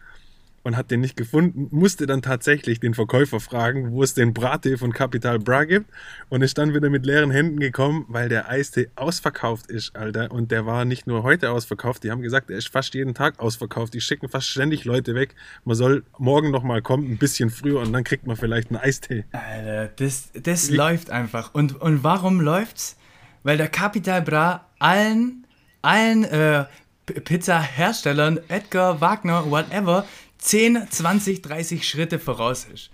und 0.63 0.78
hat 0.78 0.91
den 0.91 1.02
nicht 1.02 1.15
gefunden, 1.15 1.67
musste 1.72 2.06
dann 2.06 2.22
tatsächlich 2.22 2.80
den 2.80 2.93
Verkäufer 2.93 3.39
fragen, 3.39 3.91
wo 3.91 4.04
es 4.04 4.13
den 4.13 4.34
Brattee 4.34 4.78
von 4.78 4.93
Capital 4.93 5.39
Bra 5.39 5.63
gibt 5.63 5.89
und 6.30 6.41
ist 6.41 6.58
dann 6.58 6.74
wieder 6.74 6.89
mit 6.89 7.06
leeren 7.06 7.32
Händen 7.32 7.60
gekommen, 7.60 8.06
weil 8.08 8.30
der 8.30 8.50
Eistee 8.50 8.89
ausverkauft 8.95 9.67
ist, 9.67 9.95
Alter. 9.95 10.32
Und 10.32 10.52
der 10.52 10.65
war 10.65 10.86
nicht 10.86 11.08
nur 11.08 11.24
heute 11.24 11.52
ausverkauft, 11.52 12.04
die 12.04 12.12
haben 12.12 12.22
gesagt, 12.22 12.50
der 12.50 12.58
ist 12.58 12.69
fast 12.69 12.93
jeden 12.93 13.13
Tag 13.13 13.39
ausverkauft. 13.39 13.93
Die 13.93 14.02
schicken 14.02 14.30
fast 14.30 14.48
ständig 14.48 14.86
Leute 14.86 15.15
weg. 15.15 15.36
Man 15.65 15.76
soll 15.76 16.04
morgen 16.17 16.52
nochmal 16.52 16.82
kommen, 16.82 17.12
ein 17.12 17.17
bisschen 17.17 17.50
früher 17.50 17.80
und 17.80 17.93
dann 17.93 18.04
kriegt 18.04 18.28
man 18.28 18.36
vielleicht 18.36 18.69
einen 18.69 18.80
Eistee. 18.80 19.26
Alter, 19.32 19.88
das, 19.95 20.30
das 20.34 20.69
läuft 20.69 21.10
einfach. 21.10 21.54
Und, 21.54 21.80
und 21.82 22.04
warum 22.04 22.41
läuft's? 22.41 22.98
Weil 23.43 23.58
der 23.58 23.69
Capital 23.69 24.22
Bra 24.22 24.67
allen, 24.80 25.45
allen 25.82 26.26
äh, 26.26 26.65
Pizza-Herstellern, 27.06 28.39
Edgar, 28.48 29.02
Wagner, 29.02 29.50
whatever, 29.50 30.06
10, 30.39 30.88
20, 30.89 31.41
30 31.41 31.88
Schritte 31.88 32.19
voraus 32.19 32.65
ist. 32.73 32.89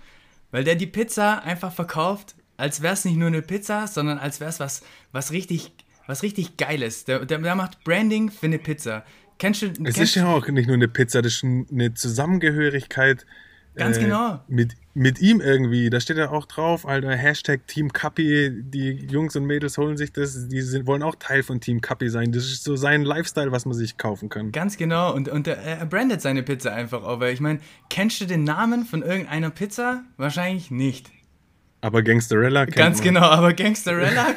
Weil 0.50 0.64
der 0.64 0.74
die 0.74 0.86
Pizza 0.86 1.42
einfach 1.42 1.72
verkauft, 1.72 2.34
als 2.56 2.82
wäre 2.82 2.94
es 2.94 3.04
nicht 3.04 3.16
nur 3.16 3.28
eine 3.28 3.42
Pizza, 3.42 3.86
sondern 3.86 4.18
als 4.18 4.40
wäre 4.40 4.50
es 4.50 4.60
was, 4.60 4.82
was 5.12 5.32
richtig, 5.32 5.72
was 6.06 6.22
richtig 6.22 6.56
Geiles. 6.56 7.04
Der, 7.04 7.24
der, 7.24 7.38
der 7.38 7.54
macht 7.54 7.82
Branding 7.84 8.30
für 8.30 8.46
eine 8.46 8.58
Pizza. 8.58 9.04
Kennst 9.38 9.62
du, 9.62 9.66
Es 9.66 9.74
kennst, 9.74 9.98
ist 9.98 10.14
ja 10.14 10.26
auch 10.26 10.46
nicht 10.48 10.66
nur 10.66 10.74
eine 10.74 10.88
Pizza, 10.88 11.20
das 11.22 11.34
ist 11.34 11.44
eine 11.44 11.92
Zusammengehörigkeit. 11.94 13.26
Ganz 13.76 13.98
äh, 13.98 14.00
genau. 14.00 14.40
Mit, 14.48 14.74
mit 14.94 15.20
ihm 15.20 15.40
irgendwie. 15.40 15.90
Da 15.90 16.00
steht 16.00 16.16
ja 16.16 16.30
auch 16.30 16.46
drauf, 16.46 16.86
Alter, 16.86 17.10
Hashtag 17.14 17.66
Team 17.66 17.92
Kappi. 17.92 18.50
Die 18.52 19.06
Jungs 19.10 19.36
und 19.36 19.44
Mädels 19.44 19.76
holen 19.76 19.96
sich 19.96 20.12
das. 20.12 20.48
Die 20.48 20.62
sind, 20.62 20.86
wollen 20.86 21.02
auch 21.02 21.14
Teil 21.16 21.42
von 21.42 21.60
Team 21.60 21.80
Kappi 21.82 22.08
sein. 22.08 22.32
Das 22.32 22.44
ist 22.44 22.64
so 22.64 22.74
sein 22.76 23.02
Lifestyle, 23.02 23.52
was 23.52 23.66
man 23.66 23.74
sich 23.74 23.98
kaufen 23.98 24.28
kann. 24.30 24.50
Ganz 24.52 24.76
genau. 24.78 25.14
Und, 25.14 25.28
und 25.28 25.46
er, 25.46 25.84
brandet 25.86 26.22
seine 26.22 26.42
Pizza 26.42 26.72
einfach 26.72 27.02
auch. 27.02 27.20
Weil 27.20 27.34
ich 27.34 27.40
meine, 27.40 27.60
kennst 27.90 28.20
du 28.20 28.26
den 28.26 28.44
Namen 28.44 28.86
von 28.86 29.02
irgendeiner 29.02 29.50
Pizza? 29.50 30.04
Wahrscheinlich 30.16 30.70
nicht. 30.70 31.10
Aber 31.82 32.02
Gangsterella 32.02 32.64
kennt 32.64 32.76
Ganz 32.76 32.98
man. 32.98 33.04
genau, 33.14 33.26
aber 33.26 33.52
Gangsterella 33.54 34.34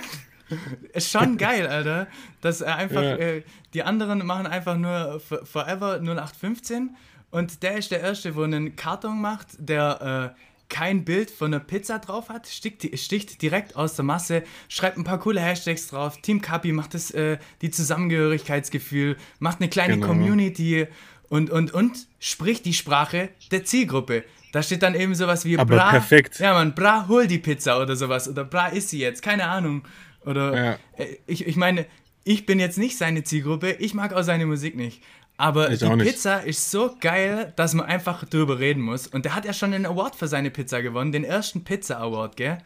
ist 0.93 1.09
schon 1.11 1.37
geil, 1.37 1.65
Alter. 1.67 2.07
Dass 2.41 2.59
er 2.61 2.75
einfach, 2.75 3.01
Ja. 3.01 3.15
äh, 3.15 3.43
die 3.73 3.83
anderen 3.83 4.25
machen 4.25 4.47
einfach 4.47 4.77
nur 4.77 5.19
Forever 5.19 5.99
0815 6.01 6.95
und 7.31 7.63
der 7.63 7.77
ist 7.77 7.91
der 7.91 8.01
Erste, 8.01 8.35
wo 8.35 8.43
einen 8.43 8.75
Karton 8.75 9.21
macht, 9.21 9.47
der 9.59 10.33
äh, 10.35 10.39
kein 10.69 11.03
Bild 11.03 11.31
von 11.31 11.53
einer 11.53 11.63
Pizza 11.63 11.97
drauf 11.99 12.29
hat, 12.29 12.47
sticht, 12.47 12.87
sticht 12.99 13.41
direkt 13.41 13.75
aus 13.75 13.95
der 13.95 14.05
Masse, 14.05 14.43
schreibt 14.67 14.97
ein 14.97 15.03
paar 15.03 15.19
coole 15.19 15.41
Hashtags 15.41 15.87
drauf. 15.87 16.17
Team 16.21 16.41
Kapi 16.41 16.71
macht 16.71 16.93
das, 16.93 17.09
äh, 17.11 17.37
die 17.61 17.71
Zusammengehörigkeitsgefühl, 17.71 19.17
macht 19.39 19.59
eine 19.61 19.69
kleine 19.69 19.95
Genau. 19.95 20.07
Community 20.07 20.87
und, 21.29 21.49
und, 21.49 21.73
und 21.73 22.07
spricht 22.19 22.65
die 22.65 22.73
Sprache 22.73 23.29
der 23.51 23.63
Zielgruppe. 23.65 24.23
Da 24.51 24.63
steht 24.63 24.81
dann 24.83 24.95
eben 24.95 25.13
sowas 25.15 25.45
wie 25.45 25.57
Aber 25.57 25.75
Bra. 25.75 25.89
perfekt. 25.91 26.39
Ja, 26.39 26.53
man, 26.53 26.73
Bra, 26.73 27.07
hol 27.07 27.27
die 27.27 27.37
Pizza 27.37 27.79
oder 27.81 27.95
sowas. 27.95 28.27
Oder 28.27 28.43
Bra, 28.45 28.67
ist 28.67 28.89
sie 28.89 28.99
jetzt? 28.99 29.21
Keine 29.21 29.45
Ahnung. 29.47 29.83
Oder 30.25 30.55
Ja. 30.65 30.77
äh, 30.97 31.17
ich, 31.27 31.47
ich 31.47 31.55
meine, 31.55 31.85
ich 32.23 32.45
bin 32.45 32.59
jetzt 32.59 32.77
nicht 32.77 32.97
seine 32.97 33.23
Zielgruppe, 33.23 33.71
ich 33.73 33.93
mag 33.93 34.13
auch 34.13 34.23
seine 34.23 34.45
Musik 34.45 34.75
nicht. 34.75 35.01
Aber 35.39 35.71
Ich 35.71 35.79
die. 35.79 35.95
Pizza 35.95 36.39
ist 36.39 36.69
so 36.69 36.97
geil, 36.99 37.53
dass 37.55 37.73
man 37.73 37.85
einfach 37.85 38.25
drüber 38.25 38.59
reden 38.59 38.81
muss. 38.81 39.07
Und 39.07 39.23
der 39.23 39.35
hat 39.35 39.45
ja 39.45 39.53
schon 39.53 39.73
einen 39.73 39.85
Award 39.85 40.17
für 40.17 40.27
seine 40.27 40.51
Pizza 40.51 40.81
gewonnen, 40.81 41.13
den 41.13 41.23
ersten 41.23 41.63
Pizza 41.63 41.97
Award, 41.97 42.35
gell? 42.35 42.57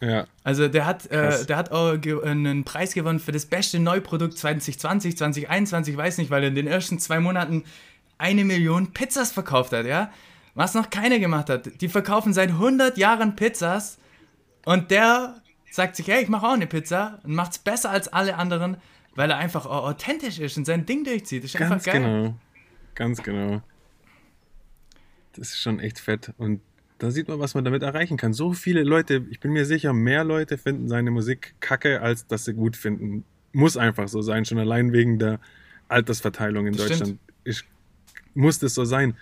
Ja. 0.00 0.24
Also 0.42 0.68
der 0.68 0.86
hat, 0.86 1.10
äh, 1.10 1.44
der 1.44 1.56
hat 1.58 1.70
auch 1.70 1.98
einen 2.24 2.64
Preis 2.64 2.94
gewonnen 2.94 3.20
für 3.20 3.32
das 3.32 3.44
beste 3.44 3.78
Neuprodukt 3.78 4.38
2020, 4.38 5.18
2021, 5.18 5.98
weiß 5.98 6.16
nicht, 6.16 6.30
weil 6.30 6.44
er 6.44 6.48
in 6.48 6.54
den 6.54 6.66
ersten 6.66 6.98
zwei 6.98 7.20
Monaten 7.20 7.64
eine 8.16 8.42
Million 8.46 8.94
Pizzas 8.94 9.30
verkauft 9.30 9.74
hat, 9.74 9.84
ja? 9.84 10.10
Was 10.54 10.72
noch 10.72 10.88
keiner 10.88 11.18
gemacht 11.18 11.50
hat. 11.50 11.82
Die 11.82 11.88
verkaufen 11.88 12.32
seit 12.32 12.48
100 12.48 12.96
Jahren 12.96 13.36
Pizzas 13.36 13.98
und 14.64 14.90
der 14.90 15.42
sagt 15.70 15.96
sich, 15.96 16.08
hey, 16.08 16.22
ich 16.22 16.30
mache 16.30 16.46
auch 16.46 16.52
eine 16.52 16.66
Pizza 16.66 17.18
und 17.24 17.34
macht's 17.34 17.58
besser 17.58 17.90
als 17.90 18.08
alle 18.08 18.36
anderen, 18.36 18.78
weil 19.18 19.32
er 19.32 19.38
einfach 19.38 19.66
authentisch 19.66 20.38
ist 20.38 20.56
und 20.58 20.64
sein 20.64 20.86
Ding 20.86 21.02
durchzieht. 21.02 21.42
Das 21.42 21.50
ist 21.52 21.58
Ganz 21.58 21.72
einfach 21.72 21.86
geil. 21.86 22.00
genau. 22.00 22.34
Ganz 22.94 23.20
genau. 23.20 23.60
Das 25.34 25.48
ist 25.48 25.58
schon 25.58 25.80
echt 25.80 25.98
fett. 25.98 26.32
Und 26.38 26.60
da 26.98 27.10
sieht 27.10 27.26
man, 27.26 27.40
was 27.40 27.54
man 27.56 27.64
damit 27.64 27.82
erreichen 27.82 28.16
kann. 28.16 28.32
So 28.32 28.52
viele 28.52 28.84
Leute, 28.84 29.26
ich 29.28 29.40
bin 29.40 29.52
mir 29.52 29.64
sicher, 29.66 29.92
mehr 29.92 30.22
Leute 30.22 30.56
finden 30.56 30.88
seine 30.88 31.10
Musik 31.10 31.56
kacke, 31.58 32.00
als 32.00 32.28
dass 32.28 32.44
sie 32.44 32.54
gut 32.54 32.76
finden. 32.76 33.24
Muss 33.52 33.76
einfach 33.76 34.06
so 34.06 34.22
sein, 34.22 34.44
schon 34.44 34.58
allein 34.58 34.92
wegen 34.92 35.18
der 35.18 35.40
Altersverteilung 35.88 36.68
in 36.68 36.76
Das 36.76 36.86
Deutschland. 36.86 37.18
Ich, 37.42 37.64
muss 38.34 38.60
das 38.60 38.74
so 38.74 38.84
sein. 38.84 39.16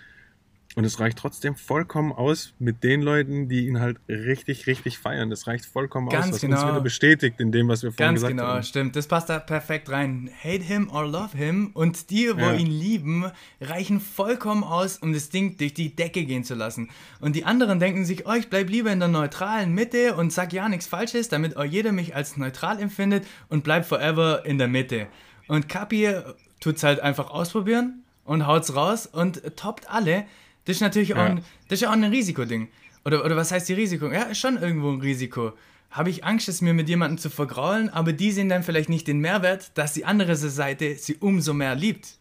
Und 0.79 0.85
es 0.85 1.01
reicht 1.01 1.17
trotzdem 1.17 1.57
vollkommen 1.57 2.13
aus 2.13 2.53
mit 2.59 2.85
den 2.85 3.01
Leuten, 3.01 3.49
die 3.49 3.67
ihn 3.67 3.81
halt 3.81 3.97
richtig, 4.11 4.67
richtig 4.67 4.99
feiern. 4.99 5.31
Das 5.31 5.47
reicht 5.47 5.65
vollkommen 5.65 6.11
Ganz 6.11 6.27
aus, 6.27 6.33
was 6.35 6.41
genau. 6.43 6.61
uns 6.61 6.71
wieder 6.71 6.81
bestätigt 6.83 7.41
in 7.41 7.51
dem, 7.51 7.67
was 7.69 7.83
wir 7.83 7.93
vorhin 7.93 8.09
Ganz 8.15 8.17
gesagt 8.21 8.31
genau, 8.37 8.47
haben. 8.47 8.63
stimmt. 8.63 8.95
Das 8.95 9.07
passt 9.09 9.31
da 9.31 9.39
perfekt 9.39 9.89
rein. 9.89 10.29
Hate 10.45 10.63
him 10.63 10.91
or 10.91 11.07
love 11.07 11.35
him. 11.35 11.71
Und 11.73 12.11
die, 12.11 12.29
wo 12.37 12.41
Ja. 12.41 12.53
ihn 12.53 12.67
lieben, 12.67 13.25
reichen 13.59 14.01
vollkommen 14.01 14.65
aus, 14.65 14.99
um 14.99 15.15
das 15.15 15.31
Ding 15.31 15.57
durch 15.57 15.73
die 15.73 15.97
Decke 15.97 16.25
gehen 16.27 16.45
zu 16.45 16.55
lassen. 16.55 16.91
Und 17.21 17.37
die 17.37 17.47
anderen 17.47 17.81
denken 17.81 18.05
sich, 18.05 18.27
oh, 18.27 18.35
ich 18.35 18.51
bleib 18.51 18.69
lieber 18.69 18.93
in 18.93 18.99
der 19.01 19.09
neutralen 19.09 19.73
Mitte 19.73 20.15
und 20.15 20.31
sag 20.31 20.53
ja 20.53 20.69
nichts 20.69 20.87
Falsches, 20.87 21.31
damit 21.31 21.57
auch 21.57 21.65
jeder 21.65 21.93
mich 21.93 22.15
als 22.15 22.37
neutral 22.37 22.79
empfindet 22.81 23.27
und 23.49 23.65
bleib 23.65 23.87
forever 23.87 24.45
in 24.45 24.59
der 24.59 24.69
Mitte. 24.69 25.07
Und 25.49 25.71
Kapi 25.71 26.17
tut's 26.61 26.83
halt 26.83 27.01
einfach 27.01 27.31
ausprobieren 27.31 28.03
und 28.27 28.47
haut's 28.47 28.77
raus 28.77 29.07
und 29.07 29.41
toppt 29.57 29.89
alle. 29.91 30.27
Das 30.67 30.77
ist 30.77 30.83
natürlich 30.83 31.15
auch, 31.15 31.19
Ja. 31.19 31.25
ein, 31.27 31.41
das 31.69 31.81
ist 31.81 31.89
auch 31.89 31.93
ein 31.93 32.05
Risikoding. 32.05 32.69
Oder, 33.05 33.25
oder 33.25 33.37
was 33.37 33.51
heißt 33.53 33.69
die 33.69 33.73
Risiko? 33.73 34.11
Ja, 34.11 34.23
ist 34.25 34.39
schon 34.41 34.59
irgendwo 34.61 34.91
ein 34.91 35.01
Risiko. 35.01 35.53
Habe 35.91 36.11
ich 36.11 36.25
Angst, 36.25 36.49
es 36.49 36.61
mir 36.61 36.75
mit 36.75 36.89
jemandem 36.89 37.19
zu 37.19 37.31
vergraulen, 37.31 37.89
aber 37.89 38.13
die 38.13 38.33
sehen 38.33 38.49
dann 38.49 38.63
vielleicht 38.65 38.89
nicht 38.89 39.07
den 39.07 39.21
Mehrwert, 39.21 39.71
dass 39.79 39.95
die 39.95 40.05
andere 40.05 40.37
Seite 40.37 40.97
sie 40.97 41.15
umso 41.17 41.55
mehr 41.55 41.75
liebt. 41.75 42.19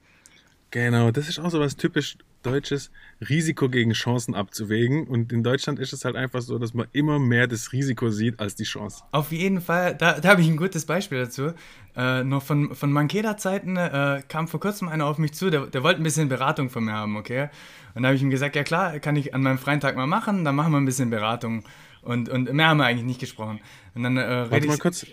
Genau, 0.72 1.12
das 1.12 1.28
ist 1.28 1.40
auch 1.40 1.50
so 1.50 1.60
was 1.60 1.76
typisch 1.76 2.18
Deutsches, 2.46 2.92
Risiko 3.30 3.70
gegen 3.70 3.92
Chancen 3.92 4.36
abzuwägen. 4.36 5.08
Und 5.08 5.32
in 5.34 5.44
Deutschland 5.44 5.80
ist 5.80 5.94
es 5.94 6.06
halt 6.06 6.16
einfach 6.16 6.42
so, 6.42 6.60
dass 6.60 6.74
man 6.74 6.88
immer 6.92 7.20
mehr 7.20 7.48
das 7.48 7.72
Risiko 7.72 8.10
sieht 8.10 8.40
als 8.40 8.56
die 8.56 8.64
Chance. 8.64 9.04
Auf 9.12 9.32
jeden 9.32 9.62
Fall, 9.62 9.96
da, 9.96 10.20
da 10.20 10.30
habe 10.30 10.42
ich 10.42 10.48
ein 10.48 10.58
gutes 10.58 10.86
Beispiel 10.86 11.20
dazu. 11.20 11.54
Äh, 11.96 12.24
noch 12.24 12.44
von, 12.44 12.76
von 12.76 12.92
Mankeda-Zeiten 12.92 13.78
äh, 13.78 14.22
kam 14.28 14.48
vor 14.48 14.60
kurzem 14.60 14.88
einer 14.90 15.06
auf 15.06 15.18
mich 15.18 15.34
zu, 15.34 15.50
der, 15.50 15.68
der 15.68 15.84
wollte 15.84 16.02
ein 16.02 16.04
bisschen 16.04 16.30
Beratung 16.30 16.70
von 16.70 16.84
mir 16.84 16.94
haben, 16.94 17.16
okay? 17.16 17.50
Und 17.94 18.04
da 18.04 18.10
habe 18.10 18.16
ich 18.18 18.22
ihm 18.22 18.30
gesagt, 18.30 18.56
ja 18.56 18.64
klar, 18.64 19.00
kann 19.00 19.16
ich 19.16 19.34
an 19.34 19.42
meinem 19.42 19.58
freien 19.58 19.80
Tag 19.80 19.96
mal 19.96 20.08
machen, 20.08 20.44
dann 20.44 20.56
machen 20.56 20.72
wir 20.72 20.78
ein 20.78 20.86
bisschen 20.86 21.10
Beratung. 21.10 21.64
Und, 22.02 22.30
und 22.30 22.54
mehr 22.54 22.68
haben 22.68 22.78
wir 22.78 22.86
eigentlich 22.86 23.06
nicht 23.06 23.20
gesprochen. 23.20 23.60
Und 23.96 24.04
dann 24.04 24.18
äh, 24.18 24.22
Warte 24.22 24.56
rede 24.56 24.68
mal 24.68 24.78
kurz. 24.78 25.06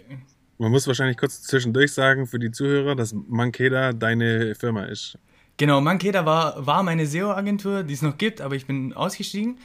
Man 0.59 0.71
muss 0.71 0.87
wahrscheinlich 0.87 1.17
kurz 1.17 1.43
zwischendurch 1.43 1.93
sagen 1.93 2.27
für 2.27 2.39
die 2.39 2.51
Zuhörer, 2.51 2.95
dass 2.95 3.15
Mankeda 3.15 3.93
deine 3.93 4.55
Firma 4.55 4.85
ist. 4.85 5.19
Genau, 5.59 5.81
Mankeda 5.81 6.25
war, 6.27 6.67
war 6.67 6.83
meine 6.83 7.07
SEO-Agentur, 7.07 7.83
die 7.85 7.95
es 7.95 8.03
noch 8.03 8.19
gibt, 8.19 8.41
aber 8.41 8.55
ich 8.57 8.67
bin 8.67 8.93
ausgestiegen, 8.95 9.59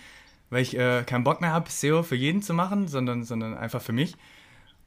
weil 0.50 0.62
ich 0.62 0.78
äh, 0.78 1.04
keinen 1.06 1.24
Bock 1.24 1.42
mehr 1.42 1.52
habe, 1.52 1.70
SEO 1.70 2.04
für 2.04 2.16
jeden 2.16 2.42
zu 2.42 2.54
machen, 2.54 2.88
sondern, 2.88 3.24
sondern 3.24 3.58
einfach 3.58 3.82
für 3.82 3.94
mich. 3.94 4.16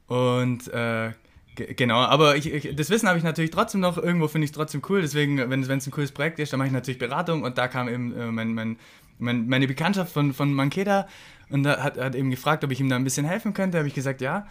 Und 0.07 0.67
äh, 0.69 1.13
ge- 1.55 1.73
genau, 1.75 1.99
aber 1.99 2.37
ich, 2.37 2.53
ich, 2.53 2.75
das 2.75 2.89
Wissen 2.89 3.07
habe 3.09 3.17
ich 3.17 3.23
natürlich 3.23 3.51
trotzdem 3.51 3.81
noch, 3.81 3.97
irgendwo 3.97 4.27
finde 4.27 4.45
ich 4.45 4.51
es 4.51 4.55
trotzdem 4.57 4.81
cool, 4.89 5.01
deswegen, 5.01 5.37
wenn 5.49 5.61
es 5.63 5.69
ein 5.87 5.91
cooles 5.91 6.11
Projekt 6.11 6.39
ist, 6.39 6.53
dann 6.53 6.59
mache 6.59 6.67
ich 6.67 6.73
natürlich 6.73 6.99
Beratung 6.99 7.43
und 7.43 7.57
da 7.57 7.67
kam 7.67 7.89
eben 7.89 8.15
äh, 8.17 8.27
mein, 8.31 8.53
mein, 8.53 8.77
mein, 9.19 9.47
meine 9.47 9.67
Bekanntschaft 9.67 10.13
von, 10.13 10.33
von 10.33 10.53
Mankeda 10.53 11.07
und 11.49 11.63
da 11.63 11.83
hat, 11.83 11.97
hat 11.99 12.15
eben 12.15 12.31
gefragt, 12.31 12.63
ob 12.63 12.71
ich 12.71 12.79
ihm 12.81 12.89
da 12.89 12.95
ein 12.97 13.03
bisschen 13.03 13.25
helfen 13.25 13.53
könnte, 13.53 13.77
habe 13.79 13.87
ich 13.87 13.95
gesagt, 13.95 14.21
ja. 14.21 14.47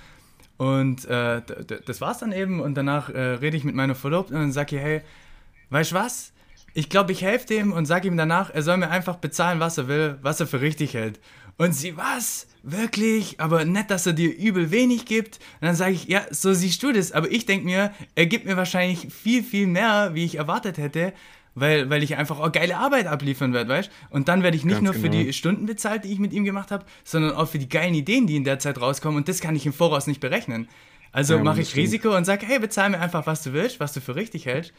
Und 0.58 1.06
äh, 1.06 1.42
das 1.86 2.00
war's 2.02 2.18
dann 2.18 2.32
eben 2.32 2.60
und 2.60 2.74
danach 2.76 3.08
äh, 3.10 3.18
rede 3.20 3.56
ich 3.56 3.64
mit 3.64 3.74
meiner 3.74 3.94
Verlobten 3.94 4.36
und 4.36 4.52
sage 4.52 4.76
ihr, 4.76 4.82
hey, 4.82 5.00
weißt 5.70 5.92
du 5.92 5.96
was? 5.96 6.32
Ich 6.74 6.88
glaube, 6.88 7.12
ich 7.12 7.22
helfe 7.22 7.46
dem 7.46 7.72
und 7.72 7.86
sage 7.86 8.08
ihm 8.08 8.16
danach, 8.16 8.50
er 8.50 8.62
soll 8.62 8.76
mir 8.76 8.90
einfach 8.90 9.16
bezahlen, 9.16 9.60
was 9.60 9.78
er 9.78 9.88
will, 9.88 10.18
was 10.22 10.40
er 10.40 10.46
für 10.46 10.60
richtig 10.60 10.94
hält. 10.94 11.20
Und 11.56 11.74
sie, 11.74 11.96
was? 11.96 12.46
Wirklich? 12.62 13.38
Aber 13.38 13.64
nett, 13.64 13.90
dass 13.90 14.06
er 14.06 14.12
dir 14.12 14.34
übel 14.34 14.70
wenig 14.70 15.04
gibt. 15.04 15.40
Und 15.60 15.66
dann 15.66 15.74
sage 15.74 15.92
ich, 15.92 16.06
ja, 16.06 16.22
so 16.30 16.54
siehst 16.54 16.82
du 16.82 16.92
das. 16.92 17.12
Aber 17.12 17.30
ich 17.30 17.44
denke 17.44 17.66
mir, 17.66 17.92
er 18.14 18.26
gibt 18.26 18.46
mir 18.46 18.56
wahrscheinlich 18.56 19.12
viel, 19.12 19.42
viel 19.42 19.66
mehr, 19.66 20.10
wie 20.14 20.24
ich 20.24 20.36
erwartet 20.36 20.78
hätte, 20.78 21.12
weil, 21.54 21.90
weil 21.90 22.02
ich 22.02 22.16
einfach 22.16 22.38
auch 22.40 22.52
geile 22.52 22.76
Arbeit 22.76 23.06
abliefern 23.06 23.52
werde, 23.52 23.68
weißt 23.68 23.90
Und 24.08 24.28
dann 24.28 24.42
werde 24.42 24.56
ich 24.56 24.64
nicht 24.64 24.76
Ganz 24.76 24.84
nur 24.84 24.94
für 24.94 25.10
genau. 25.10 25.24
die 25.24 25.32
Stunden 25.32 25.66
bezahlt, 25.66 26.04
die 26.04 26.12
ich 26.12 26.18
mit 26.18 26.32
ihm 26.32 26.44
gemacht 26.44 26.70
habe, 26.70 26.86
sondern 27.04 27.32
auch 27.34 27.48
für 27.48 27.58
die 27.58 27.68
geilen 27.68 27.94
Ideen, 27.94 28.26
die 28.26 28.36
in 28.36 28.44
der 28.44 28.58
Zeit 28.58 28.80
rauskommen. 28.80 29.18
Und 29.18 29.28
das 29.28 29.40
kann 29.40 29.56
ich 29.56 29.66
im 29.66 29.72
Voraus 29.72 30.06
nicht 30.06 30.20
berechnen. 30.20 30.68
Also 31.12 31.34
Ja, 31.34 31.42
mache 31.42 31.60
ich 31.60 31.70
stimmt. 31.70 31.84
Risiko 31.84 32.16
und 32.16 32.24
sage, 32.24 32.46
hey, 32.46 32.58
bezahl 32.58 32.88
mir 32.88 33.00
einfach, 33.00 33.26
was 33.26 33.42
du 33.42 33.52
willst, 33.52 33.80
was 33.80 33.92
du 33.92 34.00
für 34.00 34.14
richtig 34.14 34.46
hältst. 34.46 34.72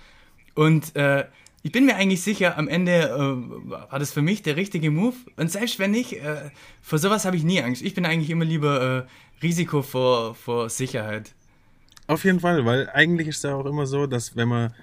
Und 0.56 0.96
äh, 0.96 1.26
ich 1.64 1.72
bin 1.72 1.86
mir 1.86 1.96
eigentlich 1.96 2.24
sicher, 2.24 2.58
am 2.58 2.68
Ende 2.68 2.92
äh, 2.92 3.70
war 3.70 4.00
das 4.00 4.12
für 4.12 4.22
mich 4.22 4.42
der 4.42 4.56
richtige 4.56 4.90
Move. 4.90 5.16
Und 5.38 5.52
selbst 5.52 5.78
wenn 5.80 5.92
nicht, 5.92 6.14
äh, 6.14 6.50
vor 6.82 6.98
sowas 6.98 7.26
habe 7.26 7.36
ich 7.36 7.44
nie 7.44 7.62
Angst. 7.62 7.82
Ich 7.82 7.94
bin 7.94 8.06
eigentlich 8.06 8.30
immer 8.30 8.46
lieber 8.46 9.08
äh, 9.08 9.44
Risiko 9.44 9.82
vor, 9.82 10.34
vor 10.34 10.70
Sicherheit. 10.70 11.34
Auf 12.08 12.26
jeden 12.26 12.40
Fall, 12.40 12.66
weil 12.66 12.90
eigentlich 12.90 13.28
ist 13.28 13.38
es 13.38 13.44
ja 13.44 13.56
auch 13.56 13.66
immer 13.66 13.86
so, 13.86 14.08
dass 14.08 14.36
wenn 14.36 14.48
man 14.48 14.74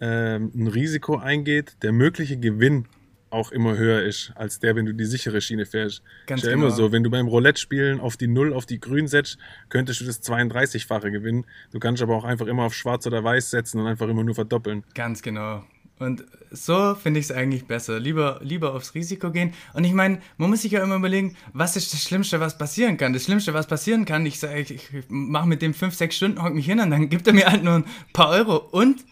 ähm, 0.00 0.50
ein 0.54 0.66
Risiko 0.66 1.18
eingeht, 1.18 1.76
der 1.82 1.92
mögliche 1.92 2.36
Gewinn 2.36 2.86
auch 3.30 3.50
immer 3.50 3.76
höher 3.76 4.02
ist, 4.02 4.32
als 4.36 4.60
der, 4.60 4.76
wenn 4.76 4.86
du 4.86 4.94
die 4.94 5.04
sichere 5.04 5.40
Schiene 5.40 5.66
fährst. 5.66 6.02
Ganz 6.26 6.42
ist 6.42 6.46
ja 6.46 6.54
genau. 6.54 6.66
immer 6.66 6.74
so, 6.74 6.92
wenn 6.92 7.02
du 7.02 7.10
beim 7.10 7.26
Roulette-Spielen 7.26 8.00
auf 8.00 8.16
die 8.16 8.28
Null, 8.28 8.52
auf 8.52 8.64
die 8.64 8.78
Grün 8.78 9.08
setzt, 9.08 9.38
könntest 9.68 10.00
du 10.00 10.04
das 10.04 10.22
32-fache 10.22 11.10
gewinnen. 11.10 11.44
Du 11.72 11.80
kannst 11.80 12.02
aber 12.02 12.16
auch 12.16 12.24
einfach 12.24 12.46
immer 12.46 12.64
auf 12.64 12.74
Schwarz 12.74 13.06
oder 13.06 13.24
Weiß 13.24 13.50
setzen 13.50 13.80
und 13.80 13.86
einfach 13.86 14.08
immer 14.08 14.22
nur 14.22 14.36
verdoppeln. 14.36 14.84
Ganz 14.94 15.20
genau. 15.20 15.64
Und 16.04 16.24
so 16.50 16.94
finde 16.94 17.18
ich 17.20 17.26
es 17.26 17.32
eigentlich 17.32 17.64
besser. 17.66 17.98
Lieber, 17.98 18.38
lieber 18.42 18.74
aufs 18.74 18.94
Risiko 18.94 19.30
gehen. 19.32 19.52
Und 19.72 19.84
ich 19.84 19.92
meine, 19.92 20.20
man 20.36 20.50
muss 20.50 20.62
sich 20.62 20.72
ja 20.72 20.82
immer 20.84 20.96
überlegen, 20.96 21.36
was 21.52 21.76
ist 21.76 21.92
das 21.92 22.02
Schlimmste, 22.02 22.38
was 22.38 22.56
passieren 22.58 22.96
kann. 22.96 23.12
Das 23.12 23.24
Schlimmste, 23.24 23.52
was 23.54 23.66
passieren 23.66 24.04
kann, 24.04 24.24
ich 24.26 24.38
sage, 24.38 24.60
ich, 24.60 24.70
ich 24.70 24.88
mache 25.08 25.48
mit 25.48 25.62
dem 25.62 25.74
5, 25.74 25.94
6 25.94 26.14
Stunden, 26.16 26.42
hock 26.42 26.54
mich 26.54 26.66
hin 26.66 26.78
und 26.78 26.90
dann 26.90 27.08
gibt 27.08 27.26
er 27.26 27.32
mir 27.32 27.46
halt 27.50 27.64
nur 27.64 27.74
ein 27.74 27.84
paar 28.12 28.28
Euro. 28.30 28.56
Und 28.56 29.04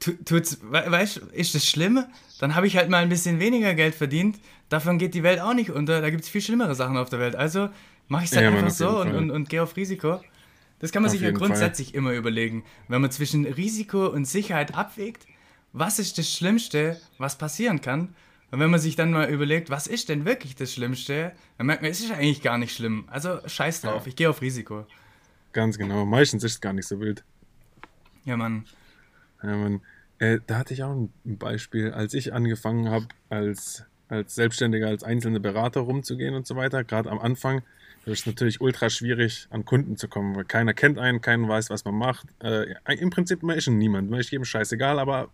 tu- 0.00 0.16
tut's, 0.24 0.58
we, 0.62 0.82
weißt, 0.86 1.18
ist 1.32 1.54
das 1.54 1.68
schlimm? 1.68 2.04
Dann 2.40 2.54
habe 2.56 2.66
ich 2.66 2.76
halt 2.76 2.90
mal 2.90 3.02
ein 3.02 3.08
bisschen 3.08 3.38
weniger 3.38 3.74
Geld 3.74 3.94
verdient. 3.94 4.38
Davon 4.68 4.98
geht 4.98 5.14
die 5.14 5.22
Welt 5.22 5.40
auch 5.40 5.54
nicht 5.54 5.70
unter. 5.70 6.00
Da 6.00 6.10
gibt 6.10 6.24
es 6.24 6.28
viel 6.28 6.40
schlimmere 6.40 6.74
Sachen 6.74 6.96
auf 6.96 7.08
der 7.10 7.20
Welt. 7.20 7.36
Also 7.36 7.68
mache 8.08 8.24
ich 8.24 8.30
es 8.30 8.36
halt 8.36 8.50
Ja, 8.50 8.56
einfach 8.58 8.70
so 8.70 9.00
und, 9.00 9.14
und, 9.14 9.30
und 9.30 9.48
gehe 9.48 9.62
auf 9.62 9.76
Risiko. 9.76 10.20
Das 10.80 10.90
kann 10.90 11.02
man 11.02 11.08
Auf 11.08 11.12
sich 11.12 11.20
ja 11.20 11.28
jeden 11.28 11.38
Fall. 11.38 11.48
grundsätzlich 11.48 11.94
immer 11.94 12.12
überlegen. 12.12 12.64
Wenn 12.88 13.00
man 13.00 13.10
zwischen 13.10 13.46
Risiko 13.46 14.06
und 14.08 14.24
Sicherheit 14.26 14.74
abwägt, 14.74 15.26
was 15.74 15.98
ist 15.98 16.16
das 16.18 16.32
Schlimmste, 16.32 16.98
was 17.18 17.36
passieren 17.36 17.80
kann? 17.82 18.14
Und 18.50 18.60
wenn 18.60 18.70
man 18.70 18.78
sich 18.78 18.94
dann 18.94 19.10
mal 19.10 19.28
überlegt, 19.28 19.68
was 19.68 19.88
ist 19.88 20.08
denn 20.08 20.24
wirklich 20.24 20.54
das 20.54 20.72
Schlimmste, 20.72 21.32
dann 21.58 21.66
merkt 21.66 21.82
man, 21.82 21.90
es 21.90 22.00
ist 22.00 22.12
eigentlich 22.12 22.40
gar 22.40 22.56
nicht 22.56 22.74
schlimm. 22.74 23.04
Also 23.08 23.40
scheiß 23.46 23.80
drauf, 23.80 24.02
Ja. 24.04 24.08
ich 24.08 24.16
gehe 24.16 24.30
auf 24.30 24.40
Risiko. 24.40 24.86
Ganz 25.52 25.76
genau. 25.76 26.04
Meistens 26.06 26.44
ist 26.44 26.52
es 26.52 26.60
gar 26.60 26.72
nicht 26.72 26.86
so 26.86 27.00
wild. 27.00 27.24
Ja, 28.24 28.36
Mann. 28.36 28.64
Ja, 29.42 29.56
Mann. 29.56 29.80
Äh, 30.20 30.38
da 30.46 30.58
hatte 30.58 30.72
ich 30.74 30.84
auch 30.84 30.92
ein 30.92 31.10
Beispiel, 31.24 31.90
als 31.90 32.14
ich 32.14 32.32
angefangen 32.32 32.88
habe, 32.88 33.08
als, 33.28 33.84
als 34.08 34.36
Selbstständiger, 34.36 34.86
als 34.86 35.02
einzelne 35.02 35.40
Berater 35.40 35.80
rumzugehen 35.80 36.34
und 36.36 36.46
so 36.46 36.54
weiter, 36.54 36.84
gerade 36.84 37.10
am 37.10 37.18
Anfang, 37.18 37.62
da 38.04 38.12
ist 38.12 38.20
es 38.20 38.26
natürlich 38.26 38.60
ultra 38.60 38.88
schwierig, 38.90 39.48
an 39.50 39.64
Kunden 39.64 39.96
zu 39.96 40.06
kommen, 40.06 40.36
weil 40.36 40.44
keiner 40.44 40.74
kennt 40.74 40.98
einen, 41.00 41.20
keiner 41.20 41.48
weiß, 41.48 41.70
was 41.70 41.84
man 41.84 41.96
macht. 41.96 42.26
Äh, 42.40 42.74
Im 42.96 43.10
Prinzip, 43.10 43.42
man 43.42 43.56
ist 43.58 43.66
niemand, 43.66 44.10
man 44.10 44.20
ist 44.20 44.30
jedem 44.30 44.44
scheißegal, 44.44 45.00
aber 45.00 45.30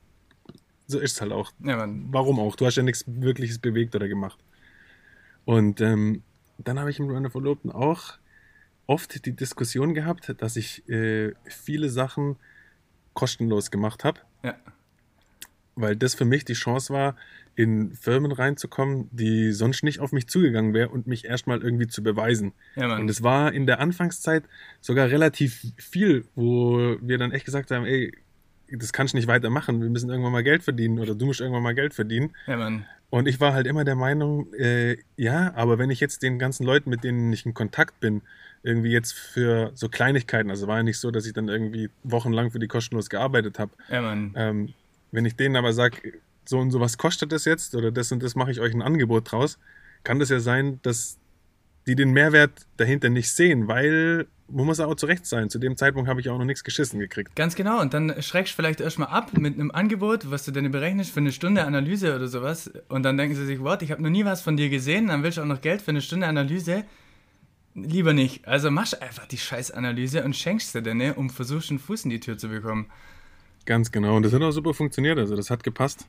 so 0.91 0.99
ist 0.99 1.13
es 1.15 1.21
halt 1.21 1.33
auch. 1.33 1.53
Ja, 1.65 1.77
Mann. 1.77 2.07
Warum 2.11 2.39
auch? 2.41 2.57
Du 2.57 2.67
hast 2.67 2.77
ja 2.77 2.83
nichts 2.83 3.05
Wirkliches 3.07 3.59
bewegt 3.59 3.95
oder 3.95 4.09
gemacht. 4.09 4.39
Und 5.45 5.81
ähm, 5.81 6.23
dann 6.59 6.79
habe 6.79 6.91
ich 6.91 6.99
mit 6.99 7.09
meiner 7.11 7.31
Verlobten 7.31 7.71
auch 7.73 8.15
oft 8.87 9.25
die 9.25 9.33
Diskussion 9.35 9.95
gehabt, 9.95 10.35
dass 10.39 10.57
ich 10.57 10.89
äh, 10.89 11.33
viele 11.47 11.89
Sachen 11.89 12.37
kostenlos 13.15 13.71
gemacht 13.71 14.05
habe 14.05 14.21
Ja. 14.43 14.55
weil 15.75 15.97
das 15.97 16.15
für 16.15 16.25
mich 16.25 16.45
die 16.45 16.53
Chance 16.55 16.93
war, 16.93 17.17
in 17.57 17.93
Firmen 17.95 18.33
reinzukommen, 18.33 19.09
die 19.13 19.53
sonst 19.53 19.83
nicht 19.83 20.01
auf 20.01 20.13
mich 20.13 20.29
zugegangen 20.29 20.73
wären 20.75 20.91
und 20.91 21.07
mich 21.07 21.25
erstmal 21.25 21.61
irgendwie 21.63 21.87
zu 21.89 22.03
beweisen. 22.03 22.53
Ja, 22.77 22.97
und 22.97 23.09
es 23.11 23.23
war 23.23 23.53
in 23.53 23.67
der 23.67 23.81
Anfangszeit 23.81 24.45
sogar 24.81 25.09
relativ 25.09 25.67
viel, 25.77 26.25
wo 26.35 26.97
wir 27.01 27.19
dann 27.19 27.33
echt 27.33 27.45
gesagt 27.45 27.71
haben, 27.71 27.85
ey, 27.87 28.13
das 28.77 28.93
kannst 28.93 29.15
du 29.15 29.17
nicht 29.17 29.29
weitermachen, 29.29 29.83
wir 29.83 29.91
müssen 29.91 30.11
irgendwann 30.11 30.33
mal 30.33 30.43
Geld 30.43 30.63
verdienen 30.63 30.99
oder 30.99 31.15
du 31.15 31.27
musst 31.27 31.41
irgendwann 31.41 31.63
mal 31.63 31.75
Geld 31.75 31.95
verdienen. 31.95 32.35
Ja, 32.47 32.57
Mann. 32.57 32.87
Und 33.11 33.27
ich 33.27 33.41
war 33.41 33.53
halt 33.53 33.67
immer 33.67 33.85
der 33.85 33.97
Meinung, 33.97 34.53
äh, 34.55 34.97
ja, 35.17 35.53
aber 35.55 35.79
wenn 35.79 35.91
ich 35.91 35.99
jetzt 35.99 36.23
den 36.23 36.39
ganzen 36.39 36.65
Leuten, 36.65 36.91
mit 36.91 37.03
denen 37.03 37.33
ich 37.33 37.45
in 37.45 37.55
Kontakt 37.55 37.99
bin, 37.99 38.23
irgendwie 38.63 38.93
jetzt 38.93 39.15
für 39.15 39.73
so 39.75 39.89
Kleinigkeiten, 39.89 40.51
also 40.51 40.69
war 40.69 40.77
ja 40.77 40.83
nicht 40.85 40.99
so, 40.99 41.11
dass 41.11 41.27
ich 41.27 41.33
dann 41.33 41.49
irgendwie 41.49 41.91
wochenlang 42.05 42.53
für 42.53 42.61
die 42.61 42.69
kostenlos 42.69 43.11
gearbeitet 43.11 43.59
habe. 43.59 43.73
Ja, 43.89 44.01
Mann. 44.01 44.33
Ähm, 44.37 44.75
wenn 45.11 45.25
ich 45.25 45.35
denen 45.35 45.57
aber 45.57 45.73
sage, 45.73 46.21
so 46.45 46.59
und 46.59 46.71
so 46.71 46.81
was 46.81 46.99
kostet 46.99 47.33
das 47.33 47.45
jetzt 47.45 47.75
oder 47.75 47.91
das 47.91 48.13
und 48.13 48.23
das 48.23 48.37
mache 48.37 48.53
ich 48.53 48.61
euch 48.61 48.75
ein 48.75 48.83
Angebot 48.83 49.33
draus, 49.33 49.59
kann 50.05 50.19
das 50.21 50.29
ja 50.29 50.41
sein, 50.41 50.79
dass 50.83 51.19
die 51.87 51.97
den 51.97 52.13
Mehrwert 52.13 52.67
dahinter 52.77 53.09
nicht 53.09 53.33
sehen, 53.33 53.67
weil 53.67 54.27
man 54.51 54.67
muss 54.67 54.81
auch 54.81 54.95
zurecht 54.95 55.27
sein. 55.27 55.51
Zu 55.51 55.59
dem 55.59 55.77
Zeitpunkt 55.77 56.09
habe 56.09 56.21
ich 56.21 56.29
auch 56.29 56.39
noch 56.39 56.45
nichts 56.45 56.65
geschissen 56.65 56.99
gekriegt. 57.01 57.35
Ganz 57.37 57.55
genau. 57.55 57.81
Und 57.81 57.95
dann 57.95 58.23
schreckst 58.23 58.53
du 58.53 58.57
vielleicht 58.57 58.81
erstmal 58.81 59.09
ab 59.09 59.37
mit 59.37 59.55
einem 59.55 59.71
Angebot, 59.71 60.31
was 60.31 60.45
du 60.45 60.51
denn 60.51 60.71
berechnest 60.71 61.11
für 61.11 61.21
eine 61.21 61.33
Stunde 61.33 61.65
Analyse 61.65 62.15
oder 62.15 62.29
sowas. 62.29 62.71
Und 62.89 63.03
dann 63.03 63.17
denken 63.17 63.35
sie 63.35 63.47
sich, 63.47 63.61
what, 63.61 63.83
ich 63.83 63.91
habe 63.91 64.03
noch 64.03 64.11
nie 64.11 64.25
was 64.25 64.43
von 64.43 64.57
dir 64.57 64.69
gesehen, 64.69 65.09
dann 65.09 65.23
willst 65.23 65.39
du 65.39 65.43
auch 65.43 65.47
noch 65.47 65.61
Geld 65.61 65.83
für 65.83 65.91
eine 65.91 66.03
Stunde 66.03 66.27
Analyse. 66.27 66.85
Lieber 67.75 68.13
nicht. 68.13 68.47
Also 68.49 68.71
machst 68.71 69.01
einfach 69.01 69.27
die 69.27 69.39
Scheißanalyse 69.39 70.25
und 70.25 70.35
schenkst 70.35 70.75
dir 70.75 70.83
denn, 70.83 71.01
um 71.13 71.31
versuchst 71.31 71.71
einen 71.71 71.79
Fuß 71.79 72.05
in 72.05 72.11
die 72.11 72.21
Tür 72.21 72.37
zu 72.37 72.49
bekommen. 72.49 72.87
Ganz 73.67 73.93
genau. 73.93 74.17
Und 74.17 74.25
das 74.25 74.33
hat 74.33 74.43
auch 74.43 74.51
super 74.51 74.75
funktioniert. 74.75 75.19
Also 75.19 75.37
das 75.37 75.51
hat 75.51 75.63
gepasst 75.63 76.07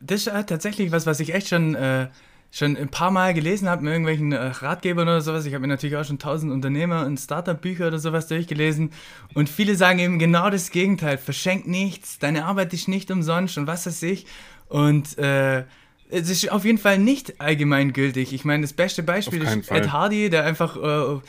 das 0.00 0.26
ist 0.26 0.48
tatsächlich 0.48 0.92
was, 0.92 1.06
was 1.06 1.20
ich 1.20 1.34
echt 1.34 1.48
schon, 1.48 1.74
äh, 1.74 2.08
schon 2.54 2.76
ein 2.76 2.88
paar 2.88 3.10
Mal 3.10 3.34
gelesen 3.34 3.68
habe 3.68 3.82
mit 3.82 3.92
irgendwelchen 3.92 4.30
äh, 4.30 4.36
Ratgebern 4.36 5.08
oder 5.08 5.20
sowas. 5.20 5.44
Ich 5.44 5.52
habe 5.54 5.62
mir 5.62 5.68
natürlich 5.68 5.96
auch 5.96 6.04
schon 6.04 6.20
tausend 6.20 6.52
Unternehmer- 6.52 7.04
und 7.04 7.18
Startup-Bücher 7.18 7.88
oder 7.88 7.98
sowas 7.98 8.28
durchgelesen. 8.28 8.92
Und 9.34 9.48
viele 9.48 9.74
sagen 9.74 9.98
eben 9.98 10.20
genau 10.20 10.50
das 10.50 10.70
Gegenteil. 10.70 11.18
Verschenk 11.18 11.66
nichts, 11.66 12.20
deine 12.20 12.44
Arbeit 12.44 12.72
ist 12.72 12.86
nicht 12.86 13.10
umsonst 13.10 13.58
und 13.58 13.66
was 13.66 13.86
weiß 13.86 14.04
ich. 14.04 14.26
Und 14.68 15.18
äh, 15.18 15.64
es 16.10 16.30
ist 16.30 16.52
auf 16.52 16.64
jeden 16.64 16.78
Fall 16.78 16.98
nicht 16.98 17.40
allgemeingültig. 17.40 18.32
Ich 18.32 18.44
meine, 18.44 18.62
das 18.62 18.72
beste 18.72 19.02
Beispiel 19.02 19.42
ist 19.42 19.68
Ed 19.72 19.90
Hardy, 19.90 20.30
der 20.30 20.44
einfach 20.44 20.76
äh, 20.76 21.20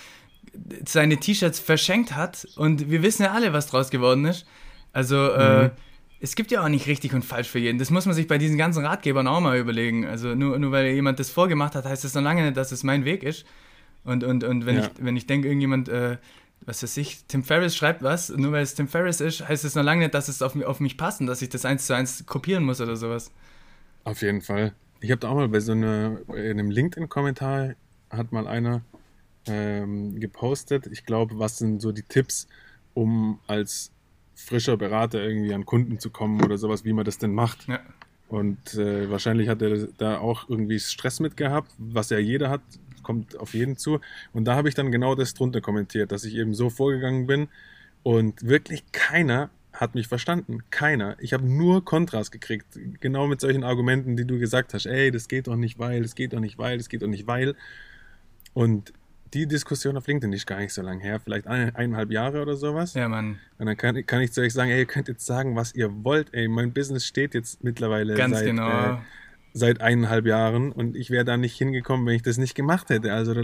seine 0.86 1.18
T-Shirts 1.18 1.58
verschenkt 1.58 2.16
hat. 2.16 2.48
Und 2.56 2.92
wir 2.92 3.02
wissen 3.02 3.24
ja 3.24 3.32
alle, 3.32 3.52
was 3.52 3.66
draus 3.66 3.90
geworden 3.90 4.26
ist. 4.26 4.46
Also, 4.94 5.32
äh, 5.32 5.64
mhm 5.64 5.72
es 6.20 6.36
gibt 6.36 6.52
ja 6.52 6.64
auch 6.64 6.70
nicht 6.70 6.88
richtig 6.88 7.14
und 7.14 7.24
falsch 7.24 7.50
für 7.50 7.60
jeden. 7.60 7.78
Das 7.78 7.90
muss 7.90 8.06
man 8.06 8.16
sich 8.16 8.28
bei 8.28 8.38
diesen 8.38 8.58
ganzen 8.58 8.86
Ratgebern 8.86 9.28
auch 9.28 9.42
mal 9.42 9.58
überlegen. 9.58 10.06
Also 10.06 10.34
nur, 10.36 10.58
nur 10.60 10.72
weil 10.72 10.88
jemand 10.88 11.20
das 11.20 11.30
vorgemacht 11.30 11.76
hat, 11.76 11.86
heißt 11.86 12.04
das 12.04 12.14
noch 12.14 12.22
lange 12.22 12.44
nicht, 12.44 12.58
dass 12.58 12.72
es 12.72 12.84
mein 12.84 13.06
Weg 13.06 13.24
ist. 13.24 13.46
Und, 14.04 14.24
und, 14.24 14.44
und 14.44 14.66
wenn, 14.66 14.78
ja. 14.78 14.84
ich, 14.84 14.92
wenn 15.04 15.18
ich 15.18 15.28
denke, 15.28 15.48
irgendjemand, 15.48 15.90
äh, 15.90 16.18
was 16.66 16.84
weiß 16.84 16.98
ich, 16.98 17.26
Tim 17.28 17.44
Ferriss 17.44 17.76
schreibt 17.76 18.02
was, 18.02 18.30
nur 18.30 18.52
weil 18.52 18.64
es 18.64 18.76
Tim 18.76 18.88
Ferriss 18.88 19.20
ist, 19.20 19.48
heißt 19.48 19.66
es 19.66 19.76
noch 19.76 19.84
lange 19.84 20.02
nicht, 20.02 20.14
dass 20.14 20.28
es 20.28 20.42
auf, 20.42 20.56
auf 20.64 20.80
mich 20.80 20.98
passt 20.98 21.22
und 21.22 21.28
dass 21.28 21.42
ich 21.42 21.50
das 21.50 21.66
eins 21.66 21.86
zu 21.86 21.96
eins 21.96 22.26
kopieren 22.26 22.64
muss 22.64 22.82
oder 22.82 22.96
sowas. 22.96 23.32
Auf 24.04 24.22
jeden 24.22 24.42
Fall. 24.42 24.74
Ich 25.02 25.12
habe 25.12 25.20
da 25.20 25.30
auch 25.30 25.36
mal 25.36 25.50
bei 25.50 25.60
so 25.60 25.74
einer, 25.74 26.20
in 26.30 26.60
einem 26.60 26.72
LinkedIn-Kommentar 26.72 27.76
hat 28.10 28.32
mal 28.32 28.48
einer 28.48 28.82
ähm, 29.48 30.20
gepostet, 30.20 30.88
ich 30.88 31.06
glaube, 31.06 31.38
was 31.38 31.58
sind 31.58 31.82
so 31.82 31.92
die 31.92 32.04
Tipps, 32.04 32.48
um 32.94 33.40
als 33.48 33.92
frischer 34.36 34.78
Berater 34.78 35.24
irgendwie 35.24 35.54
an 35.54 35.66
Kunden 35.66 36.00
zu 36.00 36.10
kommen 36.10 36.44
oder 36.44 36.58
sowas, 36.58 36.86
wie 36.86 36.94
man 36.94 37.06
das 37.06 37.18
denn 37.18 37.34
macht. 37.34 37.68
Ja. 37.68 37.80
Und 38.28 38.76
äh, 38.76 39.10
wahrscheinlich 39.10 39.50
hat 39.50 39.62
er 39.62 39.88
da 39.98 40.18
auch 40.18 40.50
irgendwie 40.50 40.80
Stress 40.80 41.20
mit 41.20 41.38
gehabt, 41.38 41.72
was 41.78 42.10
ja 42.10 42.18
jeder 42.18 42.50
hat, 42.50 42.62
kommt 43.04 43.38
auf 43.40 43.54
jeden 43.54 43.78
zu. 43.78 44.00
Und 44.34 44.46
da 44.46 44.56
habe 44.56 44.68
ich 44.68 44.76
dann 44.76 44.92
genau 44.92 45.16
das 45.16 45.34
drunter 45.34 45.62
kommentiert, 45.62 46.12
dass 46.12 46.26
ich 46.26 46.36
eben 46.36 46.54
so 46.54 46.70
vorgegangen 46.70 47.28
bin 47.28 47.48
und 48.04 48.46
wirklich 48.46 48.84
keiner 48.92 49.50
hat 49.74 49.96
mich 49.96 50.08
verstanden. 50.08 50.64
Keiner. 50.70 51.18
Ich 51.20 51.34
habe 51.34 51.46
nur 51.46 51.84
Kontras 51.84 52.32
gekriegt. 52.32 52.80
Genau 53.02 53.28
mit 53.28 53.42
solchen 53.42 53.64
Argumenten, 53.64 54.16
die 54.16 54.26
du 54.26 54.40
gesagt 54.40 54.74
hast. 54.74 54.86
Ey, 54.86 55.12
das 55.12 55.28
geht 55.28 55.48
doch 55.48 55.56
nicht, 55.56 55.80
weil, 55.80 56.02
das 56.02 56.16
geht 56.16 56.34
doch 56.34 56.40
nicht, 56.40 56.58
weil, 56.58 56.78
das 56.78 56.90
geht 56.90 57.02
doch 57.02 57.08
nicht, 57.08 57.28
weil. 57.28 57.56
Und 58.54 58.94
die 59.36 59.48
Diskussion 59.48 59.98
auf 59.98 60.08
LinkedIn 60.08 60.32
ist 60.32 60.48
gar 60.48 60.60
nicht 60.60 60.74
so 60.74 60.82
lange 60.82 61.04
her, 61.04 61.20
vielleicht 61.20 61.46
ein, 61.46 61.76
eineinhalb 61.76 62.10
Jahre 62.10 62.42
oder 62.42 62.56
sowas. 62.56 62.94
Ja, 62.94 63.10
Mann. 63.10 63.38
Und 63.58 63.66
dann 63.66 63.76
kann, 63.76 64.06
kann 64.06 64.22
ich 64.22 64.32
zu 64.32 64.42
euch 64.42 64.54
sagen, 64.54 64.72
ey, 64.72 64.80
ihr 64.80 64.86
könnt 64.86 65.10
jetzt 65.10 65.26
sagen, 65.26 65.58
was 65.58 65.76
ihr 65.76 66.04
wollt, 66.06 66.34
ey, 66.34 66.48
mein 66.48 66.72
Business 66.72 67.06
steht 67.06 67.34
jetzt 67.34 67.62
mittlerweile 67.62 68.16
Ganz 68.16 68.38
seit, 68.38 68.46
genau. 68.46 68.94
Äh, 68.94 68.98
seit 69.52 69.82
eineinhalb 69.82 70.26
Jahren 70.26 70.72
und 70.72 70.96
ich 70.96 71.12
wäre 71.12 71.26
da 71.26 71.36
nicht 71.36 71.58
hingekommen, 71.58 72.06
wenn 72.06 72.16
ich 72.16 72.22
das 72.22 72.38
nicht 72.38 72.56
gemacht 72.56 72.90
hätte. 72.90 73.14
Also 73.14 73.34
da 73.34 73.44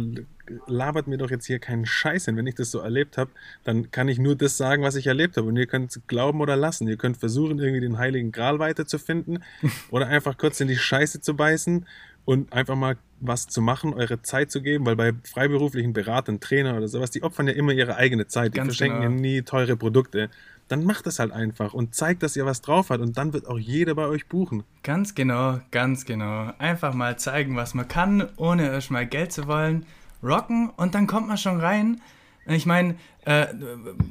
labert 0.65 1.07
mir 1.07 1.17
doch 1.17 1.29
jetzt 1.29 1.45
hier 1.45 1.59
keinen 1.59 1.85
Scheiß 1.85 2.25
hin. 2.25 2.37
Wenn 2.37 2.47
ich 2.47 2.55
das 2.55 2.71
so 2.71 2.79
erlebt 2.79 3.17
habe, 3.17 3.31
dann 3.65 3.91
kann 3.91 4.07
ich 4.07 4.17
nur 4.17 4.35
das 4.35 4.55
sagen, 4.55 4.83
was 4.83 4.95
ich 4.95 5.07
erlebt 5.07 5.35
habe. 5.35 5.47
Und 5.47 5.57
ihr 5.57 5.67
könnt 5.67 5.99
glauben 6.07 6.39
oder 6.39 6.55
lassen. 6.55 6.87
Ihr 6.87 6.97
könnt 6.97 7.17
versuchen, 7.17 7.59
irgendwie 7.59 7.81
den 7.81 7.97
heiligen 7.97 8.31
Gral 8.31 8.59
weiterzufinden 8.59 9.43
oder 9.89 10.07
einfach 10.07 10.37
kurz 10.37 10.59
in 10.61 10.69
die 10.69 10.77
Scheiße 10.77 11.19
zu 11.19 11.35
beißen 11.35 11.85
und 12.25 12.53
einfach 12.53 12.75
mal 12.75 12.97
was 13.21 13.47
zu 13.47 13.61
machen, 13.61 13.93
eure 13.93 14.21
Zeit 14.21 14.51
zu 14.51 14.61
geben, 14.61 14.85
weil 14.85 14.95
bei 14.95 15.13
freiberuflichen 15.23 15.93
Beratern, 15.93 16.39
Trainer 16.39 16.75
oder 16.75 16.87
sowas, 16.87 17.11
die 17.11 17.23
opfern 17.23 17.47
ja 17.47 17.53
immer 17.53 17.71
ihre 17.71 17.95
eigene 17.95 18.27
Zeit, 18.27 18.53
die 18.53 18.57
Ganz 18.57 18.69
verschenken 18.69 19.01
genau. 19.01 19.15
ja 19.15 19.21
nie 19.21 19.41
teure 19.43 19.77
Produkte. 19.77 20.29
Dann 20.67 20.85
macht 20.85 21.05
es 21.07 21.19
halt 21.19 21.31
einfach 21.31 21.73
und 21.73 21.95
zeigt, 21.95 22.23
dass 22.23 22.35
ihr 22.35 22.45
was 22.45 22.61
drauf 22.61 22.89
habt 22.89 23.01
und 23.01 23.17
dann 23.17 23.33
wird 23.33 23.47
auch 23.47 23.59
jeder 23.59 23.95
bei 23.95 24.07
euch 24.07 24.27
buchen. 24.27 24.63
Ganz 24.83 25.15
genau, 25.15 25.59
ganz 25.71 26.05
genau. 26.05 26.51
Einfach 26.57 26.93
mal 26.93 27.17
zeigen, 27.17 27.55
was 27.55 27.73
man 27.73 27.87
kann, 27.87 28.27
ohne 28.37 28.67
erstmal 28.67 29.05
Geld 29.05 29.31
zu 29.31 29.47
wollen. 29.47 29.85
Rocken 30.23 30.69
und 30.77 30.95
dann 30.95 31.07
kommt 31.07 31.27
man 31.27 31.37
schon 31.37 31.59
rein 31.59 32.01
ich 32.47 32.65
meine, 32.65 32.95
äh, 33.25 33.47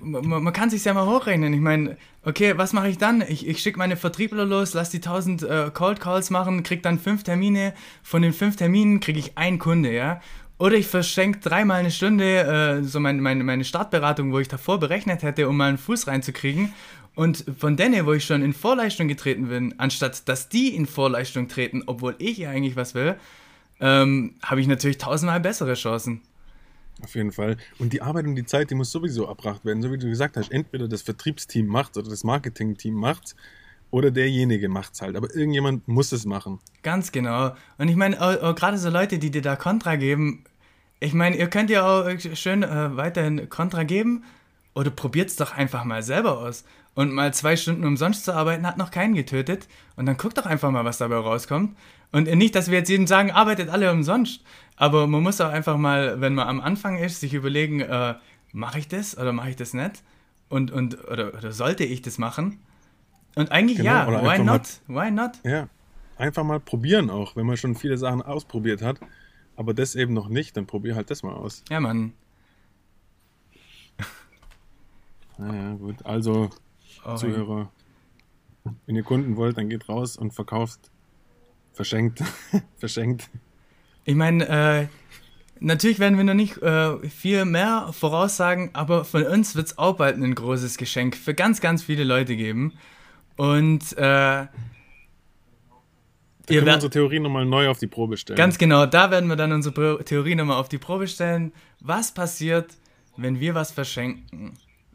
man, 0.03 0.53
kann 0.53 0.71
sich 0.71 0.85
ja 0.85 0.95
mal 0.95 1.07
hochrechnen. 1.07 1.53
Ich 1.53 1.61
meine, 1.61 1.97
okay, 2.25 2.57
was 2.57 2.73
mache 2.73 2.89
ich 2.89 2.99
dann? 2.99 3.23
Ich, 3.23 3.47
ich 3.47 3.61
schicke 3.61 3.79
meine 3.79 3.97
Vertriebler 3.97 4.45
los, 4.45 4.73
lass 4.75 4.91
die 4.91 4.99
1000 4.99 5.43
äh, 5.43 5.71
Cold 5.75 6.01
Calls 6.01 6.31
machen, 6.31 6.63
krieg 6.63 6.83
dann 6.83 6.99
fünf 6.99 7.25
Termine. 7.25 7.75
Von 8.03 8.23
den 8.23 8.33
fünf 8.33 8.57
Terminen 8.57 9.01
kriege 9.01 9.19
ich 9.19 9.37
einen 9.37 9.59
Kunde, 9.59 9.93
ja. 9.93 10.21
Oder 10.59 10.77
ich 10.77 10.87
verschenke 10.87 11.41
dreimal 11.41 11.81
eine 11.81 11.91
Stunde 11.91 12.81
äh, 12.81 12.85
so 12.85 13.01
mein, 13.01 13.21
mein, 13.21 13.45
meine 13.45 13.65
Startberatung, 13.65 14.33
wo 14.33 14.39
ich 14.39 14.49
davor 14.49 14.79
berechnet 14.79 15.23
hätte, 15.23 15.49
um 15.49 15.57
mal 15.57 15.71
einen 15.71 15.79
Fuß 15.79 16.07
reinzukriegen. 16.07 16.73
Und 17.15 17.45
von 17.59 17.77
denen, 17.77 18.07
wo 18.07 18.13
ich 18.13 18.25
schon 18.25 18.43
in 18.43 18.53
Vorleistung 18.53 19.09
getreten 19.09 19.49
bin, 19.49 19.75
anstatt 19.79 20.29
dass 20.29 20.49
die 20.49 20.75
in 20.75 20.87
Vorleistung 20.87 21.49
treten, 21.49 21.83
obwohl 21.87 22.15
ich 22.19 22.39
ja 22.39 22.51
eigentlich 22.51 22.77
was 22.77 22.95
will, 22.95 23.17
ähm, 23.81 24.35
habe 24.43 24.61
ich 24.61 24.67
natürlich 24.67 24.99
tausendmal 24.99 25.41
bessere 25.41 25.75
Chancen. 25.75 26.21
Auf 27.03 27.15
jeden 27.15 27.33
Fall. 27.33 27.57
Und 27.79 27.93
die 27.93 28.03
Arbeit 28.03 28.27
und 28.27 28.35
die 28.35 28.45
Zeit, 28.45 28.71
die 28.71 28.75
muss 28.75 28.93
sowieso 28.93 29.27
erbracht 29.27 29.65
werden. 29.65 29.83
So 29.83 29.91
wie 29.93 29.99
du 29.99 30.09
gesagt 30.09 30.37
hast, 30.37 30.51
entweder 30.51 30.89
das 30.89 31.03
Vertriebsteam 31.03 31.67
macht 31.67 31.97
oder 31.97 32.11
das 32.11 32.25
Marketingteam 32.25 32.95
macht 32.95 33.35
oder 33.91 34.11
derjenige 34.11 34.69
macht 34.69 34.95
es 34.95 35.03
halt. 35.03 35.17
Aber 35.17 35.35
irgendjemand 35.35 35.89
muss 35.89 36.13
es 36.13 36.25
machen. 36.25 36.61
Ganz 36.83 37.13
genau. 37.13 37.55
Und 37.79 37.89
ich 37.89 37.97
meine, 37.97 38.17
gerade 38.17 38.79
so 38.79 38.91
Leute, 38.91 39.19
die 39.19 39.31
dir 39.31 39.43
da 39.43 39.57
Kontra 39.57 39.97
geben, 39.97 40.45
ich 41.01 41.15
meine, 41.15 41.37
ihr 41.37 41.49
könnt 41.49 41.71
ja 41.71 41.87
auch 41.87 42.09
schön 42.35 42.63
äh, 42.63 42.97
weiterhin 42.97 43.49
Kontra 43.49 43.85
geben 43.85 44.25
oder 44.75 44.91
probiert 44.91 45.31
es 45.31 45.37
doch 45.37 45.57
einfach 45.57 45.85
mal 45.85 46.03
selber 46.03 46.39
aus. 46.39 46.65
Und 46.95 47.13
mal 47.13 47.33
zwei 47.33 47.57
Stunden 47.57 47.85
umsonst 47.85 48.25
zu 48.25 48.35
arbeiten, 48.35 48.67
hat 48.67 48.77
noch 48.77 48.91
keinen 48.91 49.15
getötet. 49.15 49.69
Und 49.97 50.07
dann 50.07 50.17
guckt 50.17 50.39
doch 50.39 50.47
einfach 50.47 50.71
mal, 50.71 50.85
was 50.85 50.99
dabei 50.99 51.17
rauskommt. 51.17 51.77
Und 52.13 52.27
nicht, 52.27 52.55
dass 52.55 52.71
wir 52.71 52.79
jetzt 52.79 52.89
jedem 52.89 53.07
sagen, 53.07 53.31
arbeitet 53.31 53.69
alle 53.69 53.93
umsonst. 53.93 54.43
Aber 54.77 55.07
man 55.07 55.23
muss 55.23 55.41
auch 55.41 55.51
einfach 55.51 55.77
mal, 55.77 56.21
wenn 56.21 56.35
man 56.35 56.49
am 56.49 56.61
Anfang 56.61 56.99
ist, 56.99 57.21
sich 57.21 57.35
überlegen, 57.35 57.81
äh, 57.81 58.15
mache 58.53 58.79
ich 58.79 58.89
das 58.89 59.17
oder 59.17 59.33
mache 59.33 59.51
ich 59.51 59.57
das 59.57 59.75
nicht? 59.75 60.03
Und, 60.49 60.73
und 60.73 60.99
oder, 61.09 61.35
oder 61.35 61.53
sollte 61.53 61.85
ich 61.85 62.03
das 62.03 62.19
machen? 62.19 62.59
Und 63.37 63.53
eigentlich 63.53 63.79
genau, 63.79 64.11
ja, 64.11 64.23
why 64.23 64.43
not? 64.43 64.81
Mal, 64.89 65.07
why 65.07 65.11
not? 65.13 65.33
Ja, 65.45 65.69
einfach 66.17 66.43
mal 66.43 66.59
probieren 66.59 67.11
auch, 67.11 67.37
wenn 67.37 67.47
man 67.47 67.57
schon 67.57 67.77
viele 67.77 67.97
Sachen 67.97 68.23
ausprobiert 68.23 68.83
hat. 68.83 68.99
Aber 69.57 69.75
das 69.75 69.95
eben 69.95 70.15
noch 70.15 70.29
nicht, 70.29 70.57
dann 70.57 70.67
probier 70.67 70.97
halt 70.97 71.11
das 71.11 71.23
mal 71.23 71.35
aus. 71.35 71.63
Ja, 71.69 71.81
Mann. 71.81 72.13
Naja, 75.39 75.75
gut. 75.75 76.05
Also, 76.05 76.51
oh, 77.05 77.17
Zuhörer, 77.17 77.71
wenn 78.87 78.97
ihr 78.97 79.03
Kunden 79.03 79.37
wollt, 79.37 79.57
dann 79.59 79.69
geht 79.69 79.89
raus 79.89 80.17
und 80.17 80.33
verkauft. 80.33 80.91
Verschenkt. 81.73 82.23
Verschenkt. 82.77 83.31
Ich 84.05 84.15
meine, 84.15 84.49
äh, 84.49 84.87
natürlich 85.61 85.99
werden 85.99 86.17
wir 86.17 86.25
noch 86.25 86.35
nicht 86.35 86.59
äh, 86.63 86.99
viel 87.09 87.45
mehr 87.45 87.91
voraussagen, 87.93 88.71
aber 88.73 89.05
von 89.05 89.25
uns 89.25 89.55
wird 89.55 89.69
es 89.69 89.79
auch 89.79 89.97
bald 89.97 90.17
ein 90.17 90.35
großes 90.35 90.77
Geschenk 90.77 91.17
für 91.17 91.35
ganz, 91.35 91.61
ganz 91.61 91.83
viele 91.83 92.05
Leute 92.05 92.37
geben. 92.37 92.73
Und 93.37 93.93
äh, 93.97 94.47
da 96.51 96.57
können 96.57 96.67
wir 96.67 96.75
unsere 96.75 96.91
Theorie 96.91 97.21
nochmal 97.21 97.47
neu 97.47 97.69
auf 97.69 97.79
die 97.79 97.87
Probe 97.87 98.17
stellen. 98.17 98.37
Ganz 98.37 98.59
genau, 98.59 98.87
da 98.87 99.11
werden 99.11 99.29
wir 99.29 99.37
dann 99.37 99.53
unsere 99.53 100.05
Theorie 100.05 100.35
nochmal 100.35 100.57
auf 100.57 100.69
die 100.69 100.79
Probe 100.79 101.07
stellen. 101.07 101.53
Was 101.81 102.13
passiert, 102.13 102.77
wenn 103.17 103.39
wir 103.39 103.55
was 103.55 103.71
verschenken? 103.71 104.55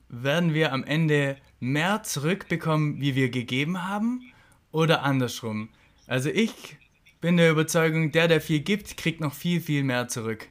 Werden 0.09 0.53
wir 0.53 0.73
am 0.73 0.83
Ende 0.83 1.37
mehr 1.60 2.03
zurückbekommen, 2.03 2.99
wie 3.01 3.16
wir 3.16 3.30
gegeben 3.30 3.88
haben? 3.88 4.22
oder 4.76 5.03
andersrum. 5.03 5.70
Also 6.06 6.30
ich 6.30 6.78
bin 7.22 7.38
der 7.38 7.49
Überzeugung, 7.49 8.12
der, 8.12 8.28
der 8.28 8.41
viel 8.41 8.60
gibt, 8.60 8.97
kriegt 8.97 9.22
noch 9.22 9.34
viel, 9.34 9.62
viel 9.62 9.86
mehr 9.86 10.10
zurück. 10.10 10.49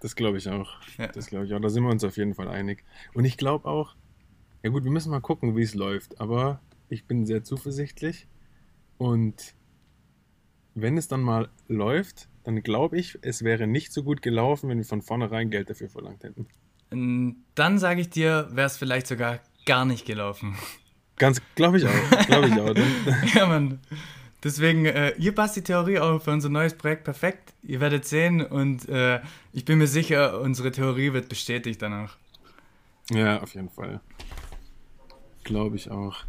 Das 0.00 0.16
glaube 0.16 0.38
ich 0.38 0.48
auch. 0.48 0.72
Ja. 0.96 1.08
Das 1.08 1.26
glaube 1.26 1.44
ich 1.44 1.52
auch. 1.52 1.60
Da 1.60 1.68
sind 1.68 1.84
wir 1.84 1.90
uns 1.90 2.02
auf 2.02 2.16
jeden 2.16 2.34
Fall 2.34 2.48
einig. 2.48 2.82
Und 3.12 3.26
ich 3.26 3.36
glaube 3.36 3.68
auch, 3.68 3.94
ja 4.62 4.70
gut, 4.70 4.84
wir 4.84 4.90
müssen 4.90 5.10
mal 5.10 5.20
gucken, 5.20 5.54
wie 5.54 5.62
es 5.62 5.74
läuft. 5.74 6.18
Aber 6.18 6.60
ich 6.88 7.04
bin 7.04 7.26
sehr 7.26 7.44
zuversichtlich. 7.44 8.26
Und 8.96 9.54
wenn 10.74 10.96
es 10.96 11.06
dann 11.06 11.20
mal 11.20 11.50
läuft, 11.68 12.30
dann 12.44 12.62
glaube 12.62 12.98
ich, 12.98 13.18
es 13.20 13.44
wäre 13.44 13.66
nicht 13.66 13.92
so 13.92 14.02
gut 14.02 14.22
gelaufen, 14.22 14.70
wenn 14.70 14.78
wir 14.78 14.84
von 14.86 15.02
vornherein 15.02 15.50
Geld 15.50 15.68
dafür 15.68 15.90
verlangt 15.90 16.24
hätten. 16.24 16.46
Dann 17.54 17.78
sage 17.78 18.00
ich 18.00 18.08
dir, 18.08 18.48
wäre 18.52 18.66
es 18.66 18.78
vielleicht 18.78 19.08
sogar 19.08 19.40
gar 19.66 19.84
nicht 19.84 20.06
gelaufen. 20.06 20.56
Ganz, 21.16 21.42
glaube 21.54 21.78
ich 21.78 21.86
auch. 21.86 22.26
Glaube 22.26 22.48
ich 22.48 22.54
auch. 22.54 23.34
ja, 23.34 23.46
Mann. 23.46 23.80
Deswegen, 24.42 24.84
äh, 24.86 25.12
ihr 25.18 25.34
passt 25.34 25.56
die 25.56 25.62
Theorie 25.62 25.98
auch 25.98 26.20
für 26.22 26.30
unser 26.30 26.48
neues 26.48 26.74
Projekt 26.74 27.04
perfekt. 27.04 27.54
Ihr 27.62 27.80
werdet 27.80 28.04
sehen 28.04 28.44
und 28.44 28.88
äh, 28.88 29.20
ich 29.52 29.64
bin 29.64 29.78
mir 29.78 29.86
sicher, 29.86 30.40
unsere 30.40 30.70
Theorie 30.70 31.12
wird 31.12 31.28
bestätigt 31.28 31.82
danach. 31.82 32.16
Ja, 33.10 33.42
auf 33.42 33.54
jeden 33.54 33.70
Fall. 33.70 34.00
Glaube 35.42 35.76
ich 35.76 35.90
auch. 35.90 36.24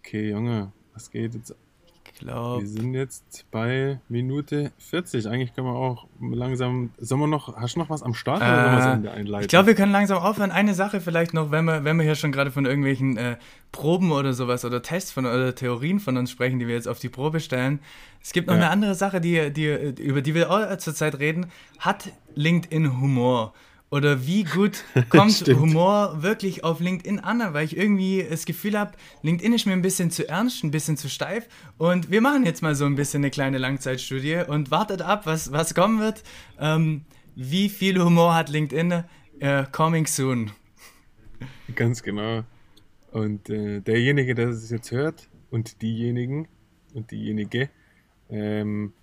Okay, 0.00 0.30
Junge, 0.30 0.72
was 0.94 1.10
geht 1.10 1.34
jetzt 1.34 1.54
glaube. 2.14 2.62
Wir 2.62 2.68
sind 2.68 2.94
jetzt 2.94 3.46
bei 3.50 4.00
Minute 4.08 4.72
40. 4.78 5.28
Eigentlich 5.28 5.54
können 5.54 5.66
wir 5.66 5.74
auch 5.74 6.06
langsam. 6.20 6.90
Sollen 6.98 7.20
wir 7.20 7.26
noch. 7.26 7.56
Hast 7.56 7.76
du 7.76 7.80
noch 7.80 7.90
was 7.90 8.02
am 8.02 8.14
Start 8.14 8.40
äh, 8.40 8.44
oder 8.44 8.82
sollen 8.82 9.02
wir 9.02 9.12
einleiten? 9.12 9.44
Ich 9.44 9.48
glaube, 9.48 9.68
wir 9.68 9.74
können 9.74 9.92
langsam 9.92 10.18
aufhören. 10.18 10.50
Eine 10.50 10.74
Sache 10.74 11.00
vielleicht 11.00 11.34
noch, 11.34 11.50
wenn 11.50 11.64
wir, 11.64 11.84
wenn 11.84 11.96
wir 11.96 12.04
hier 12.04 12.14
schon 12.14 12.32
gerade 12.32 12.50
von 12.50 12.66
irgendwelchen 12.66 13.16
äh, 13.16 13.36
Proben 13.72 14.12
oder 14.12 14.32
sowas 14.32 14.64
oder 14.64 14.82
Tests 14.82 15.12
von 15.12 15.26
oder 15.26 15.54
Theorien 15.54 16.00
von 16.00 16.16
uns 16.16 16.30
sprechen, 16.30 16.58
die 16.58 16.66
wir 16.66 16.74
jetzt 16.74 16.88
auf 16.88 16.98
die 16.98 17.08
Probe 17.08 17.40
stellen. 17.40 17.80
Es 18.22 18.32
gibt 18.32 18.48
noch 18.48 18.54
ja. 18.54 18.62
eine 18.62 18.70
andere 18.70 18.94
Sache, 18.94 19.20
die, 19.20 19.52
die, 19.52 19.66
über 20.00 20.22
die 20.22 20.34
wir 20.34 20.50
auch 20.50 20.76
zurzeit 20.78 21.18
reden. 21.18 21.46
Hat 21.78 22.12
LinkedIn 22.34 23.00
Humor? 23.00 23.52
Oder 23.92 24.26
wie 24.26 24.44
gut 24.44 24.84
kommt 25.10 25.46
Humor 25.46 26.22
wirklich 26.22 26.64
auf 26.64 26.80
LinkedIn 26.80 27.20
an? 27.20 27.42
Weil 27.52 27.66
ich 27.66 27.76
irgendwie 27.76 28.26
das 28.28 28.46
Gefühl 28.46 28.78
habe, 28.78 28.92
LinkedIn 29.20 29.52
ist 29.52 29.66
mir 29.66 29.74
ein 29.74 29.82
bisschen 29.82 30.10
zu 30.10 30.26
ernst, 30.26 30.64
ein 30.64 30.70
bisschen 30.70 30.96
zu 30.96 31.10
steif. 31.10 31.46
Und 31.76 32.10
wir 32.10 32.22
machen 32.22 32.46
jetzt 32.46 32.62
mal 32.62 32.74
so 32.74 32.86
ein 32.86 32.96
bisschen 32.96 33.20
eine 33.20 33.30
kleine 33.30 33.58
Langzeitstudie 33.58 34.44
und 34.48 34.70
wartet 34.70 35.02
ab, 35.02 35.26
was, 35.26 35.52
was 35.52 35.74
kommen 35.74 36.00
wird. 36.00 36.22
Ähm, 36.58 37.04
wie 37.36 37.68
viel 37.68 38.02
Humor 38.02 38.34
hat 38.34 38.48
LinkedIn? 38.48 39.04
Äh, 39.40 39.64
coming 39.70 40.06
soon. 40.06 40.52
Ganz 41.74 42.02
genau. 42.02 42.44
Und 43.10 43.50
äh, 43.50 43.80
derjenige, 43.80 44.34
der 44.34 44.48
es 44.48 44.70
jetzt 44.70 44.90
hört, 44.90 45.28
und 45.50 45.82
diejenigen 45.82 46.48
und 46.94 47.10
diejenige, 47.10 47.68
ähm, 48.30 48.94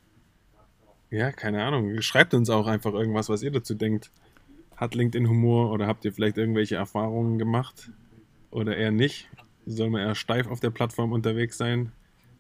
ja, 1.11 1.31
keine 1.31 1.63
Ahnung, 1.63 2.01
schreibt 2.01 2.33
uns 2.33 2.49
auch 2.49 2.65
einfach 2.65 2.93
irgendwas, 2.93 3.29
was 3.29 3.43
ihr 3.43 3.51
dazu 3.51 3.75
denkt. 3.75 4.11
Hat 4.79 4.95
LinkedIn 4.95 5.27
Humor 5.27 5.71
oder 5.71 5.87
habt 5.87 6.05
ihr 6.05 6.13
vielleicht 6.13 6.37
irgendwelche 6.37 6.77
Erfahrungen 6.77 7.37
gemacht? 7.37 7.91
Oder 8.49 8.77
eher 8.77 8.91
nicht? 8.91 9.29
Soll 9.65 9.89
man 9.89 10.01
eher 10.01 10.15
steif 10.15 10.47
auf 10.47 10.61
der 10.61 10.69
Plattform 10.69 11.11
unterwegs 11.11 11.57
sein? 11.57 11.91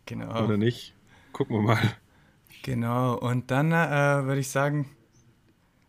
Genau. 0.05 0.45
Oder 0.45 0.55
nicht? 0.55 0.95
Gucken 1.33 1.57
wir 1.57 1.61
mal. 1.61 1.81
Genau, 2.63 3.17
und 3.17 3.51
dann 3.51 3.73
äh, 3.73 4.25
würde 4.25 4.39
ich 4.39 4.49
sagen, 4.49 4.89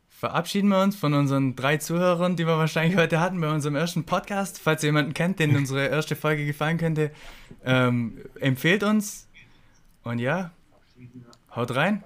verabschieden 0.09 0.69
wir 0.69 0.83
uns 0.83 0.97
von 0.97 1.15
unseren 1.15 1.55
drei 1.55 1.77
Zuhörern, 1.77 2.35
die 2.35 2.47
wir 2.49 2.59
wahrscheinlich 2.59 2.97
heute 2.97 3.21
hatten 3.21 3.41
bei 3.41 3.53
unserem 3.53 3.77
ersten 3.77 4.05
Podcast. 4.05 4.59
Falls 4.59 4.83
ihr 4.83 4.89
jemanden 4.89 5.15
kennt, 5.15 5.39
den 5.39 5.57
unsere 5.57 5.87
erste 5.87 6.17
Folge 6.17 6.47
gefallen 6.47 6.79
könnte, 6.79 7.13
ähm, 7.65 8.19
empfehlt 8.41 8.83
uns. 8.83 9.29
Und 10.03 10.19
ja, 10.19 10.51
haut 11.55 11.77
rein. 11.77 12.03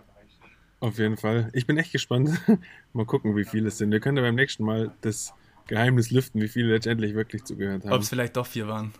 Auf 0.85 0.99
jeden 0.99 1.16
Fall. 1.16 1.49
Ich 1.55 1.66
bin 1.66 1.78
echt 1.78 1.93
gespannt. 1.93 2.28
mal 2.93 3.07
gucken, 3.07 3.35
wie 3.37 3.45
viele 3.45 3.68
es 3.68 3.78
sind. 3.78 3.91
Wir 3.91 4.01
können 4.01 4.18
ja 4.18 4.22
beim 4.22 4.35
nächsten 4.35 4.64
Mal 4.64 4.93
das 5.01 5.32
Geheimnis 5.66 6.11
lüften, 6.11 6.43
wie 6.43 6.49
viele 6.49 6.74
letztendlich 6.74 7.14
wirklich 7.14 7.45
zugehört 7.45 7.85
haben. 7.85 7.93
Ob 7.93 8.03
es 8.03 8.11
vielleicht 8.11 8.37
doch 8.37 8.47
vier 8.47 8.68
waren. 8.68 8.93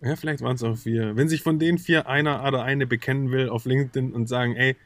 Ja, 0.00 0.14
vielleicht 0.14 0.42
waren 0.42 0.54
es 0.54 0.62
auch 0.62 0.76
vier. 0.76 1.16
Wenn 1.16 1.28
sich 1.28 1.42
von 1.42 1.58
den 1.58 1.78
vier 1.78 2.06
einer 2.06 2.46
oder 2.46 2.62
eine 2.62 2.86
bekennen 2.86 3.32
will 3.32 3.48
auf 3.48 3.64
LinkedIn 3.64 4.12
und 4.12 4.28
sagen, 4.28 4.54
ey, 4.54 4.76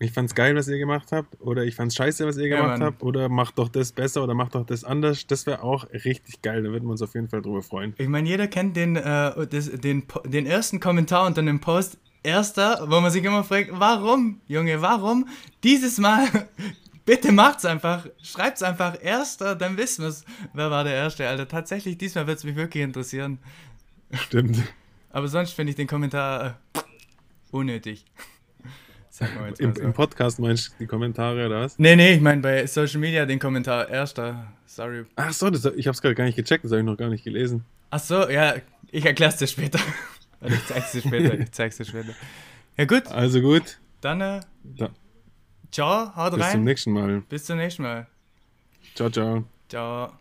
ich 0.00 0.10
fand's 0.10 0.34
geil, 0.34 0.56
was 0.56 0.66
ihr 0.66 0.78
gemacht 0.78 1.12
habt, 1.12 1.40
oder 1.40 1.62
ich 1.62 1.76
fand's 1.76 1.94
scheiße, 1.94 2.26
was 2.26 2.36
ihr 2.36 2.48
ja, 2.48 2.56
gemacht 2.56 2.80
Mann. 2.80 2.88
habt, 2.88 3.02
oder 3.04 3.28
macht 3.28 3.56
doch 3.58 3.68
das 3.68 3.92
besser 3.92 4.24
oder 4.24 4.34
macht 4.34 4.56
doch 4.56 4.66
das 4.66 4.82
anders, 4.82 5.28
das 5.28 5.46
wäre 5.46 5.62
auch 5.62 5.88
richtig 5.92 6.42
geil. 6.42 6.64
Da 6.64 6.70
würden 6.70 6.86
wir 6.86 6.90
uns 6.90 7.02
auf 7.02 7.14
jeden 7.14 7.28
Fall 7.28 7.40
drüber 7.40 7.62
freuen. 7.62 7.94
Ich 7.98 8.08
meine, 8.08 8.28
jeder 8.28 8.48
kennt 8.48 8.74
den, 8.74 8.96
äh, 8.96 9.46
das, 9.46 9.70
den, 9.70 10.02
den 10.24 10.46
ersten 10.46 10.80
Kommentar 10.80 11.28
unter 11.28 11.40
einem 11.40 11.60
Post, 11.60 11.98
Erster, 12.22 12.84
wo 12.88 13.00
man 13.00 13.10
sich 13.10 13.24
immer 13.24 13.44
fragt, 13.44 13.70
warum, 13.72 14.40
Junge, 14.46 14.82
warum? 14.82 15.26
Dieses 15.64 15.98
Mal, 15.98 16.28
bitte 17.06 17.32
macht's 17.32 17.64
einfach, 17.64 18.06
schreibt's 18.22 18.62
einfach 18.62 19.02
Erster, 19.02 19.56
dann 19.56 19.76
wissen 19.76 20.04
wir's. 20.04 20.24
Wer 20.52 20.70
war 20.70 20.84
der 20.84 20.94
Erste, 20.94 21.26
Alter? 21.26 21.48
Tatsächlich, 21.48 21.96
diesmal 21.96 22.26
wird's 22.26 22.44
mich 22.44 22.56
wirklich 22.56 22.84
interessieren. 22.84 23.38
Stimmt. 24.12 24.62
Aber 25.10 25.28
sonst 25.28 25.52
finde 25.52 25.70
ich 25.70 25.76
den 25.76 25.86
Kommentar 25.86 26.58
äh, 26.74 26.80
unnötig. 27.50 28.04
Im, 29.58 29.74
so. 29.74 29.82
Im, 29.82 29.92
Podcast 29.92 30.38
meinst 30.38 30.68
du 30.68 30.72
die 30.80 30.86
Kommentare 30.86 31.44
oder 31.44 31.60
was? 31.62 31.78
Nee, 31.78 31.94
nee, 31.94 32.14
ich 32.14 32.22
meine 32.22 32.40
bei 32.40 32.66
Social 32.66 33.00
Media 33.00 33.26
den 33.26 33.38
Kommentar 33.38 33.88
Erster. 33.88 34.46
Sorry. 34.64 35.04
Ach 35.16 35.32
so, 35.32 35.50
das, 35.50 35.66
ich 35.76 35.88
hab's 35.88 36.00
gerade 36.00 36.14
gar 36.14 36.24
nicht 36.24 36.36
gecheckt, 36.36 36.64
das 36.64 36.70
habe 36.70 36.80
ich 36.80 36.86
noch 36.86 36.96
gar 36.96 37.10
nicht 37.10 37.24
gelesen. 37.24 37.64
Ach 37.90 37.98
so, 37.98 38.28
ja, 38.30 38.54
ich 38.90 39.04
erklär's 39.04 39.36
dir 39.36 39.46
später. 39.46 39.78
Ich 40.42 40.66
zeig's 40.66 40.92
dir 40.92 41.02
später, 41.02 41.38
ich 41.38 41.52
zeig's 41.52 41.76
dir 41.76 41.84
später. 41.84 42.14
Ja, 42.76 42.84
gut. 42.84 43.06
Also 43.08 43.40
gut. 43.40 43.78
Dann, 44.00 44.20
äh, 44.20 44.40
da. 44.64 44.90
ciao, 45.70 46.14
haut 46.16 46.32
Bis 46.34 46.40
rein. 46.40 46.40
Bis 46.40 46.52
zum 46.52 46.64
nächsten 46.64 46.92
Mal. 46.92 47.20
Bis 47.28 47.44
zum 47.44 47.56
nächsten 47.58 47.82
Mal. 47.82 48.06
Ciao, 48.94 49.10
ciao. 49.10 49.44
Ciao. 49.68 50.19